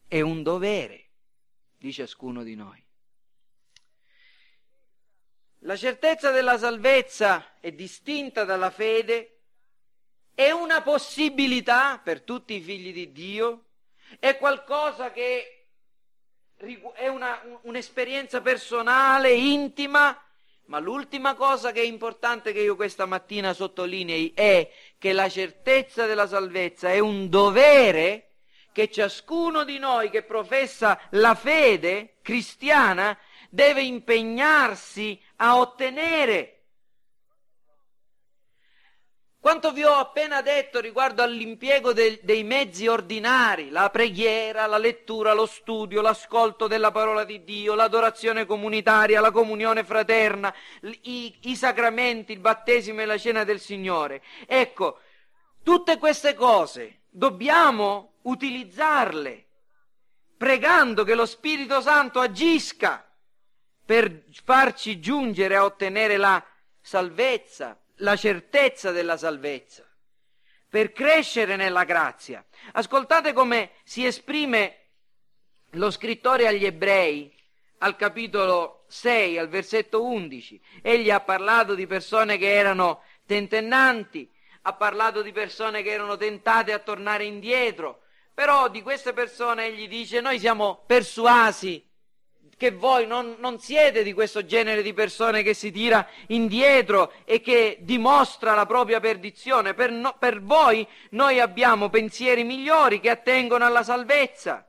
è 0.07 0.21
un 0.21 0.43
dovere 0.43 1.13
di 1.79 1.95
ciascuno 1.95 2.43
di 2.43 2.55
noi. 2.55 2.88
La 5.63 5.77
certezza 5.77 6.31
della 6.31 6.57
salvezza 6.57 7.55
è 7.59 7.73
distinta 7.73 8.45
dalla 8.45 8.71
fede, 8.71 9.41
è 10.33 10.53
una 10.53 10.83
possibilità 10.83 12.01
per 12.03 12.23
tutti 12.23 12.55
i 12.55 12.61
figli 12.61 12.93
di 12.93 13.11
Dio, 13.11 13.65
è 14.21 14.39
qualcosa 14.39 15.11
che 15.11 15.67
è 16.95 17.09
una, 17.09 17.41
un'esperienza 17.63 18.41
personale, 18.41 19.33
intima, 19.33 20.17
ma 20.67 20.79
l'ultima 20.79 21.35
cosa 21.35 21.73
che 21.73 21.81
è 21.81 21.85
importante 21.85 22.53
che 22.53 22.61
io 22.61 22.77
questa 22.77 23.07
mattina 23.07 23.53
sottolinei 23.53 24.33
è 24.35 24.71
che 24.97 25.13
la 25.13 25.29
certezza 25.29 26.07
della 26.07 26.29
salvezza 26.29 26.91
è 26.91 27.01
un 27.01 27.29
dovere 27.29 28.35
che 28.73 28.91
ciascuno 28.91 29.65
di 29.65 29.79
noi 29.79 30.09
che 30.09 30.23
professa 30.23 31.01
la 31.11 31.35
fede 31.35 32.19
cristiana 32.23 33.19
deve 33.51 33.83
impegnarsi 33.83 35.21
a 35.41 35.59
ottenere. 35.59 36.55
Quanto 39.41 39.73
vi 39.73 39.85
ho 39.85 39.95
appena 39.95 40.43
detto 40.43 40.81
riguardo 40.81 41.23
all'impiego 41.23 41.93
de- 41.93 42.19
dei 42.23 42.43
mezzi 42.43 42.89
ordinari, 42.89 43.71
la 43.71 43.89
preghiera, 43.89 44.67
la 44.67 44.79
lettura, 44.79 45.33
lo 45.33 45.47
studio, 45.47 46.01
l'ascolto 46.03 46.67
della 46.67 46.91
parola 46.91 47.25
di 47.25 47.45
Dio, 47.45 47.75
l'adorazione 47.75 48.47
comunitaria, 48.47 49.21
la 49.21 49.31
comunione 49.31 49.85
fraterna, 49.85 50.53
i, 51.03 51.39
i 51.43 51.57
sacramenti, 51.57 52.33
il 52.33 52.41
battesimo 52.41 53.01
e 53.01 53.07
la 53.07 53.17
cena 53.17 53.45
del 53.45 53.61
Signore. 53.61 54.23
Ecco, 54.45 54.99
tutte 55.63 55.99
queste 55.99 56.35
cose 56.35 57.03
dobbiamo 57.09 58.15
utilizzarle, 58.23 59.47
pregando 60.37 61.05
che 61.05 61.15
lo 61.15 61.25
Spirito 61.25 61.81
Santo 61.81 62.19
agisca 62.19 63.08
per 63.89 64.25
farci 64.45 65.01
giungere 65.01 65.57
a 65.57 65.65
ottenere 65.65 66.19
la 66.19 66.45
salvezza, 66.79 67.81
la 68.01 68.17
certezza 68.17 68.91
della 68.91 69.17
salvezza, 69.17 69.83
per 70.69 70.93
crescere 70.93 71.57
nella 71.57 71.85
grazia. 71.85 72.45
Ascoltate 72.73 73.33
come 73.33 73.71
si 73.85 74.05
esprime 74.05 74.89
lo 75.71 75.91
scrittore 75.91 76.47
agli 76.47 76.67
ebrei 76.67 77.35
al 77.79 77.97
capitolo 77.97 78.85
6, 78.89 79.39
al 79.39 79.49
versetto 79.49 80.05
11. 80.05 80.61
Egli 80.83 81.09
ha 81.09 81.21
parlato 81.21 81.75
di 81.75 81.87
persone 81.87 82.37
che 82.37 82.53
erano 82.53 83.03
tentennanti, 83.25 84.31
ha 84.63 84.75
parlato 84.75 85.23
di 85.23 85.33
persone 85.33 85.81
che 85.81 85.93
erano 85.93 86.19
tentate 86.19 86.75
a 86.75 86.79
tornare 86.79 87.25
indietro, 87.25 88.03
però 88.35 88.69
di 88.69 88.83
queste 88.83 89.15
persone 89.15 89.65
egli 89.65 89.89
dice 89.89 90.21
noi 90.21 90.39
siamo 90.39 90.85
persuasi 90.87 91.88
che 92.59 92.73
voi 92.73 93.07
non, 93.07 93.37
non, 93.39 93.61
siete 93.61 94.03
di 94.03 94.13
questo 94.13 94.45
genere 94.45 94.83
di 94.83 94.93
persone 94.93 95.45
che 95.45 95.55
si 95.55 95.71
tira 95.71 96.07
indietro 96.27 97.13
e 97.25 97.41
che 97.41 97.79
dimostra 97.81 98.55
la 98.55 98.67
propria 98.67 98.99
perdizione. 98.99 99.75
Per, 99.75 99.93
no, 99.93 100.17
per 100.19 100.43
voi 100.43 100.87
noi 101.11 101.39
abbiamo 101.39 101.89
pensieri 101.89 102.43
migliori 102.43 102.99
che 102.99 103.11
attengono 103.11 103.65
alla 103.65 103.85
salvezza. 103.85 104.69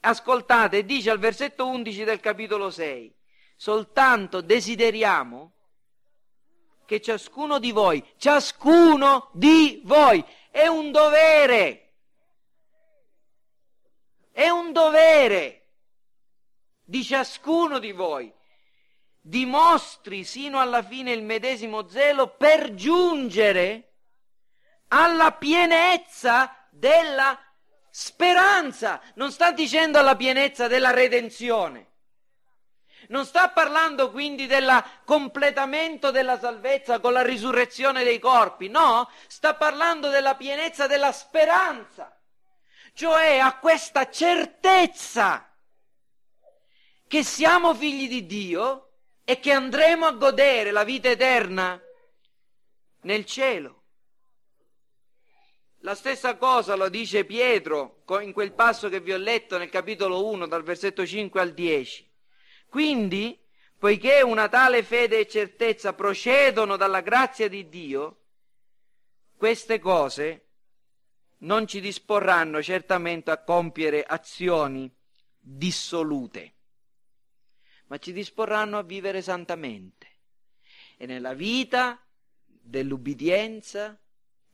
Ascoltate, 0.00 0.84
dice 0.84 1.10
al 1.10 1.20
versetto 1.20 1.68
11 1.68 2.02
del 2.02 2.18
capitolo 2.18 2.70
6, 2.70 3.14
soltanto 3.56 4.40
desideriamo 4.40 5.52
che 6.84 7.00
ciascuno 7.00 7.60
di 7.60 7.70
voi, 7.70 8.04
ciascuno 8.16 9.30
di 9.32 9.80
voi, 9.84 10.24
è 10.50 10.66
un 10.66 10.90
dovere, 10.90 11.92
è 14.32 14.48
un 14.48 14.72
dovere 14.72 15.57
di 16.88 17.04
ciascuno 17.04 17.78
di 17.78 17.92
voi 17.92 18.32
dimostri 19.20 20.24
sino 20.24 20.58
alla 20.58 20.82
fine 20.82 21.12
il 21.12 21.22
medesimo 21.22 21.86
zelo 21.86 22.28
per 22.28 22.72
giungere 22.72 23.92
alla 24.88 25.32
pienezza 25.32 26.66
della 26.70 27.38
speranza. 27.90 29.02
Non 29.16 29.30
sta 29.30 29.52
dicendo 29.52 29.98
alla 29.98 30.16
pienezza 30.16 30.66
della 30.66 30.90
redenzione. 30.90 31.90
Non 33.08 33.26
sta 33.26 33.50
parlando 33.50 34.10
quindi 34.10 34.46
del 34.46 34.82
completamento 35.04 36.10
della 36.10 36.38
salvezza 36.38 36.98
con 37.00 37.12
la 37.12 37.22
risurrezione 37.22 38.02
dei 38.02 38.18
corpi, 38.18 38.68
no, 38.68 39.10
sta 39.26 39.54
parlando 39.54 40.08
della 40.08 40.36
pienezza 40.36 40.86
della 40.86 41.12
speranza, 41.12 42.18
cioè 42.94 43.38
a 43.38 43.58
questa 43.58 44.10
certezza 44.10 45.47
che 47.08 47.24
siamo 47.24 47.74
figli 47.74 48.06
di 48.06 48.26
Dio 48.26 48.90
e 49.24 49.40
che 49.40 49.50
andremo 49.50 50.04
a 50.04 50.12
godere 50.12 50.70
la 50.70 50.84
vita 50.84 51.08
eterna 51.08 51.82
nel 53.02 53.24
cielo. 53.24 53.82
La 55.82 55.94
stessa 55.94 56.36
cosa 56.36 56.74
lo 56.74 56.90
dice 56.90 57.24
Pietro 57.24 58.04
in 58.20 58.32
quel 58.32 58.52
passo 58.52 58.90
che 58.90 59.00
vi 59.00 59.12
ho 59.12 59.16
letto 59.16 59.56
nel 59.56 59.70
capitolo 59.70 60.26
1 60.26 60.46
dal 60.46 60.62
versetto 60.62 61.06
5 61.06 61.40
al 61.40 61.54
10. 61.54 62.10
Quindi, 62.68 63.40
poiché 63.78 64.20
una 64.20 64.48
tale 64.48 64.82
fede 64.82 65.20
e 65.20 65.28
certezza 65.28 65.94
procedono 65.94 66.76
dalla 66.76 67.00
grazia 67.00 67.48
di 67.48 67.68
Dio, 67.70 68.24
queste 69.34 69.78
cose 69.78 70.48
non 71.38 71.66
ci 71.66 71.80
disporranno 71.80 72.62
certamente 72.62 73.30
a 73.30 73.42
compiere 73.42 74.02
azioni 74.02 74.92
dissolute 75.38 76.56
ma 77.88 77.98
ci 77.98 78.12
disporranno 78.12 78.78
a 78.78 78.82
vivere 78.82 79.20
santamente. 79.20 80.06
E 80.96 81.06
nella 81.06 81.34
vita 81.34 82.02
dell'ubbidienza 82.44 83.98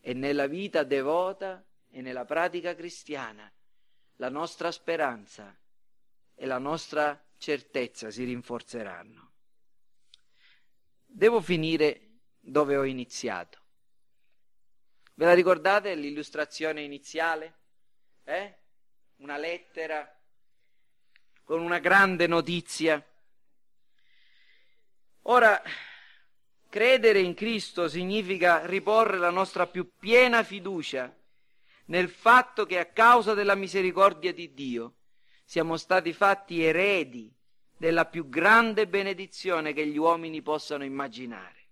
e 0.01 0.12
nella 0.14 0.47
vita 0.47 0.82
devota 0.82 1.64
e 1.91 2.01
nella 2.01 2.24
pratica 2.24 2.74
cristiana 2.74 3.51
la 4.16 4.28
nostra 4.28 4.70
speranza 4.70 5.57
e 6.35 6.47
la 6.47 6.59
nostra 6.59 7.20
certezza 7.39 8.11
si 8.11 8.24
rinforzeranno. 8.24 9.32
Devo 11.07 11.41
finire 11.41 12.18
dove 12.41 12.76
ho 12.76 12.85
iniziato. 12.85 13.62
Ve 15.14 15.24
la 15.24 15.35
ricordate 15.35 15.95
l'illustrazione 15.95 16.82
iniziale? 16.82 17.59
Eh? 18.24 18.59
Una 19.16 19.37
lettera 19.37 20.09
con 21.45 21.61
una 21.61 21.78
grande 21.78 22.26
notizia 22.26 23.05
Ora, 25.27 25.62
credere 26.68 27.20
in 27.20 27.35
Cristo 27.35 27.89
significa 27.89 28.66
riporre 28.66 29.16
la 29.16 29.31
nostra 29.31 29.66
più 29.66 29.93
piena 29.99 30.43
fiducia 30.43 31.14
nel 31.87 32.11
fatto 32.11 32.66
che 32.66 32.79
a 32.79 32.87
causa 32.87 33.33
della 33.33 33.55
misericordia 33.55 34.35
di 34.35 34.53
Dio 34.53 34.97
siamo 35.45 35.77
stati 35.79 36.12
fatti 36.12 36.62
eredi 36.62 37.35
della 37.77 38.05
più 38.05 38.29
grande 38.29 38.87
benedizione 38.87 39.72
che 39.72 39.87
gli 39.87 39.97
uomini 39.97 40.43
possano 40.43 40.85
immaginare, 40.85 41.68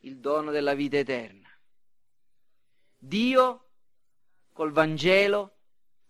il 0.00 0.18
dono 0.18 0.50
della 0.50 0.74
vita 0.74 0.96
eterna. 0.96 1.48
Dio 2.96 3.68
col 4.52 4.72
Vangelo 4.72 5.56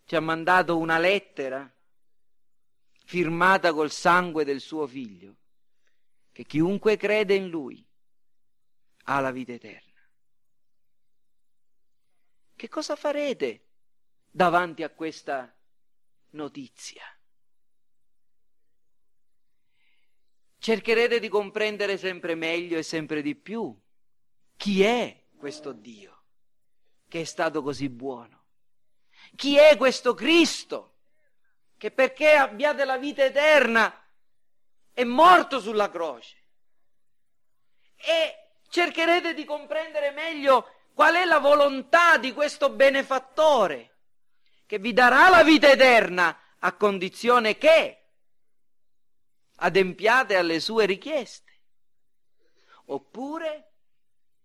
ci 0.05 0.15
ha 0.15 0.21
mandato 0.21 0.79
una 0.79 0.99
lettera 0.99 1.69
firmata 3.05 3.73
col 3.73 3.91
sangue 3.91 4.45
del 4.45 4.61
suo 4.61 4.87
figlio 4.87 5.35
che 6.37 6.45
chiunque 6.45 6.99
crede 6.99 7.35
in 7.35 7.49
lui 7.49 7.83
ha 9.05 9.21
la 9.21 9.31
vita 9.31 9.53
eterna. 9.53 10.07
Che 12.55 12.69
cosa 12.69 12.95
farete 12.95 13.69
davanti 14.31 14.83
a 14.83 14.91
questa 14.91 15.51
notizia? 16.33 17.05
Cercherete 20.59 21.21
di 21.21 21.29
comprendere 21.31 21.97
sempre 21.97 22.35
meglio 22.35 22.77
e 22.77 22.83
sempre 22.83 23.23
di 23.23 23.35
più 23.35 23.75
chi 24.57 24.83
è 24.83 25.29
questo 25.39 25.73
Dio 25.73 26.25
che 27.09 27.23
è 27.23 27.25
stato 27.25 27.63
così 27.63 27.89
buono. 27.89 28.45
Chi 29.37 29.57
è 29.57 29.79
questo 29.79 30.13
Cristo 30.13 30.97
che 31.79 31.91
perché 31.91 32.33
abbiate 32.33 32.85
la 32.85 32.99
vita 32.99 33.25
eterna 33.25 34.06
è 34.97 35.05
morto 35.05 35.61
sulla 35.61 35.91
croce. 35.91 36.37
E 37.97 38.53
cercherete 38.71 39.35
di 39.35 39.45
comprendere 39.45 40.11
meglio 40.11 40.73
qual 40.95 41.17
è 41.17 41.27
la 41.27 41.39
volontà 41.39 42.17
di 42.17 42.33
questo 42.33 42.71
benefattore 42.71 43.97
che 44.65 44.79
vi 44.79 44.95
darà 44.95 45.29
la 45.29 45.43
vita 45.43 45.71
eterna 45.71 46.35
a 46.61 46.73
condizione 46.77 47.59
che 47.59 48.05
adempiate 49.57 50.35
alle 50.35 50.61
sue 50.61 50.87
richieste. 50.87 51.61
Oppure 52.87 53.73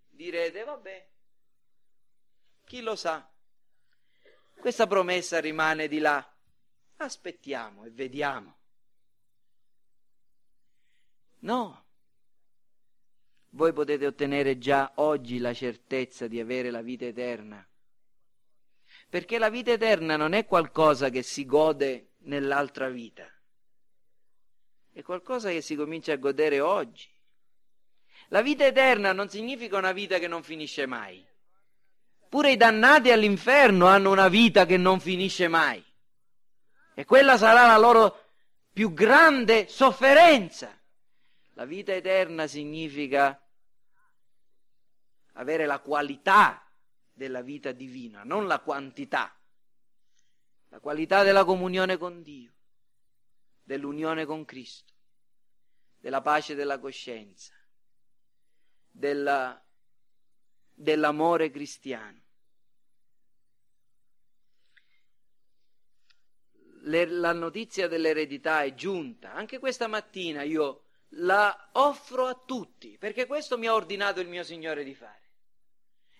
direte, 0.09 0.65
vabbè, 0.65 1.09
chi 2.65 2.81
lo 2.81 2.97
sa, 2.97 3.25
questa 4.59 4.85
promessa 4.85 5.39
rimane 5.39 5.87
di 5.87 5.99
là, 5.99 6.29
aspettiamo 6.97 7.85
e 7.85 7.89
vediamo. 7.91 8.59
No. 11.41 11.85
Voi 13.49 13.73
potete 13.73 14.05
ottenere 14.05 14.57
già 14.57 14.93
oggi 14.95 15.37
la 15.37 15.53
certezza 15.53 16.27
di 16.27 16.39
avere 16.39 16.71
la 16.71 16.81
vita 16.81 17.05
eterna. 17.05 17.65
Perché 19.09 19.37
la 19.37 19.49
vita 19.49 19.71
eterna 19.71 20.15
non 20.15 20.33
è 20.33 20.45
qualcosa 20.45 21.09
che 21.09 21.21
si 21.21 21.45
gode 21.45 22.13
nell'altra 22.19 22.89
vita. 22.89 23.27
È 24.93 25.01
qualcosa 25.01 25.49
che 25.49 25.61
si 25.61 25.75
comincia 25.75 26.13
a 26.13 26.17
godere 26.17 26.59
oggi. 26.59 27.09
La 28.29 28.41
vita 28.41 28.65
eterna 28.65 29.11
non 29.11 29.29
significa 29.29 29.77
una 29.77 29.91
vita 29.91 30.19
che 30.19 30.27
non 30.27 30.43
finisce 30.43 30.85
mai. 30.85 31.25
Pure 32.29 32.51
i 32.51 32.57
dannati 32.57 33.11
all'inferno 33.11 33.87
hanno 33.87 34.11
una 34.11 34.29
vita 34.29 34.65
che 34.65 34.77
non 34.77 35.01
finisce 35.01 35.49
mai. 35.49 35.83
E 36.93 37.03
quella 37.03 37.37
sarà 37.37 37.65
la 37.65 37.77
loro 37.77 38.27
più 38.71 38.93
grande 38.93 39.67
sofferenza. 39.67 40.80
La 41.53 41.65
vita 41.65 41.93
eterna 41.93 42.47
significa 42.47 43.39
avere 45.33 45.65
la 45.65 45.79
qualità 45.79 46.65
della 47.11 47.41
vita 47.41 47.71
divina, 47.71 48.23
non 48.23 48.47
la 48.47 48.59
quantità. 48.59 49.35
La 50.69 50.79
qualità 50.79 51.23
della 51.23 51.43
comunione 51.43 51.97
con 51.97 52.21
Dio, 52.21 52.53
dell'unione 53.63 54.25
con 54.25 54.45
Cristo, 54.45 54.93
della 55.97 56.21
pace 56.21 56.55
della 56.55 56.79
coscienza, 56.79 57.53
della, 58.89 59.61
dell'amore 60.73 61.51
cristiano. 61.51 62.19
Le, 66.83 67.05
la 67.05 67.33
notizia 67.33 67.89
dell'eredità 67.89 68.63
è 68.63 68.73
giunta. 68.73 69.33
Anche 69.33 69.59
questa 69.59 69.87
mattina 69.87 70.41
io 70.41 70.80
la 71.15 71.69
offro 71.73 72.27
a 72.27 72.35
tutti, 72.35 72.97
perché 72.97 73.25
questo 73.25 73.57
mi 73.57 73.67
ha 73.67 73.73
ordinato 73.73 74.19
il 74.19 74.27
mio 74.27 74.43
Signore 74.43 74.83
di 74.83 74.95
fare. 74.95 75.19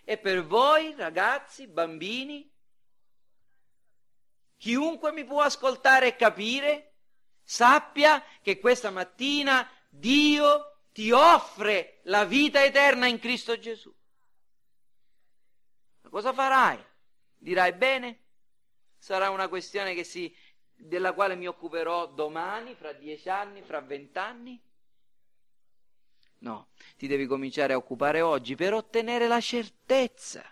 E 0.04 0.18
per 0.18 0.46
voi, 0.46 0.94
ragazzi, 0.96 1.68
bambini, 1.68 2.52
chiunque 4.58 5.12
mi 5.12 5.24
può 5.24 5.42
ascoltare 5.42 6.08
e 6.08 6.16
capire, 6.16 6.96
sappia 7.44 8.24
che 8.42 8.60
questa 8.60 8.90
mattina 8.90 9.70
Dio 9.90 10.82
ti 10.92 11.12
offre 11.12 12.00
la 12.04 12.26
vita 12.26 12.64
eterna 12.64 13.08
in 13.08 13.20
Cristo 13.20 13.58
Gesù. 13.58 13.94
Ma 16.02 16.10
cosa 16.10 16.34
farai? 16.34 16.84
Dirai 17.38 17.74
bene? 17.74 18.20
Sarà 18.98 19.30
una 19.30 19.48
questione 19.48 20.04
si, 20.04 20.36
della 20.76 21.14
quale 21.14 21.36
mi 21.36 21.48
occuperò 21.48 22.08
domani, 22.08 22.76
fra 22.76 22.92
dieci 22.92 23.30
anni, 23.30 23.62
fra 23.62 23.80
vent'anni? 23.80 24.62
No, 26.42 26.70
ti 26.98 27.08
devi 27.08 27.26
cominciare 27.26 27.74
a 27.74 27.78
occupare 27.78 28.22
oggi 28.22 28.56
per 28.56 28.74
ottenere 28.74 29.28
la 29.28 29.40
certezza 29.40 30.44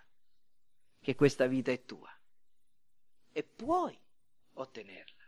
che 0.99 1.15
questa 1.15 1.47
vita 1.47 1.71
è 1.71 1.83
tua. 1.83 2.13
E 3.31 3.43
puoi 3.43 3.97
ottenerla. 4.53 5.23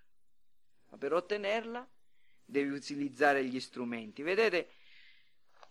Ma 0.89 0.97
per 0.97 1.13
ottenerla 1.13 1.87
devi 2.45 2.69
utilizzare 2.69 3.43
gli 3.45 3.59
strumenti. 3.59 4.21
Vedete, 4.21 4.71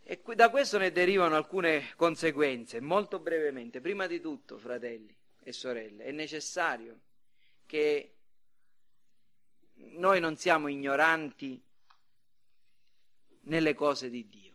e 0.03 0.21
da 0.35 0.51
questo 0.51 0.79
ne 0.79 0.91
derivano 0.91 1.37
alcune 1.37 1.95
conseguenze, 1.95 2.81
molto 2.81 3.21
brevemente. 3.21 3.81
Prima 3.81 4.09
di 4.09 4.21
tutto, 4.21 4.59
fratelli 4.59 5.15
e 5.43 5.53
sorelle, 5.53 6.05
è 6.05 6.11
necessario 6.11 7.01
che 7.67 8.17
noi 9.75 10.19
non 10.19 10.37
siamo 10.37 10.67
ignoranti 10.67 11.63
nelle 13.43 13.75
cose 13.75 14.11
di 14.11 14.29
Dio. 14.29 14.50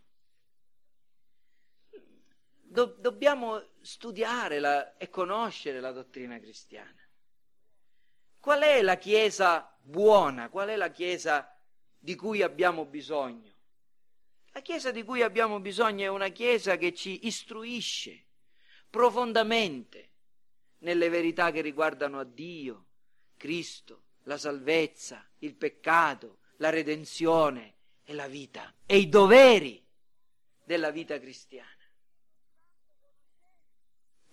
Do- 2.75 2.97
dobbiamo 2.99 3.69
studiare 3.79 4.59
la, 4.59 4.97
e 4.97 5.09
conoscere 5.09 5.79
la 5.79 5.93
dottrina 5.93 6.37
cristiana. 6.39 7.01
Qual 8.37 8.61
è 8.61 8.81
la 8.81 8.97
Chiesa 8.97 9.73
buona? 9.81 10.49
Qual 10.49 10.67
è 10.67 10.75
la 10.75 10.91
Chiesa 10.91 11.57
di 11.97 12.15
cui 12.15 12.41
abbiamo 12.41 12.83
bisogno? 12.83 13.53
La 14.51 14.59
Chiesa 14.59 14.91
di 14.91 15.03
cui 15.03 15.21
abbiamo 15.21 15.61
bisogno 15.61 16.03
è 16.03 16.09
una 16.09 16.27
Chiesa 16.27 16.75
che 16.75 16.93
ci 16.93 17.25
istruisce 17.27 18.25
profondamente 18.89 20.09
nelle 20.79 21.07
verità 21.07 21.51
che 21.51 21.61
riguardano 21.61 22.19
a 22.19 22.25
Dio, 22.25 22.87
Cristo, 23.37 24.07
la 24.23 24.37
salvezza, 24.37 25.25
il 25.39 25.55
peccato, 25.55 26.39
la 26.57 26.69
redenzione 26.69 27.77
e 28.03 28.13
la 28.13 28.27
vita 28.27 28.75
e 28.85 28.97
i 28.97 29.07
doveri 29.07 29.81
della 30.61 30.91
vita 30.91 31.17
cristiana. 31.19 31.74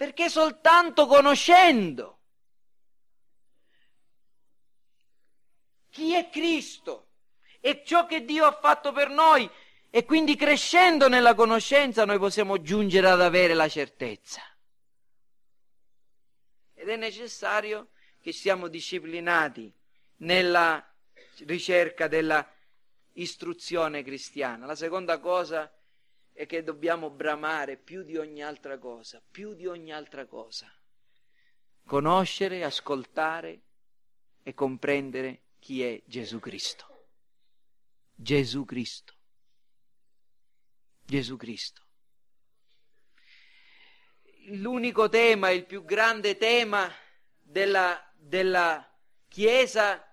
Perché 0.02 0.28
soltanto 0.28 1.06
conoscendo 1.06 2.22
chi 5.90 6.12
è 6.14 6.28
Cristo 6.28 7.10
e 7.60 7.84
ciò 7.86 8.04
che 8.06 8.24
Dio 8.24 8.44
ha 8.44 8.50
fatto 8.50 8.90
per 8.90 9.10
noi 9.10 9.48
e 9.90 10.04
quindi 10.04 10.34
crescendo 10.34 11.06
nella 11.08 11.34
conoscenza 11.34 12.04
noi 12.04 12.18
possiamo 12.18 12.60
giungere 12.60 13.08
ad 13.10 13.20
avere 13.20 13.54
la 13.54 13.68
certezza. 13.68 14.42
Ed 16.74 16.88
è 16.88 16.96
necessario 16.96 17.90
che 18.20 18.32
siamo 18.32 18.66
disciplinati 18.66 19.72
nella 20.16 20.84
ricerca 21.46 22.08
della 22.08 22.44
istruzione 23.12 24.02
cristiana. 24.02 24.66
La 24.66 24.74
seconda 24.74 25.20
cosa 25.20 25.62
è 25.62 25.81
e 26.32 26.46
che 26.46 26.62
dobbiamo 26.62 27.10
bramare 27.10 27.76
più 27.76 28.02
di 28.02 28.16
ogni 28.16 28.42
altra 28.42 28.78
cosa, 28.78 29.22
più 29.30 29.54
di 29.54 29.66
ogni 29.66 29.92
altra 29.92 30.26
cosa. 30.26 30.72
Conoscere, 31.84 32.64
ascoltare 32.64 33.60
e 34.42 34.54
comprendere 34.54 35.42
chi 35.58 35.82
è 35.82 36.02
Gesù 36.06 36.38
Cristo. 36.38 37.06
Gesù 38.14 38.64
Cristo. 38.64 39.14
Gesù 41.04 41.36
Cristo. 41.36 41.82
L'unico 44.46 45.08
tema, 45.08 45.50
il 45.50 45.66
più 45.66 45.84
grande 45.84 46.36
tema 46.36 46.90
della, 47.38 48.02
della 48.16 48.88
Chiesa 49.28 50.04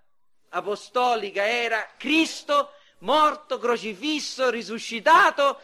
apostolica 0.49 1.47
era 1.47 1.93
Cristo 1.97 2.72
morto, 2.99 3.57
crocifisso, 3.57 4.49
risuscitato 4.49 5.59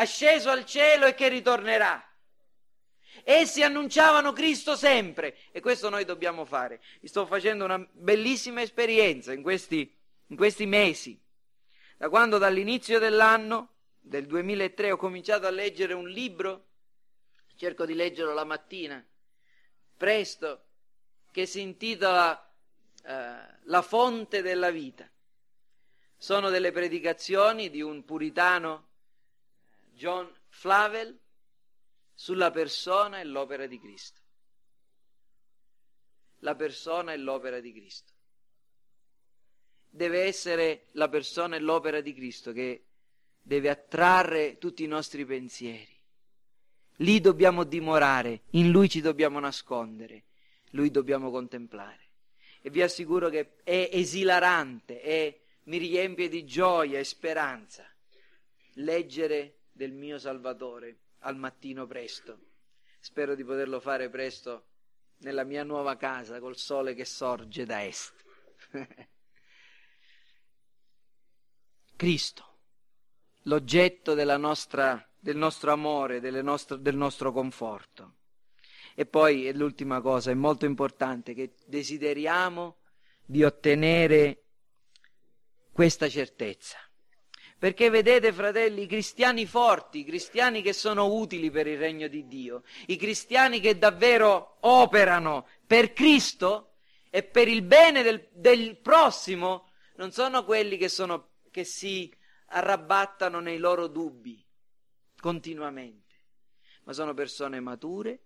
asceso 0.00 0.50
al 0.50 0.64
cielo 0.64 1.06
e 1.06 1.14
che 1.14 1.28
ritornerà. 1.28 2.02
Essi 3.22 3.62
annunciavano 3.62 4.32
Cristo 4.32 4.74
sempre 4.76 5.36
e 5.52 5.60
questo 5.60 5.90
noi 5.90 6.04
dobbiamo 6.04 6.44
fare. 6.44 6.80
Sto 7.04 7.26
facendo 7.26 7.64
una 7.64 7.78
bellissima 7.92 8.62
esperienza 8.62 9.32
in 9.32 9.42
questi, 9.42 9.94
in 10.28 10.36
questi 10.36 10.64
mesi, 10.64 11.20
da 11.98 12.08
quando 12.08 12.38
dall'inizio 12.38 12.98
dell'anno, 12.98 13.74
del 14.00 14.26
2003, 14.26 14.92
ho 14.92 14.96
cominciato 14.96 15.46
a 15.46 15.50
leggere 15.50 15.92
un 15.92 16.08
libro, 16.08 16.68
cerco 17.56 17.84
di 17.84 17.92
leggerlo 17.92 18.32
la 18.32 18.44
mattina, 18.44 19.04
presto, 19.96 20.64
che 21.30 21.44
si 21.44 21.60
intitola 21.60 22.50
eh, 23.04 23.58
La 23.64 23.82
fonte 23.82 24.40
della 24.40 24.70
vita. 24.70 25.08
Sono 26.16 26.48
delle 26.48 26.72
predicazioni 26.72 27.68
di 27.68 27.82
un 27.82 28.04
puritano 28.04 28.89
John 30.00 30.34
Flavel 30.48 31.14
sulla 32.14 32.50
persona 32.50 33.20
e 33.20 33.24
l'opera 33.24 33.66
di 33.66 33.78
Cristo. 33.78 34.22
La 36.38 36.54
persona 36.54 37.12
e 37.12 37.18
l'opera 37.18 37.60
di 37.60 37.70
Cristo. 37.70 38.14
Deve 39.90 40.22
essere 40.22 40.86
la 40.92 41.10
persona 41.10 41.56
e 41.56 41.58
l'opera 41.58 42.00
di 42.00 42.14
Cristo 42.14 42.52
che 42.52 42.86
deve 43.42 43.68
attrarre 43.68 44.56
tutti 44.56 44.84
i 44.84 44.86
nostri 44.86 45.26
pensieri. 45.26 45.94
Lì 46.96 47.20
dobbiamo 47.20 47.64
dimorare, 47.64 48.44
in 48.52 48.70
Lui 48.70 48.88
ci 48.88 49.02
dobbiamo 49.02 49.38
nascondere, 49.38 50.24
Lui 50.70 50.90
dobbiamo 50.90 51.30
contemplare. 51.30 52.08
E 52.62 52.70
vi 52.70 52.80
assicuro 52.80 53.28
che 53.28 53.56
è 53.64 53.90
esilarante, 53.92 55.02
è, 55.02 55.38
mi 55.64 55.76
riempie 55.76 56.30
di 56.30 56.46
gioia 56.46 56.98
e 56.98 57.04
speranza 57.04 57.84
leggere 58.74 59.59
del 59.80 59.92
mio 59.92 60.18
Salvatore 60.18 60.98
al 61.20 61.38
mattino 61.38 61.86
presto. 61.86 62.38
Spero 62.98 63.34
di 63.34 63.42
poterlo 63.42 63.80
fare 63.80 64.10
presto 64.10 64.66
nella 65.20 65.42
mia 65.42 65.64
nuova 65.64 65.96
casa 65.96 66.38
col 66.38 66.58
sole 66.58 66.92
che 66.92 67.06
sorge 67.06 67.64
da 67.64 67.82
est. 67.82 68.12
Cristo, 71.96 72.58
l'oggetto 73.44 74.12
nostra, 74.36 75.02
del 75.18 75.36
nostro 75.38 75.72
amore, 75.72 76.20
nostro, 76.42 76.76
del 76.76 76.96
nostro 76.96 77.32
conforto. 77.32 78.16
E 78.94 79.06
poi 79.06 79.46
è 79.46 79.54
l'ultima 79.54 80.02
cosa, 80.02 80.30
è 80.30 80.34
molto 80.34 80.66
importante, 80.66 81.32
che 81.32 81.54
desideriamo 81.64 82.80
di 83.24 83.44
ottenere 83.44 84.44
questa 85.72 86.06
certezza. 86.06 86.76
Perché 87.60 87.90
vedete, 87.90 88.32
fratelli, 88.32 88.84
i 88.84 88.86
cristiani 88.86 89.44
forti, 89.44 89.98
i 89.98 90.04
cristiani 90.04 90.62
che 90.62 90.72
sono 90.72 91.12
utili 91.12 91.50
per 91.50 91.66
il 91.66 91.76
regno 91.76 92.08
di 92.08 92.26
Dio, 92.26 92.62
i 92.86 92.96
cristiani 92.96 93.60
che 93.60 93.76
davvero 93.76 94.56
operano 94.60 95.46
per 95.66 95.92
Cristo 95.92 96.76
e 97.10 97.22
per 97.22 97.48
il 97.48 97.60
bene 97.60 98.02
del, 98.02 98.30
del 98.32 98.78
prossimo, 98.78 99.68
non 99.96 100.10
sono 100.10 100.42
quelli 100.46 100.78
che, 100.78 100.88
sono, 100.88 101.32
che 101.50 101.64
si 101.64 102.10
arrabattano 102.46 103.40
nei 103.40 103.58
loro 103.58 103.88
dubbi 103.88 104.42
continuamente, 105.20 106.14
ma 106.84 106.94
sono 106.94 107.12
persone 107.12 107.60
mature 107.60 108.22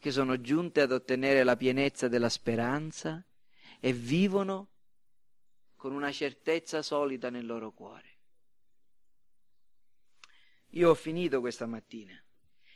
che 0.00 0.10
sono 0.10 0.40
giunte 0.40 0.80
ad 0.80 0.90
ottenere 0.90 1.44
la 1.44 1.56
pienezza 1.56 2.08
della 2.08 2.28
speranza 2.28 3.24
e 3.78 3.92
vivono 3.92 4.70
con 5.76 5.92
una 5.92 6.10
certezza 6.10 6.82
solida 6.82 7.30
nel 7.30 7.46
loro 7.46 7.70
cuore. 7.70 8.13
Io 10.74 10.90
ho 10.90 10.94
finito 10.94 11.40
questa 11.40 11.66
mattina 11.66 12.20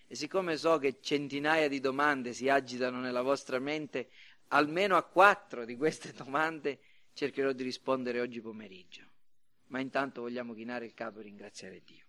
e 0.06 0.14
siccome 0.14 0.56
so 0.56 0.78
che 0.78 0.98
centinaia 1.00 1.68
di 1.68 1.80
domande 1.80 2.32
si 2.32 2.48
agitano 2.48 3.00
nella 3.00 3.22
vostra 3.22 3.58
mente, 3.58 4.10
almeno 4.48 4.96
a 4.96 5.02
quattro 5.02 5.64
di 5.64 5.76
queste 5.76 6.12
domande 6.16 6.78
cercherò 7.12 7.52
di 7.52 7.64
rispondere 7.64 8.20
oggi 8.20 8.40
pomeriggio. 8.40 9.02
Ma 9.66 9.80
intanto 9.80 10.20
vogliamo 10.20 10.54
chinare 10.54 10.86
il 10.86 10.94
capo 10.94 11.18
e 11.18 11.24
ringraziare 11.24 11.82
Dio. 11.84 12.07